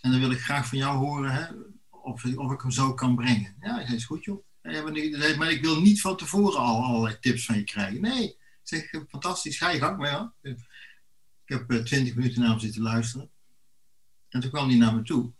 en 0.00 0.10
dan 0.10 0.18
wil 0.18 0.30
ik 0.30 0.40
graag 0.40 0.66
van 0.68 0.78
jou 0.78 0.96
horen... 0.96 1.32
Hè, 1.32 1.46
of, 1.90 2.24
of 2.24 2.52
ik 2.52 2.60
hem 2.60 2.70
zo 2.70 2.94
kan 2.94 3.14
brengen. 3.14 3.56
Ja, 3.60 3.84
hij 3.84 3.94
is 3.94 4.04
goed, 4.04 4.24
joh. 4.24 4.44
Ja, 4.62 4.82
maar 5.36 5.50
ik 5.50 5.62
wil 5.62 5.80
niet 5.80 6.00
van 6.00 6.16
tevoren 6.16 6.60
al 6.60 6.82
allerlei 6.82 7.18
tips 7.18 7.44
van 7.44 7.56
je 7.56 7.64
krijgen. 7.64 8.00
Nee, 8.00 8.24
ik 8.24 8.38
zeg, 8.62 8.90
fantastisch, 9.08 9.58
ga 9.58 9.70
je 9.70 9.78
gang 9.78 9.98
maar 9.98 10.10
ja. 10.10 10.34
Ik 10.42 10.58
heb 11.44 11.70
twintig 11.84 12.14
minuten 12.14 12.40
naar 12.40 12.50
hem 12.50 12.60
zitten 12.60 12.82
luisteren. 12.82 13.30
En 14.28 14.40
toen 14.40 14.50
kwam 14.50 14.68
hij 14.68 14.78
naar 14.78 14.94
me 14.94 15.02
toe. 15.02 15.32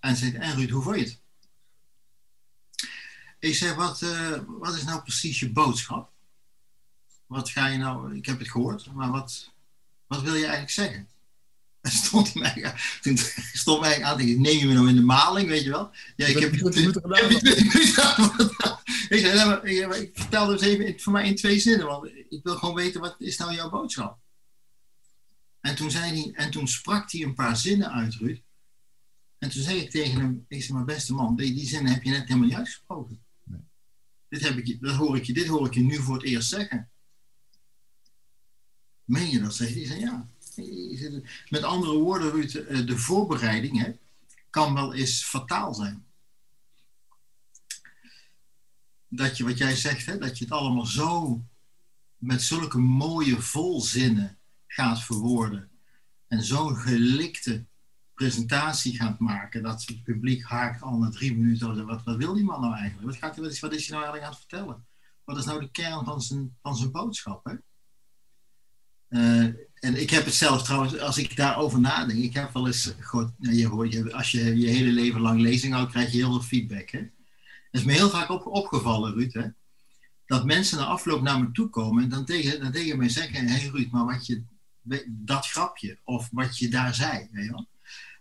En 0.00 0.16
zei, 0.16 0.34
en 0.34 0.54
Ruud, 0.54 0.70
hoe 0.70 0.82
vond 0.82 0.96
je 0.96 1.02
het? 1.02 1.21
Ik 3.42 3.54
zei, 3.54 3.74
wat, 3.74 4.00
uh, 4.00 4.38
wat 4.46 4.76
is 4.76 4.84
nou 4.84 5.02
precies 5.02 5.40
je 5.40 5.50
boodschap? 5.50 6.10
Wat 7.26 7.50
ga 7.50 7.66
je 7.66 7.78
nou, 7.78 8.16
ik 8.16 8.26
heb 8.26 8.38
het 8.38 8.50
gehoord, 8.50 8.92
maar 8.92 9.10
wat, 9.10 9.50
wat 10.06 10.22
wil 10.22 10.34
je 10.34 10.40
eigenlijk 10.40 10.70
zeggen? 10.70 11.08
En 11.80 11.90
stond 11.90 12.32
hij 12.32 12.42
mij, 12.42 12.74
toen 13.00 13.18
stond 13.62 13.80
mij 13.80 14.04
aan 14.04 14.18
te 14.18 14.24
neem 14.24 14.58
je 14.58 14.66
me 14.66 14.72
nou 14.72 14.88
in 14.88 14.94
de 14.94 15.02
maling, 15.02 15.48
weet 15.48 15.62
je 15.62 15.70
wel? 15.70 15.90
Ja, 16.16 16.26
ik 16.26 16.38
heb, 16.38 16.52
heb 16.60 16.62
ik, 19.08 19.26
zei, 19.26 19.94
ik 19.94 20.10
vertel 20.14 20.46
dus 20.46 20.60
even 20.60 21.00
voor 21.00 21.12
mij 21.12 21.26
in 21.26 21.36
twee 21.36 21.60
zinnen, 21.60 21.86
want 21.86 22.06
ik 22.28 22.40
wil 22.42 22.56
gewoon 22.56 22.74
weten, 22.74 23.00
wat 23.00 23.16
is 23.18 23.36
nou 23.36 23.54
jouw 23.54 23.70
boodschap? 23.70 24.18
En 25.60 25.74
toen, 25.74 25.90
zei 25.90 26.20
hij, 26.20 26.44
en 26.44 26.50
toen 26.50 26.68
sprak 26.68 27.12
hij 27.12 27.22
een 27.22 27.34
paar 27.34 27.56
zinnen 27.56 27.92
uit, 27.92 28.14
Ruud. 28.14 28.40
En 29.38 29.50
toen 29.50 29.62
zei 29.62 29.78
ik 29.78 29.90
tegen 29.90 30.20
hem, 30.20 30.44
ik 30.48 30.62
zei, 30.62 30.72
maar 30.72 30.84
beste 30.84 31.14
man, 31.14 31.36
die, 31.36 31.54
die 31.54 31.66
zinnen 31.66 31.92
heb 31.92 32.02
je 32.02 32.10
net 32.10 32.28
helemaal 32.28 32.48
juist 32.48 32.72
gesproken. 32.72 33.22
Dit, 34.32 34.42
heb 34.42 34.58
ik, 34.58 34.80
dat 34.80 34.94
hoor 34.94 35.16
ik 35.16 35.24
je, 35.24 35.32
dit 35.32 35.46
hoor 35.46 35.66
ik 35.66 35.74
je 35.74 35.80
nu 35.80 35.96
voor 35.96 36.14
het 36.14 36.24
eerst 36.24 36.48
zeggen. 36.48 36.90
Meen 39.04 39.30
je 39.30 39.40
dat? 39.40 39.54
Zegt 39.54 39.74
hij. 39.74 39.86
zei, 39.86 40.00
ja. 40.00 40.28
Met 41.48 41.62
andere 41.62 41.92
woorden, 41.92 42.30
Ruud, 42.30 42.52
de 42.86 42.98
voorbereiding 42.98 43.80
hè, 43.80 43.92
kan 44.50 44.74
wel 44.74 44.94
eens 44.94 45.24
fataal 45.24 45.74
zijn. 45.74 46.06
Dat 49.08 49.36
je, 49.36 49.44
wat 49.44 49.58
jij 49.58 49.76
zegt, 49.76 50.06
hè, 50.06 50.18
dat 50.18 50.38
je 50.38 50.44
het 50.44 50.52
allemaal 50.52 50.86
zo 50.86 51.42
met 52.16 52.42
zulke 52.42 52.78
mooie 52.78 53.40
volzinnen 53.40 54.38
gaat 54.66 55.02
verwoorden. 55.02 55.70
En 56.28 56.42
zo'n 56.42 56.76
gelikte 56.76 57.64
presentatie 58.22 58.96
gaat 58.96 59.18
maken, 59.18 59.62
dat 59.62 59.84
het 59.86 60.02
publiek 60.02 60.42
haakt 60.42 60.82
al 60.82 60.98
na 60.98 61.10
drie 61.10 61.36
minuten. 61.36 61.86
Wat, 61.86 62.02
wat 62.04 62.16
wil 62.16 62.34
die 62.34 62.44
man 62.44 62.60
nou 62.60 62.74
eigenlijk? 62.74 63.06
Wat, 63.10 63.16
gaat, 63.16 63.36
wat, 63.36 63.50
is, 63.50 63.60
wat 63.60 63.72
is 63.72 63.88
hij 63.88 63.98
nou 63.98 64.02
eigenlijk 64.02 64.24
aan 64.24 64.38
het 64.38 64.48
vertellen? 64.48 64.86
Wat 65.24 65.36
is 65.36 65.44
nou 65.44 65.60
de 65.60 65.70
kern 65.70 66.04
van 66.04 66.20
zijn, 66.20 66.56
van 66.62 66.76
zijn 66.76 66.90
boodschap? 66.90 67.44
Hè? 67.44 67.54
Uh, 69.08 69.54
en 69.74 70.00
ik 70.00 70.10
heb 70.10 70.24
het 70.24 70.34
zelf 70.34 70.62
trouwens, 70.62 70.98
als 70.98 71.18
ik 71.18 71.36
daarover 71.36 71.80
nadenk, 71.80 72.18
ik 72.18 72.34
heb 72.34 72.52
wel 72.52 72.66
eens 72.66 72.94
gehoord, 72.98 73.32
je 73.38 73.66
hoort, 73.66 74.12
als 74.12 74.30
je 74.30 74.58
je 74.58 74.68
hele 74.68 74.92
leven 74.92 75.20
lang 75.20 75.40
lezing 75.40 75.72
houdt, 75.72 75.90
krijg 75.90 76.10
je 76.10 76.16
heel 76.16 76.30
veel 76.30 76.42
feedback. 76.42 76.90
Hè? 76.90 77.00
Dat 77.70 77.80
is 77.80 77.84
me 77.84 77.92
heel 77.92 78.10
vaak 78.10 78.28
op, 78.28 78.46
opgevallen, 78.46 79.12
Ruud, 79.12 79.32
hè? 79.32 79.48
dat 80.26 80.44
mensen 80.44 80.78
na 80.78 80.84
afloop 80.84 81.22
naar 81.22 81.40
me 81.40 81.50
toe 81.50 81.68
komen 81.68 82.02
en 82.02 82.08
dan 82.08 82.24
tegen, 82.24 82.60
dan 82.60 82.72
tegen 82.72 82.98
mij 82.98 83.08
zeggen, 83.08 83.46
hé 83.46 83.58
hey 83.58 83.68
Ruud, 83.68 83.90
maar 83.90 84.04
wat 84.04 84.26
je, 84.26 84.42
dat 85.06 85.46
grapje, 85.46 85.98
of 86.04 86.28
wat 86.32 86.58
je 86.58 86.68
daar 86.68 86.94
zei, 86.94 87.28
weet 87.32 87.44
je 87.44 87.50
wel? 87.50 87.70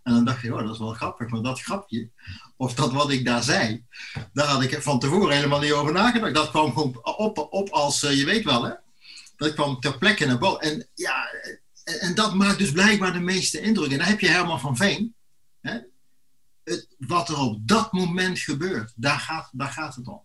En 0.03 0.13
dan 0.13 0.25
dacht 0.25 0.41
je, 0.41 0.53
oh, 0.55 0.61
dat 0.61 0.73
is 0.73 0.79
wel 0.79 0.93
grappig, 0.93 1.29
maar 1.29 1.41
dat 1.41 1.61
grapje, 1.61 2.09
of 2.55 2.73
dat 2.73 2.91
wat 2.91 3.11
ik 3.11 3.25
daar 3.25 3.43
zei, 3.43 3.85
daar 4.33 4.47
had 4.47 4.63
ik 4.63 4.81
van 4.81 4.99
tevoren 4.99 5.35
helemaal 5.35 5.59
niet 5.59 5.71
over 5.71 5.93
nagedacht. 5.93 6.33
Dat 6.33 6.49
kwam 6.49 6.73
gewoon 6.73 6.99
op, 7.03 7.47
op 7.49 7.69
als, 7.69 8.03
uh, 8.03 8.17
je 8.17 8.25
weet 8.25 8.43
wel, 8.43 8.63
hè? 8.63 8.73
Dat 9.35 9.53
kwam 9.53 9.79
ter 9.79 9.97
plekke 9.97 10.25
naar 10.25 10.37
boven. 10.37 10.61
En 10.61 10.87
ja, 10.93 11.27
en, 11.83 12.15
dat 12.15 12.33
maakt 12.33 12.57
dus 12.57 12.71
blijkbaar 12.71 13.13
de 13.13 13.19
meeste 13.19 13.61
indruk. 13.61 13.91
En 13.91 13.97
dan 13.97 14.07
heb 14.07 14.19
je 14.19 14.27
Herman 14.27 14.59
van 14.59 14.77
Veen. 14.77 15.15
Hè? 15.61 15.79
Het, 16.63 16.87
wat 16.97 17.29
er 17.29 17.37
op 17.37 17.67
dat 17.67 17.91
moment 17.91 18.39
gebeurt, 18.39 18.93
daar 18.95 19.19
gaat, 19.19 19.49
daar 19.51 19.71
gaat 19.71 19.95
het 19.95 20.07
om. 20.07 20.21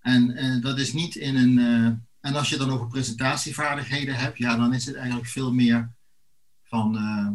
En 0.00 0.44
uh, 0.44 0.62
dat 0.62 0.78
is 0.78 0.92
niet 0.92 1.14
in 1.14 1.36
een. 1.36 1.58
Uh, 1.58 1.92
en 2.20 2.34
als 2.34 2.48
je 2.48 2.56
dan 2.56 2.70
over 2.70 2.86
presentatievaardigheden 2.86 4.14
hebt, 4.14 4.38
ja, 4.38 4.56
dan 4.56 4.74
is 4.74 4.86
het 4.86 4.94
eigenlijk 4.94 5.28
veel 5.28 5.52
meer 5.52 5.92
van 6.64 6.96
eh, 6.96 7.02
eh, 7.02 7.32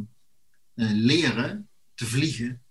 leren 0.86 1.68
te 1.96 2.06
vliegen 2.06 2.62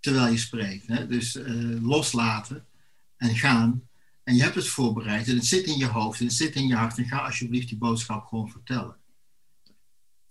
terwijl 0.00 0.32
je 0.32 0.38
spreekt. 0.38 0.86
Hè? 0.86 1.06
Dus 1.06 1.36
eh, 1.36 1.82
loslaten 1.82 2.66
en 3.16 3.36
gaan. 3.36 3.88
En 4.24 4.34
je 4.36 4.42
hebt 4.42 4.54
het 4.54 4.68
voorbereid 4.68 5.28
en 5.28 5.34
het 5.34 5.46
zit 5.46 5.66
in 5.66 5.78
je 5.78 5.86
hoofd 5.86 6.20
en 6.20 6.26
het 6.26 6.34
zit 6.34 6.54
in 6.54 6.66
je 6.66 6.74
hart. 6.74 6.98
En 6.98 7.06
ga 7.08 7.18
alsjeblieft 7.18 7.68
die 7.68 7.78
boodschap 7.78 8.26
gewoon 8.26 8.50
vertellen. 8.50 8.96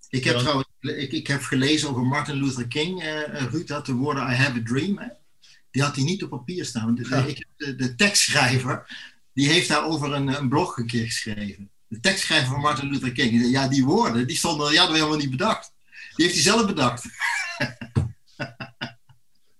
Ik 0.09 0.23
heb 0.23 0.33
Ja. 0.35 0.39
trouwens 0.39 0.67
ik, 0.79 1.11
ik 1.11 1.27
heb 1.27 1.41
gelezen 1.41 1.89
over 1.89 2.01
Martin 2.05 2.35
Luther 2.35 2.67
King, 2.67 3.01
eh, 3.01 3.43
Ruud, 3.49 3.67
dat 3.67 3.85
de 3.85 3.93
woorden 3.93 4.23
I 4.23 4.33
have 4.33 4.59
a 4.59 4.63
dream. 4.63 4.97
Hè? 4.97 5.07
Die 5.71 5.81
had 5.81 5.95
hij 5.95 6.03
niet 6.03 6.23
op 6.23 6.29
papier 6.29 6.65
staan. 6.65 6.95
De, 6.95 7.07
Ja. 7.09 7.25
ik 7.25 7.45
de, 7.57 7.75
de 7.75 7.95
tekstschrijver, 7.95 8.97
die 9.33 9.47
heeft 9.47 9.67
daarover 9.67 10.13
een, 10.13 10.27
een 10.27 10.49
blog 10.49 10.77
een 10.77 10.87
keer 10.87 11.05
geschreven. 11.05 11.69
De 11.87 11.99
tekstschrijver 11.99 12.47
van 12.49 12.59
Martin 12.61 12.89
Luther 12.89 13.11
King. 13.11 13.29
Die 13.29 13.39
zei, 13.39 13.51
Ja, 13.51 13.67
die 13.67 13.85
woorden, 13.85 14.27
die 14.27 14.37
stonden, 14.37 14.69
die 14.69 14.77
hadden 14.77 14.95
we 14.95 15.01
helemaal 15.01 15.21
niet 15.21 15.31
bedacht. 15.37 15.73
Die 16.19 16.27
heeft 16.27 16.43
hij 16.43 16.53
zelf 16.53 16.67
bedacht. 16.67 17.05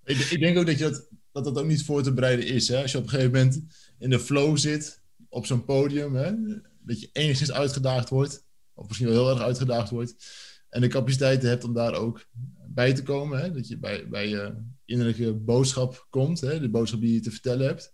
Ik, 0.04 0.18
ik 0.18 0.40
denk 0.40 0.58
ook 0.58 0.66
dat, 0.66 0.78
je 0.78 0.84
dat, 0.84 1.08
dat 1.32 1.44
dat 1.44 1.58
ook 1.58 1.66
niet 1.66 1.86
voor 1.86 2.04
te 2.04 2.14
bereiden 2.14 2.46
is. 2.46 2.68
Hè? 2.68 2.82
Als 2.82 2.92
je 2.92 2.98
op 2.98 3.04
een 3.04 3.10
gegeven 3.10 3.32
moment 3.32 3.62
in 4.00 4.10
de 4.10 4.20
flow 4.20 4.58
zit, 4.58 5.02
op 5.30 5.46
zo'n 5.46 5.66
podium, 5.66 6.16
hè? 6.16 6.32
dat 6.80 7.00
je 7.00 7.10
enigszins 7.12 7.52
uitgedaagd 7.52 8.10
wordt, 8.10 8.46
of 8.74 8.88
misschien 8.88 9.08
wel 9.08 9.18
heel 9.18 9.30
erg 9.30 9.42
uitgedaagd 9.42 9.90
wordt, 9.90 10.16
en 10.70 10.82
de 10.82 10.88
capaciteiten 10.88 11.50
hebt 11.50 11.64
om 11.64 11.74
daar 11.74 11.94
ook 11.94 12.26
bij 12.68 12.94
te 12.94 13.04
komen. 13.04 13.40
Hè? 13.40 13.52
Dat 13.52 13.68
je 13.68 13.78
bij, 13.78 14.10
bij 14.10 14.30
je 14.30 14.56
innerlijke 14.86 15.34
boodschap 15.34 16.08
komt, 16.10 16.42
hè? 16.42 16.60
de 16.60 16.70
boodschap 16.70 17.02
die 17.02 17.14
je 17.14 17.20
te 17.20 17.32
vertellen 17.32 17.68
hebt. 17.68 17.94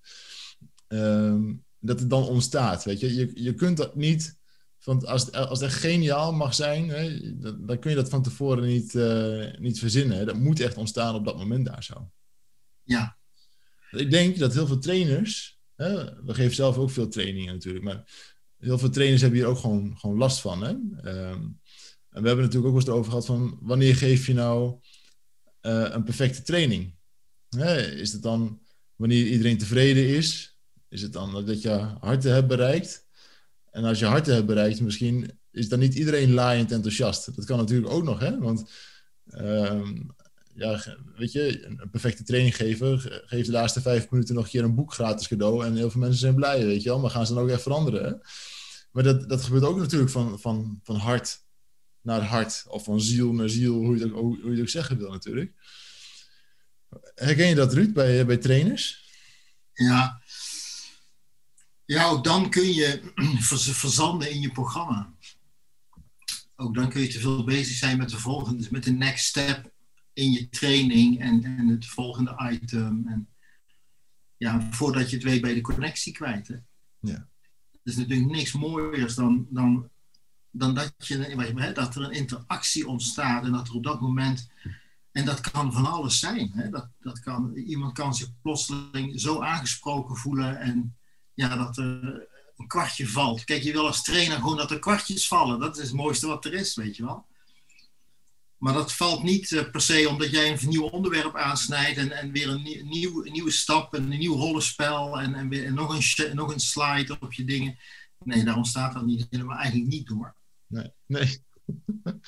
Ehm, 0.87 1.53
dat 1.79 1.99
het 1.99 2.09
dan 2.09 2.23
ontstaat. 2.23 2.83
Weet 2.83 2.99
je? 2.99 3.15
Je, 3.15 3.31
je 3.33 3.53
kunt 3.53 3.77
dat 3.77 3.95
niet. 3.95 4.37
Want 4.85 5.05
als, 5.05 5.31
als 5.31 5.61
echt 5.61 5.75
geniaal 5.75 6.33
mag 6.33 6.53
zijn, 6.53 6.89
hè, 6.89 7.37
dan, 7.39 7.65
dan 7.65 7.79
kun 7.79 7.89
je 7.89 7.95
dat 7.95 8.09
van 8.09 8.23
tevoren 8.23 8.67
niet, 8.67 8.95
eh, 8.95 9.57
niet 9.59 9.79
verzinnen. 9.79 10.17
Hè. 10.17 10.25
Dat 10.25 10.35
moet 10.35 10.59
echt 10.59 10.77
ontstaan 10.77 11.15
op 11.15 11.25
dat 11.25 11.37
moment 11.37 11.65
daar 11.65 11.83
zo. 11.83 12.11
Ja, 12.83 13.17
Ik 13.91 14.11
denk 14.11 14.37
dat 14.37 14.53
heel 14.53 14.67
veel 14.67 14.79
trainers, 14.79 15.59
hè, 15.75 16.23
we 16.23 16.33
geven 16.33 16.55
zelf 16.55 16.77
ook 16.77 16.89
veel 16.91 17.07
trainingen 17.07 17.53
natuurlijk, 17.53 17.85
maar 17.85 18.03
heel 18.57 18.77
veel 18.77 18.89
trainers 18.89 19.21
hebben 19.21 19.39
hier 19.39 19.47
ook 19.47 19.57
gewoon, 19.57 19.97
gewoon 19.97 20.17
last 20.17 20.41
van. 20.41 20.63
Hè? 20.63 20.69
Ehm, 21.11 21.41
en 22.09 22.21
we 22.21 22.27
hebben 22.27 22.45
natuurlijk 22.45 22.65
ook 22.65 22.71
wel 22.71 22.81
eens 22.81 22.87
erover 22.87 23.09
gehad 23.09 23.25
van 23.25 23.57
wanneer 23.61 23.95
geef 23.95 24.27
je 24.27 24.33
nou 24.33 24.79
eh, 25.59 25.87
een 25.89 26.03
perfecte 26.03 26.41
training? 26.41 26.95
Hè, 27.49 27.81
is 27.81 28.11
het 28.11 28.21
dan 28.21 28.61
wanneer 28.95 29.25
iedereen 29.25 29.57
tevreden 29.57 30.07
is? 30.07 30.57
Is 30.89 31.01
het 31.01 31.13
dan 31.13 31.45
dat 31.45 31.61
je 31.61 31.69
harten 31.99 32.33
hebt 32.33 32.47
bereikt? 32.47 33.04
En 33.75 33.83
als 33.83 33.99
je 33.99 34.05
harten 34.05 34.33
hebt 34.33 34.45
bereikt, 34.45 34.81
misschien 34.81 35.39
is 35.51 35.69
dan 35.69 35.79
niet 35.79 35.95
iedereen 35.95 36.33
laaiend 36.33 36.71
enthousiast. 36.71 37.35
Dat 37.35 37.45
kan 37.45 37.57
natuurlijk 37.57 37.91
ook 37.91 38.03
nog, 38.03 38.19
hè? 38.19 38.37
Want 38.39 38.71
ehm, 39.27 40.01
ja, 40.55 40.83
weet 41.15 41.31
je, 41.31 41.65
een, 41.65 41.89
perfecte 41.91 42.23
training 42.23 42.55
geven, 42.55 42.99
ge- 42.99 43.23
geeft 43.25 43.45
de 43.45 43.51
laatste 43.51 43.81
vijf 43.81 44.09
minuten 44.09 44.35
nog 44.35 44.43
een 44.43 44.49
keer 44.49 44.63
een 44.63 44.75
boek 44.75 44.93
gratis 44.93 45.27
cadeau. 45.27 45.65
En 45.65 45.75
heel 45.75 45.89
veel 45.91 45.99
mensen 46.01 46.19
zijn 46.19 46.35
blij, 46.35 46.65
weet 46.65 46.83
je 46.83 46.89
wel. 46.89 46.99
Maar 46.99 47.09
gaan 47.09 47.25
ze 47.27 47.33
dan 47.33 47.43
ook 47.43 47.49
echt 47.49 47.61
veranderen, 47.61 48.03
hè? 48.05 48.13
Maar 48.91 49.03
dat, 49.03 49.29
dat 49.29 49.43
gebeurt 49.43 49.63
ook 49.63 49.77
natuurlijk 49.77 50.11
van, 50.11 50.39
van, 50.39 50.79
van 50.83 50.95
hart 50.95 51.43
naar 52.01 52.21
hart. 52.21 52.65
Of 52.67 52.83
van 52.83 53.01
ziel 53.01 53.33
naar 53.33 53.49
ziel, 53.49 53.73
hoe 53.73 53.97
je 53.97 54.03
het 54.03 54.13
ook, 54.13 54.41
hoe 54.41 54.55
je 54.55 54.61
ook 54.61 54.69
zeggen 54.69 54.97
wil 54.97 55.11
natuurlijk. 55.11 55.51
Herken 57.15 57.47
je 57.47 57.55
dat, 57.55 57.73
Ruud, 57.73 57.93
bij, 57.93 58.25
bij 58.25 58.37
trainers? 58.37 59.03
ja. 59.73 60.21
Ja, 61.85 62.07
ook 62.07 62.23
dan 62.23 62.49
kun 62.49 62.73
je 62.73 63.13
verzanden 63.73 64.31
in 64.31 64.41
je 64.41 64.51
programma. 64.51 65.13
Ook 66.55 66.75
dan 66.75 66.89
kun 66.89 67.01
je 67.01 67.07
te 67.07 67.19
veel 67.19 67.43
bezig 67.43 67.77
zijn 67.77 67.97
met 67.97 68.09
de 68.09 68.17
volgende, 68.17 68.67
met 68.71 68.83
de 68.83 68.91
next 68.91 69.25
step 69.25 69.73
in 70.13 70.31
je 70.31 70.49
training 70.49 71.19
en, 71.19 71.43
en 71.43 71.67
het 71.67 71.85
volgende 71.85 72.49
item. 72.51 73.07
En 73.07 73.27
ja, 74.37 74.67
voordat 74.71 75.09
je 75.09 75.15
het 75.15 75.25
weet 75.25 75.45
je 75.45 75.53
de 75.53 75.61
connectie 75.61 76.13
kwijt. 76.13 76.47
Hè? 76.47 76.55
Ja. 76.99 77.27
Er 77.71 77.91
is 77.91 77.95
natuurlijk 77.95 78.31
niks 78.31 78.51
mooiers 78.51 79.15
dan, 79.15 79.47
dan, 79.49 79.89
dan 80.49 80.73
dat, 80.75 80.93
je, 80.97 81.73
dat 81.73 81.95
er 81.95 82.01
een 82.01 82.11
interactie 82.11 82.87
ontstaat 82.87 83.45
en 83.45 83.51
dat 83.51 83.67
er 83.67 83.73
op 83.73 83.83
dat 83.83 84.01
moment. 84.01 84.49
En 85.11 85.25
dat 85.25 85.51
kan 85.51 85.73
van 85.73 85.85
alles 85.85 86.19
zijn. 86.19 86.51
Hè? 86.53 86.69
Dat, 86.69 86.89
dat 86.99 87.19
kan, 87.19 87.55
iemand 87.55 87.93
kan 87.93 88.15
zich 88.15 88.29
plotseling 88.41 89.21
zo 89.21 89.41
aangesproken 89.41 90.15
voelen 90.15 90.59
en 90.59 90.95
ja, 91.35 91.55
dat 91.55 91.77
er 91.77 92.27
een 92.57 92.67
kwartje 92.67 93.07
valt. 93.07 93.43
Kijk, 93.43 93.63
je 93.63 93.71
wil 93.71 93.85
als 93.85 94.03
trainer 94.03 94.37
gewoon 94.37 94.57
dat 94.57 94.71
er 94.71 94.79
kwartjes 94.79 95.27
vallen. 95.27 95.59
Dat 95.59 95.77
is 95.77 95.83
het 95.83 95.93
mooiste 95.93 96.27
wat 96.27 96.45
er 96.45 96.53
is, 96.53 96.75
weet 96.75 96.95
je 96.95 97.03
wel. 97.05 97.25
Maar 98.57 98.73
dat 98.73 98.93
valt 98.93 99.23
niet 99.23 99.51
eh, 99.51 99.71
per 99.71 99.81
se 99.81 100.09
omdat 100.09 100.31
jij 100.31 100.51
een 100.51 100.69
nieuw 100.69 100.83
onderwerp 100.83 101.35
aansnijdt 101.35 101.97
en, 101.97 102.11
en 102.11 102.31
weer 102.31 102.49
een, 102.49 102.63
nie- 102.63 102.83
nieuw, 102.83 103.25
een 103.25 103.31
nieuwe 103.31 103.51
stap, 103.51 103.93
en 103.93 104.11
een 104.11 104.19
nieuw 104.19 104.35
rollenspel 104.35 105.19
en, 105.19 105.35
en, 105.35 105.49
weer, 105.49 105.65
en 105.65 105.73
nog, 105.73 106.17
een, 106.17 106.35
nog 106.35 106.53
een 106.53 106.59
slide 106.59 107.17
op 107.19 107.33
je 107.33 107.43
dingen. 107.43 107.77
Nee, 108.23 108.43
daar 108.43 108.55
ontstaat 108.55 108.93
dat 108.93 109.05
niet 109.05 109.27
helemaal 109.29 109.57
eigenlijk 109.57 109.89
niet 109.89 110.07
door. 110.07 110.35
Nee. 110.67 110.91
nee. 111.05 111.43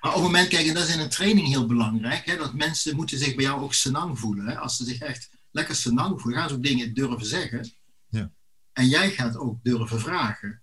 Maar 0.00 0.12
op 0.14 0.22
het 0.22 0.30
moment, 0.32 0.48
kijk, 0.48 0.66
en 0.66 0.74
dat 0.74 0.88
is 0.88 0.94
in 0.94 1.00
een 1.00 1.08
training 1.08 1.48
heel 1.48 1.66
belangrijk, 1.66 2.26
hè, 2.26 2.36
dat 2.36 2.54
mensen 2.54 2.96
moeten 2.96 3.18
zich 3.18 3.34
bij 3.34 3.44
jou 3.44 3.62
ook 3.62 3.74
senang 3.74 4.18
voelen. 4.18 4.46
Hè. 4.46 4.58
Als 4.58 4.76
ze 4.76 4.84
zich 4.84 4.98
echt 4.98 5.30
lekker 5.50 5.74
senang 5.74 6.20
voelen, 6.20 6.40
gaan 6.40 6.48
ze 6.48 6.54
ook 6.54 6.62
dingen 6.62 6.94
durven 6.94 7.26
zeggen. 7.26 7.72
Ja. 8.14 8.32
En 8.72 8.88
jij 8.88 9.10
gaat 9.10 9.36
ook 9.36 9.62
durven 9.62 10.00
vragen. 10.00 10.62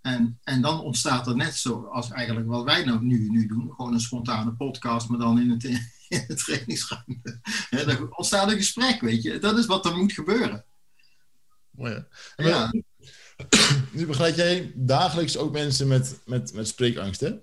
En, 0.00 0.38
en 0.42 0.60
dan 0.60 0.80
ontstaat 0.80 1.26
er 1.26 1.36
net 1.36 1.54
zo 1.54 1.84
als 1.84 2.10
eigenlijk 2.10 2.48
wat 2.48 2.64
wij 2.64 2.84
nou 2.84 3.04
nu, 3.04 3.30
nu 3.30 3.46
doen, 3.46 3.72
gewoon 3.76 3.92
een 3.92 4.00
spontane 4.00 4.52
podcast, 4.52 5.08
maar 5.08 5.18
dan 5.18 5.40
in, 5.40 5.50
het, 5.50 5.64
in 6.08 6.24
de 6.26 6.34
trainingsruimte. 6.34 7.40
Dan 7.70 8.16
ontstaat 8.16 8.50
een 8.50 8.56
gesprek, 8.56 9.00
weet 9.00 9.22
je. 9.22 9.38
Dat 9.38 9.58
is 9.58 9.66
wat 9.66 9.86
er 9.86 9.96
moet 9.96 10.12
gebeuren. 10.12 10.64
En 12.36 12.46
Ja. 12.46 12.72
Nu 13.92 14.06
begeleid 14.06 14.36
jij 14.36 14.72
dagelijks 14.74 15.36
ook 15.36 15.52
mensen 15.52 15.88
met, 15.88 16.20
met, 16.24 16.52
met 16.52 16.68
spreekangst, 16.68 17.20
hè? 17.20 17.34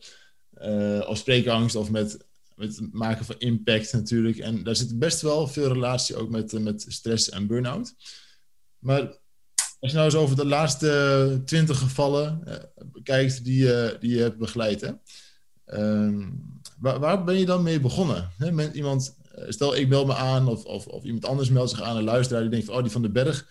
Eh, 0.51 1.09
of 1.09 1.17
spreekangst 1.17 1.75
of 1.75 1.89
met, 1.89 2.25
met 2.55 2.75
het 2.75 2.93
maken 2.93 3.25
van 3.25 3.35
impact 3.37 3.93
natuurlijk. 3.93 4.37
En 4.37 4.63
daar 4.63 4.75
zit 4.75 4.99
best 4.99 5.21
wel 5.21 5.47
veel 5.47 5.67
relatie 5.73 6.15
ook 6.15 6.29
met, 6.29 6.51
met 6.51 6.85
stress 6.87 7.29
en 7.29 7.47
burn-out. 7.47 7.95
Maar 8.85 9.01
als 9.79 9.91
je 9.91 9.97
nou 9.97 10.05
eens 10.05 10.15
over 10.15 10.35
de 10.35 10.45
laatste 10.45 11.41
twintig 11.45 11.79
gevallen 11.79 12.41
eh, 12.45 12.85
kijkt 13.03 13.43
die, 13.43 13.63
je 13.63 13.97
die 13.99 14.15
je 14.15 14.21
hebt 14.21 14.37
begeleid, 14.37 14.81
hè? 14.81 14.91
Ehm, 15.65 16.29
waar, 16.79 16.99
waar 16.99 17.23
ben 17.23 17.39
je 17.39 17.45
dan 17.45 17.63
mee 17.63 17.79
begonnen? 17.79 18.31
Iemand, 18.73 19.17
eh, 19.31 19.43
stel 19.47 19.75
ik 19.75 19.87
meld 19.87 20.07
me 20.07 20.15
aan 20.15 20.47
of, 20.47 20.63
of, 20.63 20.87
of 20.87 21.03
iemand 21.03 21.25
anders 21.25 21.49
meldt 21.49 21.69
zich 21.69 21.81
aan, 21.81 21.97
een 21.97 22.03
luisteraar 22.03 22.41
die 22.41 22.51
denkt 22.51 22.65
van, 22.65 22.75
oh 22.75 22.81
die 22.81 22.91
van 22.91 23.01
de 23.01 23.11
berg, 23.11 23.47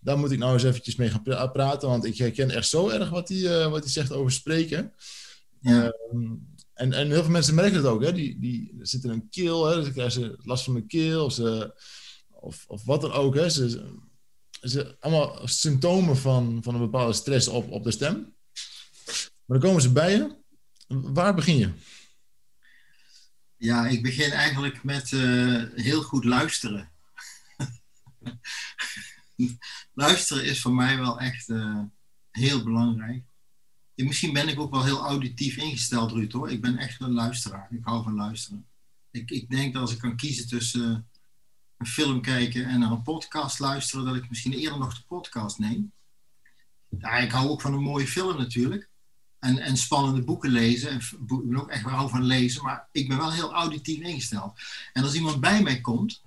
daar 0.00 0.18
moet 0.18 0.30
ik 0.30 0.38
nou 0.38 0.52
eens 0.52 0.62
eventjes 0.62 0.96
mee 0.96 1.10
gaan 1.10 1.22
pra- 1.22 1.46
praten, 1.46 1.88
want 1.88 2.04
ik 2.04 2.18
herken 2.18 2.50
echt 2.50 2.68
zo 2.68 2.88
erg 2.88 3.10
wat 3.10 3.28
hij, 3.28 3.60
eh, 3.60 3.70
wat 3.70 3.88
zegt 3.88 4.12
over 4.12 4.32
spreken. 4.32 4.92
Ja. 5.60 5.82
Ehm, 5.82 6.34
en, 6.74 6.92
en 6.92 7.10
heel 7.10 7.22
veel 7.22 7.30
mensen 7.30 7.54
merken 7.54 7.76
het 7.76 7.86
ook, 7.86 8.02
hè? 8.02 8.12
Die, 8.12 8.38
die 8.40 8.74
zitten 8.80 9.10
in 9.10 9.16
een 9.16 9.28
keel, 9.30 9.66
hè? 9.66 9.82
dan 9.82 9.92
krijgen 9.92 10.12
ze 10.12 10.38
last 10.42 10.64
van 10.64 10.74
de 10.74 10.86
keel 10.86 11.24
of, 11.24 11.32
ze, 11.32 11.74
of, 12.30 12.64
of 12.68 12.84
wat 12.84 13.00
dan 13.00 13.12
ook. 13.12 13.34
Hè? 13.34 13.48
Ze, 13.48 13.84
allemaal 15.00 15.48
symptomen 15.48 16.16
van, 16.16 16.62
van 16.62 16.74
een 16.74 16.80
bepaalde 16.80 17.12
stress 17.12 17.48
op, 17.48 17.70
op 17.70 17.84
de 17.84 17.90
stem. 17.90 18.36
Maar 19.44 19.58
dan 19.58 19.60
komen 19.60 19.82
ze 19.82 19.92
bij 19.92 20.12
je. 20.12 20.36
Waar 20.88 21.34
begin 21.34 21.56
je? 21.56 21.72
Ja, 23.56 23.86
ik 23.86 24.02
begin 24.02 24.30
eigenlijk 24.30 24.84
met 24.84 25.12
eh, 25.12 25.62
heel 25.74 26.02
goed 26.02 26.24
luisteren. 26.24 26.90
luisteren 29.94 30.44
is 30.44 30.60
voor 30.60 30.74
mij 30.74 30.98
wel 30.98 31.20
echt 31.20 31.48
eh, 31.48 31.82
heel 32.30 32.64
belangrijk. 32.64 33.24
En 33.94 34.06
misschien 34.06 34.32
ben 34.32 34.48
ik 34.48 34.60
ook 34.60 34.70
wel 34.70 34.84
heel 34.84 35.00
auditief 35.00 35.56
ingesteld, 35.56 36.12
Ruud, 36.12 36.32
hoor. 36.32 36.50
Ik 36.50 36.60
ben 36.60 36.76
echt 36.76 37.00
een 37.00 37.12
luisteraar. 37.12 37.68
Ik 37.70 37.84
hou 37.84 38.02
van 38.02 38.14
luisteren. 38.14 38.66
Ik, 39.10 39.30
ik 39.30 39.50
denk 39.50 39.72
dat 39.72 39.82
als 39.82 39.92
ik 39.92 39.98
kan 39.98 40.16
kiezen 40.16 40.48
tussen 40.48 41.08
een 41.78 41.86
film 41.86 42.20
kijken 42.20 42.66
en 42.66 42.78
naar 42.78 42.90
een 42.90 43.02
podcast 43.02 43.58
luisteren, 43.58 44.04
dat 44.04 44.16
ik 44.16 44.28
misschien 44.28 44.52
eerder 44.52 44.78
nog 44.78 44.94
de 44.94 45.04
podcast 45.08 45.58
neem. 45.58 45.92
Ja, 46.98 47.16
ik 47.16 47.30
hou 47.30 47.48
ook 47.48 47.60
van 47.60 47.72
een 47.72 47.82
mooie 47.82 48.06
film 48.06 48.36
natuurlijk. 48.36 48.88
En, 49.38 49.58
en 49.58 49.76
spannende 49.76 50.22
boeken 50.22 50.50
lezen. 50.50 50.90
En 50.90 50.96
ik 50.96 51.48
ben 51.48 51.60
ook 51.60 51.70
echt 51.70 51.84
wel 51.84 52.08
van 52.08 52.24
lezen, 52.24 52.62
maar 52.62 52.88
ik 52.92 53.08
ben 53.08 53.16
wel 53.16 53.32
heel 53.32 53.52
auditief 53.52 54.00
ingesteld. 54.00 54.52
En 54.92 55.02
als 55.02 55.14
iemand 55.14 55.40
bij 55.40 55.62
mij 55.62 55.80
komt, 55.80 56.22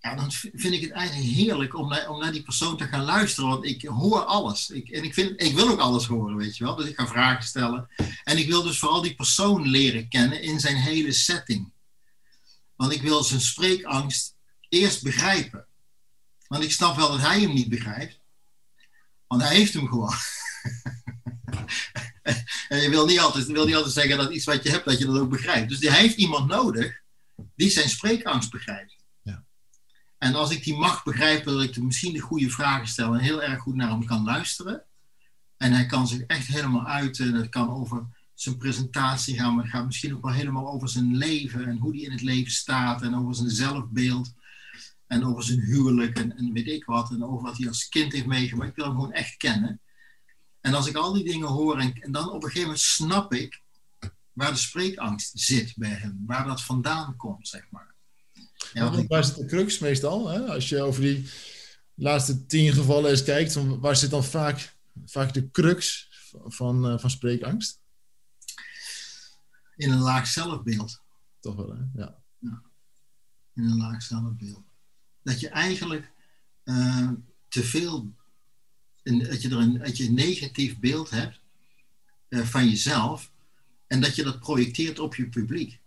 ja, 0.00 0.14
dan 0.14 0.32
vind 0.32 0.74
ik 0.74 0.80
het 0.80 0.90
eigenlijk 0.90 1.30
heerlijk 1.30 1.74
om 1.74 1.88
naar, 1.88 2.08
om 2.08 2.20
naar 2.20 2.32
die 2.32 2.42
persoon 2.42 2.76
te 2.76 2.86
gaan 2.86 3.04
luisteren. 3.04 3.50
Want 3.50 3.64
ik 3.64 3.84
hoor 3.84 4.24
alles. 4.24 4.70
Ik, 4.70 4.88
en 4.88 5.02
ik, 5.02 5.14
vind, 5.14 5.42
ik 5.42 5.54
wil 5.54 5.68
ook 5.68 5.80
alles 5.80 6.06
horen, 6.06 6.36
weet 6.36 6.56
je 6.56 6.64
wel. 6.64 6.74
Dus 6.74 6.88
ik 6.88 6.96
ga 6.96 7.06
vragen 7.06 7.44
stellen. 7.44 7.88
En 8.24 8.38
ik 8.38 8.48
wil 8.48 8.62
dus 8.62 8.78
vooral 8.78 9.02
die 9.02 9.14
persoon 9.14 9.68
leren 9.68 10.08
kennen 10.08 10.42
in 10.42 10.60
zijn 10.60 10.76
hele 10.76 11.12
setting. 11.12 11.72
Want 12.76 12.92
ik 12.92 13.02
wil 13.02 13.22
zijn 13.22 13.40
spreekangst 13.40 14.36
eerst 14.68 15.02
begrijpen. 15.02 15.66
Want 16.46 16.64
ik 16.64 16.72
snap 16.72 16.96
wel 16.96 17.10
dat 17.10 17.20
hij 17.20 17.40
hem 17.40 17.54
niet 17.54 17.68
begrijpt. 17.68 18.20
Want 19.26 19.42
hij 19.42 19.54
heeft 19.56 19.72
hem 19.72 19.88
gewoon. 19.88 20.14
en 22.68 22.80
je 22.80 22.88
wil 22.90 23.06
niet, 23.06 23.20
altijd, 23.20 23.46
wil 23.46 23.66
niet 23.66 23.74
altijd 23.74 23.94
zeggen 23.94 24.16
dat 24.16 24.32
iets 24.32 24.44
wat 24.44 24.62
je 24.62 24.70
hebt, 24.70 24.84
dat 24.84 24.98
je 24.98 25.06
dat 25.06 25.18
ook 25.18 25.30
begrijpt. 25.30 25.68
Dus 25.68 25.78
hij 25.80 26.00
heeft 26.00 26.16
iemand 26.16 26.48
nodig 26.48 27.00
die 27.54 27.70
zijn 27.70 27.88
spreekangst 27.88 28.50
begrijpt. 28.50 28.96
Ja. 29.22 29.44
En 30.18 30.34
als 30.34 30.50
ik 30.50 30.64
die 30.64 30.76
mag 30.76 31.04
begrijpen, 31.04 31.52
dat 31.52 31.62
ik 31.62 31.82
misschien 31.82 32.12
de 32.12 32.18
goede 32.18 32.50
vragen 32.50 32.88
stel 32.88 33.14
en 33.14 33.20
heel 33.20 33.42
erg 33.42 33.60
goed 33.60 33.74
naar 33.74 33.90
hem 33.90 34.04
kan 34.04 34.24
luisteren. 34.24 34.82
En 35.56 35.72
hij 35.72 35.86
kan 35.86 36.08
zich 36.08 36.20
echt 36.20 36.46
helemaal 36.46 36.86
uiten. 36.86 37.34
Het 37.34 37.48
kan 37.48 37.70
over 37.70 38.06
zijn 38.34 38.56
presentatie 38.56 39.38
gaan, 39.38 39.54
maar 39.54 39.64
het 39.64 39.72
gaat 39.72 39.86
misschien 39.86 40.14
ook 40.16 40.22
wel 40.22 40.32
helemaal 40.32 40.70
over 40.70 40.88
zijn 40.88 41.16
leven 41.16 41.66
en 41.66 41.76
hoe 41.76 41.96
hij 41.96 42.04
in 42.04 42.10
het 42.10 42.22
leven 42.22 42.52
staat 42.52 43.02
en 43.02 43.16
over 43.16 43.34
zijn 43.34 43.50
zelfbeeld 43.50 44.32
en 45.08 45.24
over 45.24 45.42
zijn 45.42 45.60
huwelijk 45.60 46.18
en, 46.18 46.36
en 46.36 46.52
weet 46.52 46.66
ik 46.66 46.84
wat 46.84 47.10
en 47.10 47.24
over 47.24 47.42
wat 47.42 47.56
hij 47.56 47.68
als 47.68 47.88
kind 47.88 48.12
heeft 48.12 48.26
meegemaakt. 48.26 48.70
Ik 48.70 48.76
wil 48.76 48.84
hem 48.84 48.94
gewoon 48.94 49.12
echt 49.12 49.36
kennen. 49.36 49.80
En 50.60 50.74
als 50.74 50.86
ik 50.86 50.96
al 50.96 51.12
die 51.12 51.24
dingen 51.24 51.48
hoor 51.48 51.78
en, 51.78 51.92
en 51.92 52.12
dan 52.12 52.28
op 52.28 52.34
een 52.34 52.42
gegeven 52.42 52.62
moment 52.62 52.80
snap 52.80 53.32
ik 53.32 53.62
waar 54.32 54.52
de 54.52 54.58
spreekangst 54.58 55.30
zit 55.34 55.72
bij 55.76 55.94
hem, 55.94 56.22
waar 56.26 56.46
dat 56.46 56.62
vandaan 56.62 57.16
komt, 57.16 57.48
zeg 57.48 57.70
maar. 57.70 57.94
Ja, 58.72 58.90
want 58.90 59.08
waar 59.08 59.24
zit 59.24 59.36
de 59.36 59.46
crux 59.46 59.78
meestal? 59.78 60.28
Hè? 60.28 60.40
Als 60.40 60.68
je 60.68 60.82
over 60.82 61.02
die 61.02 61.30
laatste 61.94 62.46
tien 62.46 62.72
gevallen 62.72 63.10
eens 63.10 63.22
kijkt, 63.22 63.54
waar 63.54 63.96
zit 63.96 64.10
dan 64.10 64.24
vaak, 64.24 64.76
vaak 65.04 65.34
de 65.34 65.50
crux 65.50 66.08
van, 66.44 66.92
uh, 66.92 66.98
van 66.98 67.10
spreekangst? 67.10 67.80
In 69.76 69.90
een 69.90 70.00
laag 70.00 70.26
zelfbeeld. 70.26 71.02
Toch 71.40 71.56
wel, 71.56 71.68
hè? 71.68 72.00
Ja. 72.00 72.22
ja. 72.38 72.62
In 73.54 73.64
een 73.64 73.76
laag 73.76 74.02
zelfbeeld. 74.02 74.67
Dat 75.28 75.40
je 75.40 75.48
eigenlijk 75.48 76.10
uh, 76.64 77.10
te 77.48 77.64
veel, 77.64 78.14
dat, 79.02 79.42
je 79.42 79.48
er 79.48 79.56
een, 79.56 79.78
dat 79.78 79.96
je 79.96 80.04
een 80.04 80.14
negatief 80.14 80.78
beeld 80.78 81.10
hebt 81.10 81.40
uh, 82.28 82.46
van 82.46 82.68
jezelf 82.68 83.30
en 83.86 84.00
dat 84.00 84.14
je 84.14 84.22
dat 84.22 84.40
projecteert 84.40 84.98
op 84.98 85.14
je 85.14 85.28
publiek. 85.28 85.80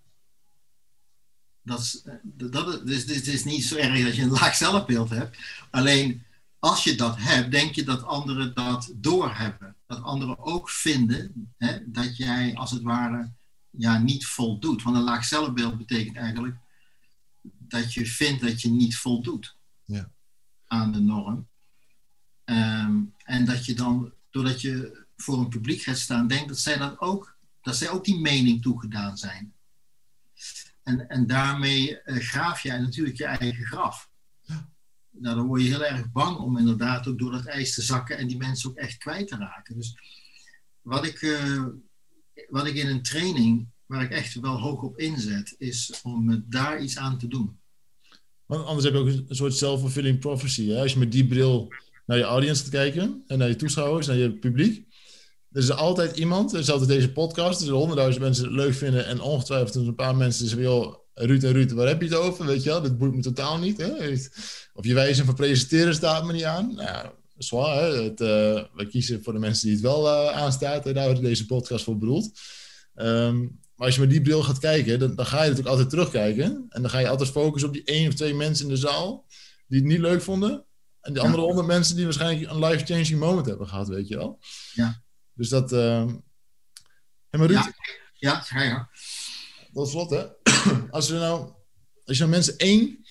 Dat 1.62 1.80
is, 1.80 2.04
dat, 2.24 2.88
dus, 2.88 3.06
dus 3.06 3.16
het 3.16 3.28
is 3.28 3.44
niet 3.44 3.64
zo 3.64 3.76
erg 3.76 4.04
dat 4.04 4.16
je 4.16 4.22
een 4.22 4.38
laag 4.42 4.56
zelfbeeld 4.56 5.10
hebt. 5.10 5.38
Alleen 5.72 6.24
als 6.60 6.84
je 6.84 6.96
dat 6.96 7.18
hebt, 7.18 7.52
denk 7.52 7.76
je 7.76 7.84
dat 7.84 8.04
anderen 8.04 8.54
dat 8.54 8.92
doorhebben. 8.96 9.76
Dat 9.88 10.02
anderen 10.02 10.40
ook 10.40 10.70
vinden 10.70 11.54
hè, 11.58 11.92
dat 11.92 12.18
jij 12.18 12.56
als 12.56 12.72
het 12.72 12.82
ware 12.82 13.32
ja, 13.70 13.98
niet 13.98 14.26
voldoet. 14.26 14.84
Want 14.84 14.96
een 14.96 15.04
laag 15.04 15.26
zelfbeeld 15.26 15.78
betekent 15.78 16.16
eigenlijk 16.16 16.56
dat 17.72 17.94
je 17.94 18.06
vindt 18.06 18.42
dat 18.42 18.62
je 18.62 18.70
niet 18.70 18.98
voldoet 18.98 19.58
ja. 19.84 20.12
aan 20.68 20.92
de 20.92 21.00
norm. 21.00 21.50
Um, 22.46 23.14
en 23.18 23.46
dat 23.46 23.66
je 23.66 23.74
dan, 23.74 24.14
doordat 24.30 24.62
je 24.62 25.06
voor 25.16 25.40
een 25.40 25.50
publiek 25.50 25.82
gaat 25.82 25.98
staan, 25.98 26.28
denkt 26.28 26.48
dat 26.48 26.60
zij 26.60 26.78
dat 26.78 27.00
ook, 27.00 27.38
dat 27.62 27.76
zij 27.76 27.90
ook 27.90 28.06
die 28.06 28.20
mening 28.20 28.62
toegedaan 28.62 29.18
zijn. 29.18 29.54
En, 30.84 31.10
en 31.10 31.28
daarmee 31.28 32.02
uh, 32.06 32.18
graaf 32.18 32.62
jij 32.62 32.80
natuurlijk 32.80 33.18
je 33.18 33.26
eigen 33.26 33.66
graf. 33.66 34.10
Nou, 35.10 35.36
dan 35.36 35.46
word 35.46 35.62
je 35.62 35.68
heel 35.68 35.86
erg 35.86 36.12
bang 36.12 36.38
om 36.38 36.58
inderdaad 36.58 37.08
ook 37.08 37.20
door 37.20 37.32
dat 37.32 37.46
ijs 37.46 37.74
te 37.74 37.82
zakken 37.82 38.18
en 38.18 38.28
die 38.28 38.38
mensen 38.38 38.70
ook 38.70 38.78
echt 38.78 38.98
kwijt 38.98 39.28
te 39.28 39.38
raken. 39.38 39.76
Dus 39.76 39.98
wat 40.82 41.06
ik, 41.06 41.22
uh, 41.22 41.66
wat 42.50 42.68
ik 42.68 42.76
in 42.76 42.88
een 42.88 43.04
training, 43.04 43.68
waar 43.86 44.04
ik 44.04 44.12
echt 44.12 44.34
wel 44.34 44.60
hoog 44.60 44.82
op 44.82 44.98
inzet, 44.98 45.56
is 45.58 46.02
om 46.02 46.46
daar 46.48 46.82
iets 46.82 46.98
aan 46.98 47.18
te 47.18 47.28
doen. 47.28 47.61
Want 48.52 48.66
anders 48.66 48.86
heb 48.86 48.94
je 48.94 49.00
ook 49.00 49.08
een 49.08 49.36
soort 49.36 49.56
self-fulfilling 49.56 50.20
prophecy. 50.20 50.70
Hè? 50.70 50.82
Als 50.82 50.94
je 50.94 51.00
met 51.00 51.12
die 51.12 51.28
bril 51.28 51.74
naar 52.06 52.18
je 52.18 52.24
audience 52.24 52.62
gaat 52.62 52.72
kijken 52.72 53.24
en 53.28 53.38
naar 53.38 53.48
je 53.48 53.56
toeschouwers, 53.56 54.08
naar 54.08 54.16
je 54.16 54.32
publiek. 54.32 54.86
Er 55.52 55.62
is 55.62 55.72
altijd 55.72 56.18
iemand, 56.18 56.54
er 56.54 56.60
is 56.60 56.70
altijd 56.70 56.90
deze 56.90 57.12
podcast, 57.12 57.60
er 57.60 57.66
zijn 57.66 57.78
honderdduizend 57.78 58.24
mensen 58.24 58.44
het 58.44 58.54
leuk 58.54 58.74
vinden 58.74 59.06
en 59.06 59.22
ongetwijfeld 59.22 59.76
een 59.76 59.96
paar 59.96 60.16
mensen 60.16 60.48
zeggen, 60.48 60.68
joh, 60.68 60.96
Ruud 61.14 61.44
en 61.44 61.52
Ruud, 61.52 61.72
waar 61.72 61.88
heb 61.88 62.02
je 62.02 62.08
het 62.08 62.18
over? 62.18 62.46
Weet 62.46 62.64
je 62.64 62.70
wel, 62.70 62.82
dat 62.82 62.98
boeit 62.98 63.16
me 63.16 63.22
totaal 63.22 63.58
niet. 63.58 63.78
Hè? 63.78 64.12
Of 64.74 64.86
je 64.86 64.94
wijze 64.94 65.26
van 65.26 65.36
presenteren 65.36 65.94
staat 65.94 66.26
me 66.26 66.34
niet 66.34 66.44
aan. 66.44 66.74
Nou 66.76 67.08
zwaar, 67.38 67.84
hè? 67.84 68.04
Het, 68.04 68.22
uh, 68.22 68.64
we 68.74 68.88
kiezen 68.90 69.24
voor 69.24 69.34
de 69.34 69.40
mensen 69.40 69.66
die 69.66 69.76
het 69.76 69.84
wel 69.84 70.06
uh, 70.06 70.38
aanstaat. 70.38 70.86
En 70.86 70.94
daar 70.94 71.06
wordt 71.06 71.22
deze 71.22 71.46
podcast 71.46 71.84
voor 71.84 71.98
bedoeld. 71.98 72.32
Um, 72.96 73.60
maar 73.82 73.90
als 73.90 74.00
je 74.00 74.06
met 74.06 74.16
die 74.16 74.22
bril 74.22 74.44
gaat 74.44 74.60
kijken, 74.60 75.00
dan, 75.00 75.16
dan, 75.16 75.26
ga 75.26 75.36
je 75.36 75.42
natuurlijk 75.42 75.68
altijd 75.70 75.90
terugkijken. 75.90 76.66
En 76.70 76.82
dan 76.82 76.90
ga 76.90 77.00
je 77.00 77.10
altijd 77.10 77.30
focussen 77.30 77.70
op 77.70 77.76
die 77.76 77.84
één 77.84 78.08
of 78.08 78.14
twee 78.14 78.34
mensen 78.34 78.66
in 78.66 78.72
de 78.72 78.80
zaal 78.80 79.26
die 79.68 79.80
het 79.80 79.88
niet 79.88 80.00
leuk 80.00 80.22
vonden. 80.22 80.66
En 81.02 81.14
die 81.14 81.22
andere 81.22 81.44
honderd 81.44 81.68
mensen 81.68 81.96
die 81.96 82.04
waarschijnlijk 82.04 82.52
een 82.52 82.60
life-changing 82.60 83.20
moment 83.20 83.46
hebben 83.46 83.68
gehad, 83.68 83.88
weet 83.88 84.08
je 84.08 84.16
wel. 84.16 84.40
Ja. 84.74 85.04
Dus 85.34 85.50
dat... 85.50 85.72
Uh... 85.72 86.06
Hey, 87.30 87.40
maar 87.40 87.48
Ruud, 87.48 87.72
ja, 88.14 88.46
ja, 88.50 88.62
je. 88.62 88.86
Tot 89.74 89.90
slot, 89.90 90.10
hè. 90.10 90.26
Als, 90.90 91.10
er 91.10 91.20
nou, 91.20 91.54
als 92.06 92.18
je 92.18 92.24
nou 92.24 92.30
mensen 92.30 92.58
één, 92.58 93.06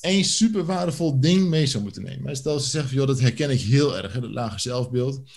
één 0.00 0.24
super 0.24 0.64
waardevol 0.64 1.20
ding 1.20 1.48
mee 1.48 1.66
zou 1.66 1.82
moeten 1.82 2.02
nemen. 2.02 2.36
Stel 2.36 2.60
ze 2.60 2.70
zeggen 2.70 2.90
van, 2.90 2.98
joh, 2.98 3.06
dat 3.06 3.20
herken 3.20 3.50
ik 3.50 3.60
heel 3.60 3.96
erg, 3.96 4.12
hè, 4.12 4.20
dat 4.20 4.30
lage 4.30 4.60
zelfbeeld. 4.60 5.30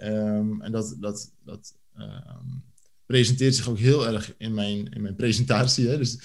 Um, 0.00 0.62
en 0.62 0.72
dat, 0.72 0.96
dat, 0.98 1.32
dat 1.44 1.74
um, 1.96 2.72
presenteert 3.06 3.54
zich 3.54 3.68
ook 3.68 3.78
heel 3.78 4.06
erg 4.06 4.34
in 4.38 4.54
mijn, 4.54 4.88
in 4.88 5.02
mijn 5.02 5.16
presentatie. 5.16 5.88
Hè. 5.88 5.98
Dus, 5.98 6.18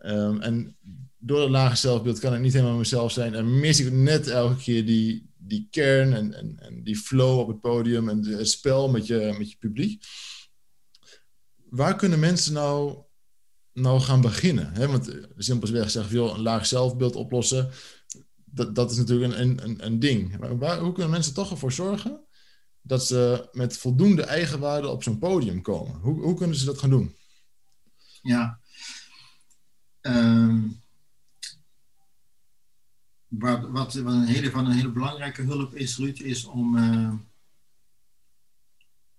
um, 0.00 0.40
en 0.40 0.76
door 1.18 1.38
dat 1.38 1.50
lage 1.50 1.76
zelfbeeld 1.76 2.18
kan 2.18 2.34
ik 2.34 2.40
niet 2.40 2.52
helemaal 2.52 2.76
mezelf 2.76 3.12
zijn. 3.12 3.34
En 3.34 3.60
mis 3.60 3.80
ik 3.80 3.92
net 3.92 4.26
elke 4.26 4.62
keer 4.62 4.86
die, 4.86 5.30
die 5.36 5.68
kern 5.70 6.12
en, 6.12 6.34
en, 6.34 6.58
en 6.58 6.82
die 6.82 6.96
flow 6.96 7.38
op 7.38 7.48
het 7.48 7.60
podium 7.60 8.08
en 8.08 8.24
het 8.24 8.48
spel 8.48 8.88
met 8.90 9.06
je, 9.06 9.34
met 9.38 9.50
je 9.50 9.56
publiek. 9.58 10.04
Waar 11.68 11.96
kunnen 11.96 12.18
mensen 12.18 12.52
nou 12.52 13.02
nou 13.72 14.00
gaan 14.00 14.20
beginnen? 14.20 14.72
Hè? 14.72 14.88
Want 14.88 15.08
eh, 15.08 15.24
simpelweg 15.36 15.90
zeggen, 15.90 16.14
joh, 16.14 16.34
een 16.34 16.42
laag 16.42 16.66
zelfbeeld 16.66 17.16
oplossen, 17.16 17.70
dat, 18.44 18.74
dat 18.74 18.90
is 18.90 18.96
natuurlijk 18.96 19.34
een, 19.34 19.64
een, 19.64 19.86
een 19.86 19.98
ding. 19.98 20.38
Maar 20.38 20.58
waar, 20.58 20.78
hoe 20.78 20.92
kunnen 20.92 21.12
mensen 21.12 21.34
toch 21.34 21.50
ervoor 21.50 21.72
zorgen 21.72 22.20
dat 22.82 23.06
ze 23.06 23.48
met 23.52 23.78
voldoende 23.78 24.22
eigenwaarde 24.24 24.88
op 24.88 25.02
zo'n 25.02 25.18
podium 25.18 25.62
komen? 25.62 26.00
Hoe, 26.00 26.20
hoe 26.22 26.34
kunnen 26.34 26.56
ze 26.56 26.64
dat 26.64 26.78
gaan 26.78 26.90
doen? 26.90 27.16
Ja. 28.22 28.60
Um, 30.00 30.82
wat, 33.28 33.70
wat, 33.70 33.94
een 33.94 34.24
hele, 34.24 34.50
van 34.50 34.66
een 34.66 34.72
hele 34.72 34.92
belangrijke 34.92 35.42
hulp 35.42 35.74
is, 35.74 35.96
Ruud, 35.96 36.20
is 36.20 36.44
om 36.44 36.76
uh, 36.76 37.12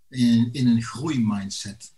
in, 0.08 0.50
in 0.52 0.68
een 0.68 0.82
groeimindset 0.82 1.94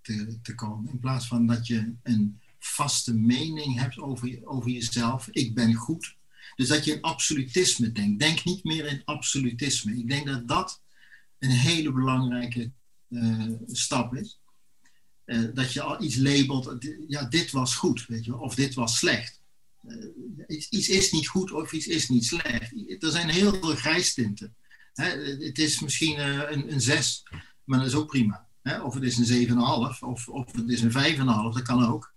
te, 0.00 0.38
te 0.42 0.54
komen. 0.54 0.90
In 0.92 1.00
plaats 1.00 1.26
van 1.26 1.46
dat 1.46 1.66
je 1.66 1.94
een 2.02 2.40
vaste 2.58 3.14
mening 3.14 3.78
hebt 3.78 3.98
over, 3.98 4.40
over 4.44 4.70
jezelf. 4.70 5.28
Ik 5.30 5.54
ben 5.54 5.74
goed. 5.74 6.16
Dus 6.56 6.68
dat 6.68 6.84
je 6.84 6.92
in 6.92 7.02
absolutisme 7.02 7.92
denkt. 7.92 8.18
Denk 8.18 8.44
niet 8.44 8.64
meer 8.64 8.86
in 8.86 9.02
absolutisme. 9.04 9.96
Ik 9.96 10.08
denk 10.08 10.26
dat 10.26 10.48
dat 10.48 10.82
een 11.38 11.50
hele 11.50 11.92
belangrijke 11.92 12.72
uh, 13.08 13.52
stap 13.66 14.14
is. 14.14 14.40
Uh, 15.24 15.54
dat 15.54 15.72
je 15.72 15.82
al 15.82 16.02
iets 16.02 16.16
labelt, 16.16 16.86
ja, 17.08 17.24
dit 17.24 17.50
was 17.50 17.74
goed, 17.74 18.06
weet 18.06 18.24
je, 18.24 18.36
of 18.36 18.54
dit 18.54 18.74
was 18.74 18.98
slecht. 18.98 19.40
Uh, 19.88 20.62
iets 20.70 20.88
is 20.88 21.12
niet 21.12 21.28
goed 21.28 21.52
of 21.52 21.72
iets 21.72 21.86
is 21.86 22.08
niet 22.08 22.24
slecht. 22.24 22.72
Er 23.02 23.10
zijn 23.10 23.28
heel 23.28 23.54
veel 23.54 23.74
grijstinten. 23.74 24.56
Hè, 24.92 25.08
het 25.44 25.58
is 25.58 25.80
misschien 25.80 26.20
een, 26.52 26.72
een 26.72 26.80
zes, 26.80 27.22
maar 27.64 27.78
dat 27.78 27.88
is 27.88 27.94
ook 27.94 28.06
prima. 28.06 28.46
Hè? 28.62 28.80
Of 28.80 28.94
het 28.94 29.02
is 29.02 29.16
een 29.16 29.48
7,5 29.48 29.54
of, 30.00 30.28
of 30.28 30.52
het 30.52 30.68
is 30.68 30.80
een 30.80 31.16
5,5, 31.16 31.24
dat 31.24 31.62
kan 31.62 31.86
ook. 31.86 32.14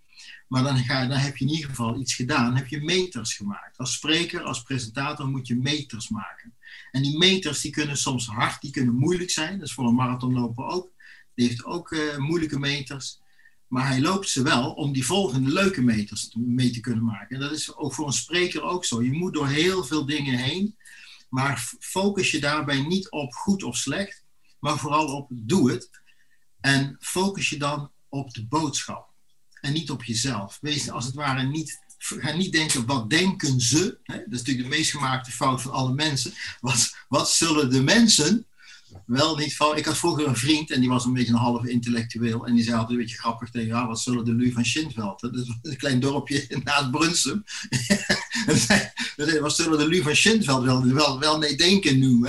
Maar 0.47 0.63
dan, 0.63 0.77
ga, 0.77 1.05
dan 1.05 1.17
heb 1.17 1.37
je 1.37 1.45
in 1.45 1.51
ieder 1.51 1.69
geval 1.69 1.99
iets 1.99 2.15
gedaan, 2.15 2.55
heb 2.55 2.67
je 2.67 2.81
meters 2.81 3.33
gemaakt. 3.33 3.77
Als 3.77 3.93
spreker, 3.93 4.41
als 4.41 4.63
presentator 4.63 5.27
moet 5.27 5.47
je 5.47 5.55
meters 5.55 6.09
maken. 6.09 6.53
En 6.91 7.01
die 7.01 7.17
meters 7.17 7.61
die 7.61 7.71
kunnen 7.71 7.97
soms 7.97 8.27
hard, 8.27 8.61
die 8.61 8.71
kunnen 8.71 8.95
moeilijk 8.95 9.29
zijn. 9.29 9.59
Dat 9.59 9.67
is 9.67 9.73
voor 9.73 9.87
een 9.87 9.95
marathonloper 9.95 10.65
ook. 10.65 10.91
Die 11.35 11.47
heeft 11.47 11.65
ook 11.65 11.91
uh, 11.91 12.17
moeilijke 12.17 12.59
meters. 12.59 13.19
Maar 13.67 13.87
hij 13.87 14.01
loopt 14.01 14.29
ze 14.29 14.43
wel 14.43 14.71
om 14.71 14.93
die 14.93 15.05
volgende 15.05 15.51
leuke 15.51 15.81
meters 15.81 16.35
mee 16.37 16.71
te 16.71 16.79
kunnen 16.79 17.03
maken. 17.03 17.35
En 17.35 17.41
dat 17.41 17.51
is 17.51 17.75
ook 17.75 17.93
voor 17.93 18.07
een 18.07 18.13
spreker 18.13 18.61
ook 18.61 18.85
zo. 18.85 19.03
Je 19.03 19.11
moet 19.11 19.33
door 19.33 19.47
heel 19.47 19.83
veel 19.83 20.05
dingen 20.05 20.37
heen. 20.37 20.77
Maar 21.29 21.69
focus 21.79 22.31
je 22.31 22.39
daarbij 22.39 22.81
niet 22.81 23.09
op 23.09 23.33
goed 23.33 23.63
of 23.63 23.77
slecht. 23.77 24.23
Maar 24.59 24.77
vooral 24.77 25.15
op 25.15 25.27
doe 25.31 25.71
het. 25.71 25.89
En 26.61 26.97
focus 26.99 27.49
je 27.49 27.57
dan 27.57 27.91
op 28.09 28.33
de 28.33 28.45
boodschap 28.45 29.09
en 29.61 29.73
niet 29.73 29.91
op 29.91 30.03
jezelf. 30.03 30.57
Wees 30.61 30.89
als 30.89 31.05
het 31.05 31.15
ware 31.15 31.43
niet, 31.43 31.79
ga 31.99 32.31
niet 32.31 32.51
denken 32.51 32.85
wat 32.85 33.09
denken 33.09 33.61
ze. 33.61 33.97
Hè? 34.03 34.15
Dat 34.15 34.33
is 34.33 34.37
natuurlijk 34.37 34.69
de 34.69 34.75
meest 34.75 34.91
gemaakte 34.91 35.31
fout 35.31 35.61
van 35.61 35.71
alle 35.71 35.93
mensen. 35.93 36.33
Wat, 36.59 36.95
wat 37.07 37.29
zullen 37.29 37.69
de 37.69 37.83
mensen 37.83 38.45
wel 39.05 39.35
niet 39.35 39.55
van. 39.55 39.77
Ik 39.77 39.85
had 39.85 39.97
vroeger 39.97 40.27
een 40.27 40.35
vriend 40.35 40.71
en 40.71 40.79
die 40.79 40.89
was 40.89 41.05
een 41.05 41.13
beetje 41.13 41.33
een 41.33 41.39
half 41.39 41.65
intellectueel. 41.65 42.45
En 42.45 42.55
die 42.55 42.63
zei 42.63 42.75
altijd 42.75 42.97
een 42.97 43.03
beetje 43.03 43.17
grappig 43.17 43.49
tegen 43.49 43.67
ja, 43.67 43.87
wat 43.87 43.99
zullen 43.99 44.25
de 44.25 44.33
Lu 44.33 44.51
van 44.51 44.65
Schindveld? 44.65 45.19
Dat 45.19 45.33
is 45.33 45.51
een 45.61 45.77
klein 45.77 45.99
dorpje 45.99 46.47
naast 46.63 46.91
Brunsum. 46.91 47.43
en 49.15 49.41
wat 49.41 49.55
zullen 49.55 49.77
de 49.77 49.87
Lu 49.87 50.01
van 50.01 50.15
Schindveld 50.15 50.63
wel, 50.63 50.85
wel, 50.85 51.19
wel 51.19 51.37
mee 51.37 51.55
denken 51.55 51.99
nu? 51.99 52.19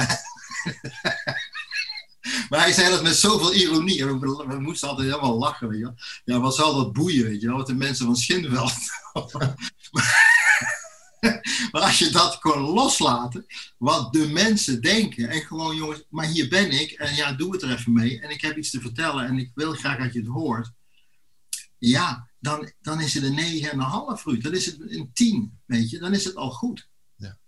maar 2.49 2.61
hij 2.61 2.73
zei 2.73 2.91
dat 2.91 3.03
met 3.03 3.17
zoveel 3.17 3.55
ironie. 3.55 4.05
We, 4.05 4.45
we 4.47 4.61
moesten 4.61 4.89
altijd 4.89 5.09
helemaal 5.09 5.39
lachen, 5.39 5.69
weet 5.69 5.79
je 5.79 5.85
wel. 5.85 5.97
Ja, 6.25 6.41
wat 6.41 6.55
zal 6.55 6.75
dat 6.75 6.93
boeien, 6.93 7.25
weet 7.25 7.41
je 7.41 7.47
wel, 7.47 7.57
wat 7.57 7.67
de 7.67 7.75
mensen 7.75 8.07
van 8.07 8.17
Schinveld. 8.17 8.73
maar 11.73 11.83
als 11.83 11.99
je 11.99 12.11
dat 12.11 12.39
kon 12.39 12.61
loslaten, 12.61 13.47
wat 13.79 14.13
de 14.13 14.29
mensen 14.29 14.81
denken. 14.81 15.29
En 15.29 15.41
gewoon, 15.41 15.77
jongens, 15.77 16.05
maar 16.09 16.27
hier 16.27 16.49
ben 16.49 16.71
ik. 16.71 16.91
En 16.91 17.15
ja, 17.15 17.33
doe 17.33 17.53
het 17.53 17.63
er 17.63 17.71
even 17.71 17.93
mee. 17.93 18.21
En 18.21 18.31
ik 18.31 18.41
heb 18.41 18.57
iets 18.57 18.71
te 18.71 18.81
vertellen. 18.81 19.27
En 19.27 19.39
ik 19.39 19.51
wil 19.55 19.73
graag 19.73 19.99
dat 19.99 20.13
je 20.13 20.19
het 20.19 20.29
hoort. 20.29 20.71
Ja, 21.79 22.29
dan, 22.39 22.73
dan 22.81 23.01
is 23.01 23.15
het 23.15 23.25
een 23.25 24.19
9,5 24.19 24.23
Ruud. 24.25 24.43
Dan 24.43 24.55
is 24.55 24.67
het 24.67 24.81
een 24.81 25.11
10, 25.13 25.61
weet 25.67 25.91
je. 25.91 25.99
Dan 25.99 26.15
is 26.15 26.25
het 26.25 26.37
al 26.37 26.51
goed. 26.51 26.89
Ja. 27.17 27.39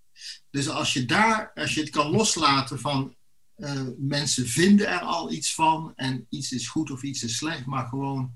Dus 0.50 0.68
als 0.68 0.92
je 0.92 1.04
daar, 1.04 1.52
als 1.54 1.74
je 1.74 1.80
het 1.80 1.90
kan 1.90 2.10
loslaten 2.10 2.80
van 2.80 3.16
uh, 3.62 3.82
mensen 3.98 4.46
vinden 4.46 4.88
er 4.88 5.00
al 5.00 5.32
iets 5.32 5.54
van 5.54 5.92
en 5.96 6.26
iets 6.28 6.52
is 6.52 6.68
goed 6.68 6.90
of 6.90 7.02
iets 7.02 7.22
is 7.22 7.36
slecht, 7.36 7.66
maar 7.66 7.86
gewoon 7.86 8.34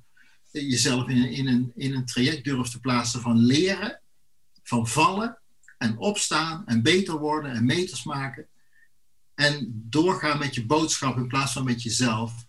jezelf 0.51 1.09
in, 1.09 1.31
in, 1.31 1.47
een, 1.47 1.73
in 1.75 1.95
een 1.95 2.07
traject 2.07 2.45
durft 2.45 2.71
te 2.71 2.81
plaatsen 2.81 3.21
van 3.21 3.39
leren, 3.39 4.01
van 4.63 4.89
vallen 4.89 5.39
en 5.79 5.99
opstaan 5.99 6.67
en 6.67 6.83
beter 6.83 7.19
worden 7.19 7.53
en 7.53 7.65
meters 7.65 8.05
maken 8.05 8.49
en 9.37 9.83
doorgaan 9.91 10.39
met 10.39 10.55
je 10.55 10.67
boodschap 10.67 11.17
in 11.17 11.27
plaats 11.27 11.53
van 11.53 11.65
met 11.65 11.83
jezelf, 11.83 12.47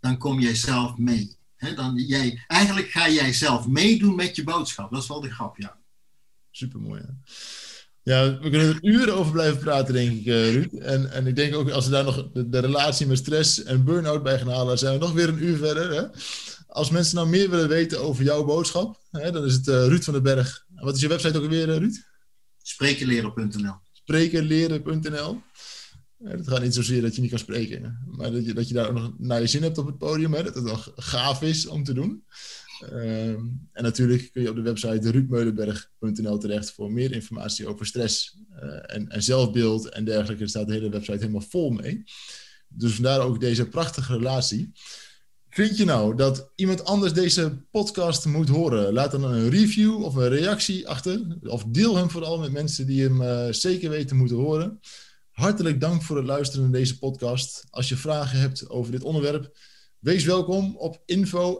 dan 0.00 0.18
kom 0.18 0.40
jij 0.40 0.54
zelf 0.54 0.96
mee. 0.96 1.36
dan 1.74 1.94
jij, 1.96 2.44
eigenlijk 2.46 2.90
ga 2.90 3.08
jij 3.08 3.32
zelf 3.32 3.66
meedoen 3.66 4.14
met 4.14 4.36
je 4.36 4.44
boodschap. 4.44 4.90
Dat 4.92 5.02
is 5.02 5.08
wel 5.08 5.20
de 5.20 5.30
grap, 5.30 5.56
ja. 5.56 5.78
Supermooi. 6.50 7.00
Hè? 7.00 7.32
Ja, 8.04 8.38
we 8.38 8.50
kunnen 8.50 8.68
er 8.68 8.78
uren 8.82 9.14
over 9.14 9.32
blijven 9.32 9.58
praten, 9.58 9.94
denk 9.94 10.18
ik, 10.18 10.26
uh, 10.26 10.52
Ruud. 10.52 10.72
En, 10.72 11.10
en 11.10 11.26
ik 11.26 11.36
denk 11.36 11.54
ook 11.54 11.70
als 11.70 11.84
we 11.84 11.90
daar 11.90 12.04
nog 12.04 12.28
de, 12.32 12.58
relatie 12.58 13.06
met 13.06 13.18
stress 13.18 13.62
en 13.62 13.84
burn-out 13.84 14.22
bij 14.22 14.38
gaan 14.38 14.48
halen, 14.48 14.78
zijn 14.78 14.92
we 14.92 14.98
nog 14.98 15.12
weer 15.12 15.28
een 15.28 15.44
uur 15.44 15.56
verder. 15.56 15.90
Hè? 15.94 16.06
Als 16.66 16.90
mensen 16.90 17.16
nou 17.16 17.28
meer 17.28 17.50
willen 17.50 17.68
weten 17.68 18.00
over 18.00 18.24
jouw 18.24 18.44
boodschap, 18.44 19.00
hè, 19.10 19.30
dan 19.30 19.44
is 19.44 19.52
het 19.52 19.66
uh, 19.66 19.74
Ruud 19.86 20.02
van 20.02 20.12
den 20.12 20.22
Berg. 20.22 20.64
Wat 20.74 20.94
is 20.94 21.00
je 21.00 21.08
website 21.08 21.36
ook 21.36 21.42
alweer, 21.42 21.68
uh, 21.68 21.76
Ruud? 21.76 22.04
Sprekenleren.nl. 22.62 23.74
Sprekenleren.nl. 23.92 25.42
Het 26.24 26.48
gaat 26.48 26.62
niet 26.62 26.74
zozeer 26.74 27.02
dat 27.02 27.14
je 27.14 27.20
niet 27.20 27.30
kan 27.30 27.38
spreken, 27.38 27.98
maar 28.06 28.32
dat 28.32 28.46
je, 28.46 28.54
dat 28.54 28.68
je 28.68 28.74
daar 28.74 28.88
ook 28.88 28.94
nog 28.94 29.12
naar 29.18 29.40
je 29.40 29.46
zin 29.46 29.62
hebt 29.62 29.78
op 29.78 29.86
het 29.86 29.98
podium. 29.98 30.34
Hè? 30.34 30.42
Dat 30.42 30.54
het 30.54 30.64
nog 30.64 30.92
gaaf 30.96 31.42
is 31.42 31.66
om 31.66 31.84
te 31.84 31.92
doen. 31.92 32.24
Ehm, 32.80 33.40
en 33.72 33.82
natuurlijk 33.82 34.32
kun 34.32 34.42
je 34.42 34.50
op 34.50 34.56
de 34.56 34.62
website 34.62 35.10
ruudmeulenberg.nl 35.10 36.38
terecht 36.38 36.70
voor 36.72 36.92
meer 36.92 37.12
informatie 37.12 37.66
over 37.66 37.86
stress 37.86 38.38
uh, 38.62 38.94
en, 38.94 39.08
en, 39.08 39.22
zelfbeeld 39.22 39.88
en 39.88 40.04
dergelijke. 40.04 40.42
Er 40.42 40.48
staat 40.48 40.66
de 40.66 40.72
hele 40.72 40.88
website 40.88 41.18
helemaal 41.18 41.40
vol 41.48 41.70
mee. 41.70 42.04
Dus 42.68 42.94
vandaar 42.94 43.20
ook 43.20 43.40
deze 43.40 43.68
prachtige 43.68 44.16
relatie. 44.16 44.72
Vind 45.48 45.76
je 45.76 45.84
nou 45.84 46.16
dat 46.16 46.50
iemand 46.54 46.84
anders 46.84 47.12
deze 47.12 47.56
podcast 47.70 48.24
moet 48.24 48.48
horen? 48.48 48.92
Laat 48.92 49.10
dan 49.10 49.24
een 49.24 49.50
review 49.50 50.02
of 50.02 50.14
een 50.14 50.28
reactie 50.28 50.88
achter. 50.88 51.38
Of 51.42 51.64
deel 51.64 51.96
hem 51.96 52.10
vooral 52.10 52.38
met 52.38 52.52
mensen 52.52 52.86
die 52.86 53.02
hem 53.02 53.22
uh, 53.22 53.46
zeker 53.50 53.90
weten 53.90 54.16
moeten 54.16 54.36
horen. 54.36 54.80
Hartelijk 55.30 55.80
dank 55.80 56.02
voor 56.02 56.16
het 56.16 56.26
luisteren 56.26 56.62
naar 56.62 56.80
deze 56.80 56.98
podcast. 56.98 57.64
Als 57.70 57.88
je 57.88 57.96
vragen 57.96 58.38
hebt 58.38 58.68
over 58.68 58.92
dit 58.92 59.02
onderwerp 59.02 59.56
Wees 60.04 60.24
welkom 60.24 60.76
op 60.76 61.02
info 61.06 61.58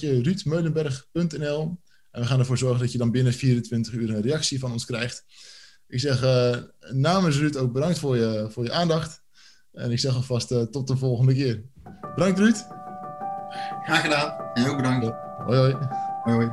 ruudmeulenberg.nl 0.00 1.78
en 2.10 2.20
we 2.20 2.26
gaan 2.26 2.38
ervoor 2.38 2.58
zorgen 2.58 2.80
dat 2.80 2.92
je 2.92 2.98
dan 2.98 3.10
binnen 3.10 3.32
24 3.32 3.92
uur 3.92 4.10
een 4.10 4.22
reactie 4.22 4.58
van 4.58 4.72
ons 4.72 4.84
krijgt. 4.84 5.24
Ik 5.88 6.00
zeg 6.00 6.22
uh, 6.22 6.56
namens 6.92 7.36
Ruud 7.36 7.56
ook 7.56 7.72
bedankt 7.72 7.98
voor 7.98 8.16
je, 8.16 8.48
voor 8.50 8.64
je 8.64 8.72
aandacht. 8.72 9.22
En 9.72 9.90
ik 9.90 9.98
zeg 9.98 10.14
alvast 10.14 10.52
uh, 10.52 10.62
tot 10.62 10.86
de 10.86 10.96
volgende 10.96 11.34
keer. 11.34 11.62
Bedankt 12.14 12.38
Ruud. 12.38 12.66
Graag 13.84 14.00
gedaan. 14.00 14.54
En 14.54 14.68
ook 14.68 14.76
bedankt. 14.76 15.06
Hoi 15.46 15.58
hoi. 15.58 15.76
Hoi 16.22 16.36
hoi. 16.36 16.50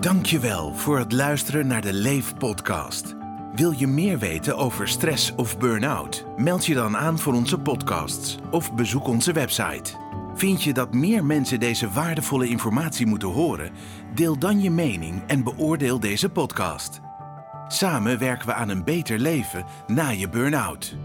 Dankjewel 0.00 0.74
voor 0.74 0.98
het 0.98 1.12
luisteren 1.12 1.66
naar 1.66 1.82
de 1.82 1.92
Leef 1.92 2.34
podcast. 2.34 3.19
Wil 3.54 3.70
je 3.70 3.86
meer 3.86 4.18
weten 4.18 4.56
over 4.56 4.88
stress 4.88 5.34
of 5.34 5.58
burn-out? 5.58 6.24
Meld 6.36 6.66
je 6.66 6.74
dan 6.74 6.96
aan 6.96 7.18
voor 7.18 7.34
onze 7.34 7.58
podcasts 7.58 8.38
of 8.50 8.74
bezoek 8.74 9.06
onze 9.06 9.32
website. 9.32 9.92
Vind 10.34 10.62
je 10.62 10.72
dat 10.72 10.94
meer 10.94 11.24
mensen 11.24 11.60
deze 11.60 11.90
waardevolle 11.90 12.48
informatie 12.48 13.06
moeten 13.06 13.28
horen? 13.28 13.70
Deel 14.14 14.38
dan 14.38 14.62
je 14.62 14.70
mening 14.70 15.22
en 15.26 15.42
beoordeel 15.42 16.00
deze 16.00 16.28
podcast. 16.28 17.00
Samen 17.68 18.18
werken 18.18 18.46
we 18.46 18.54
aan 18.54 18.68
een 18.68 18.84
beter 18.84 19.18
leven 19.18 19.64
na 19.86 20.08
je 20.08 20.28
burn-out. 20.28 20.96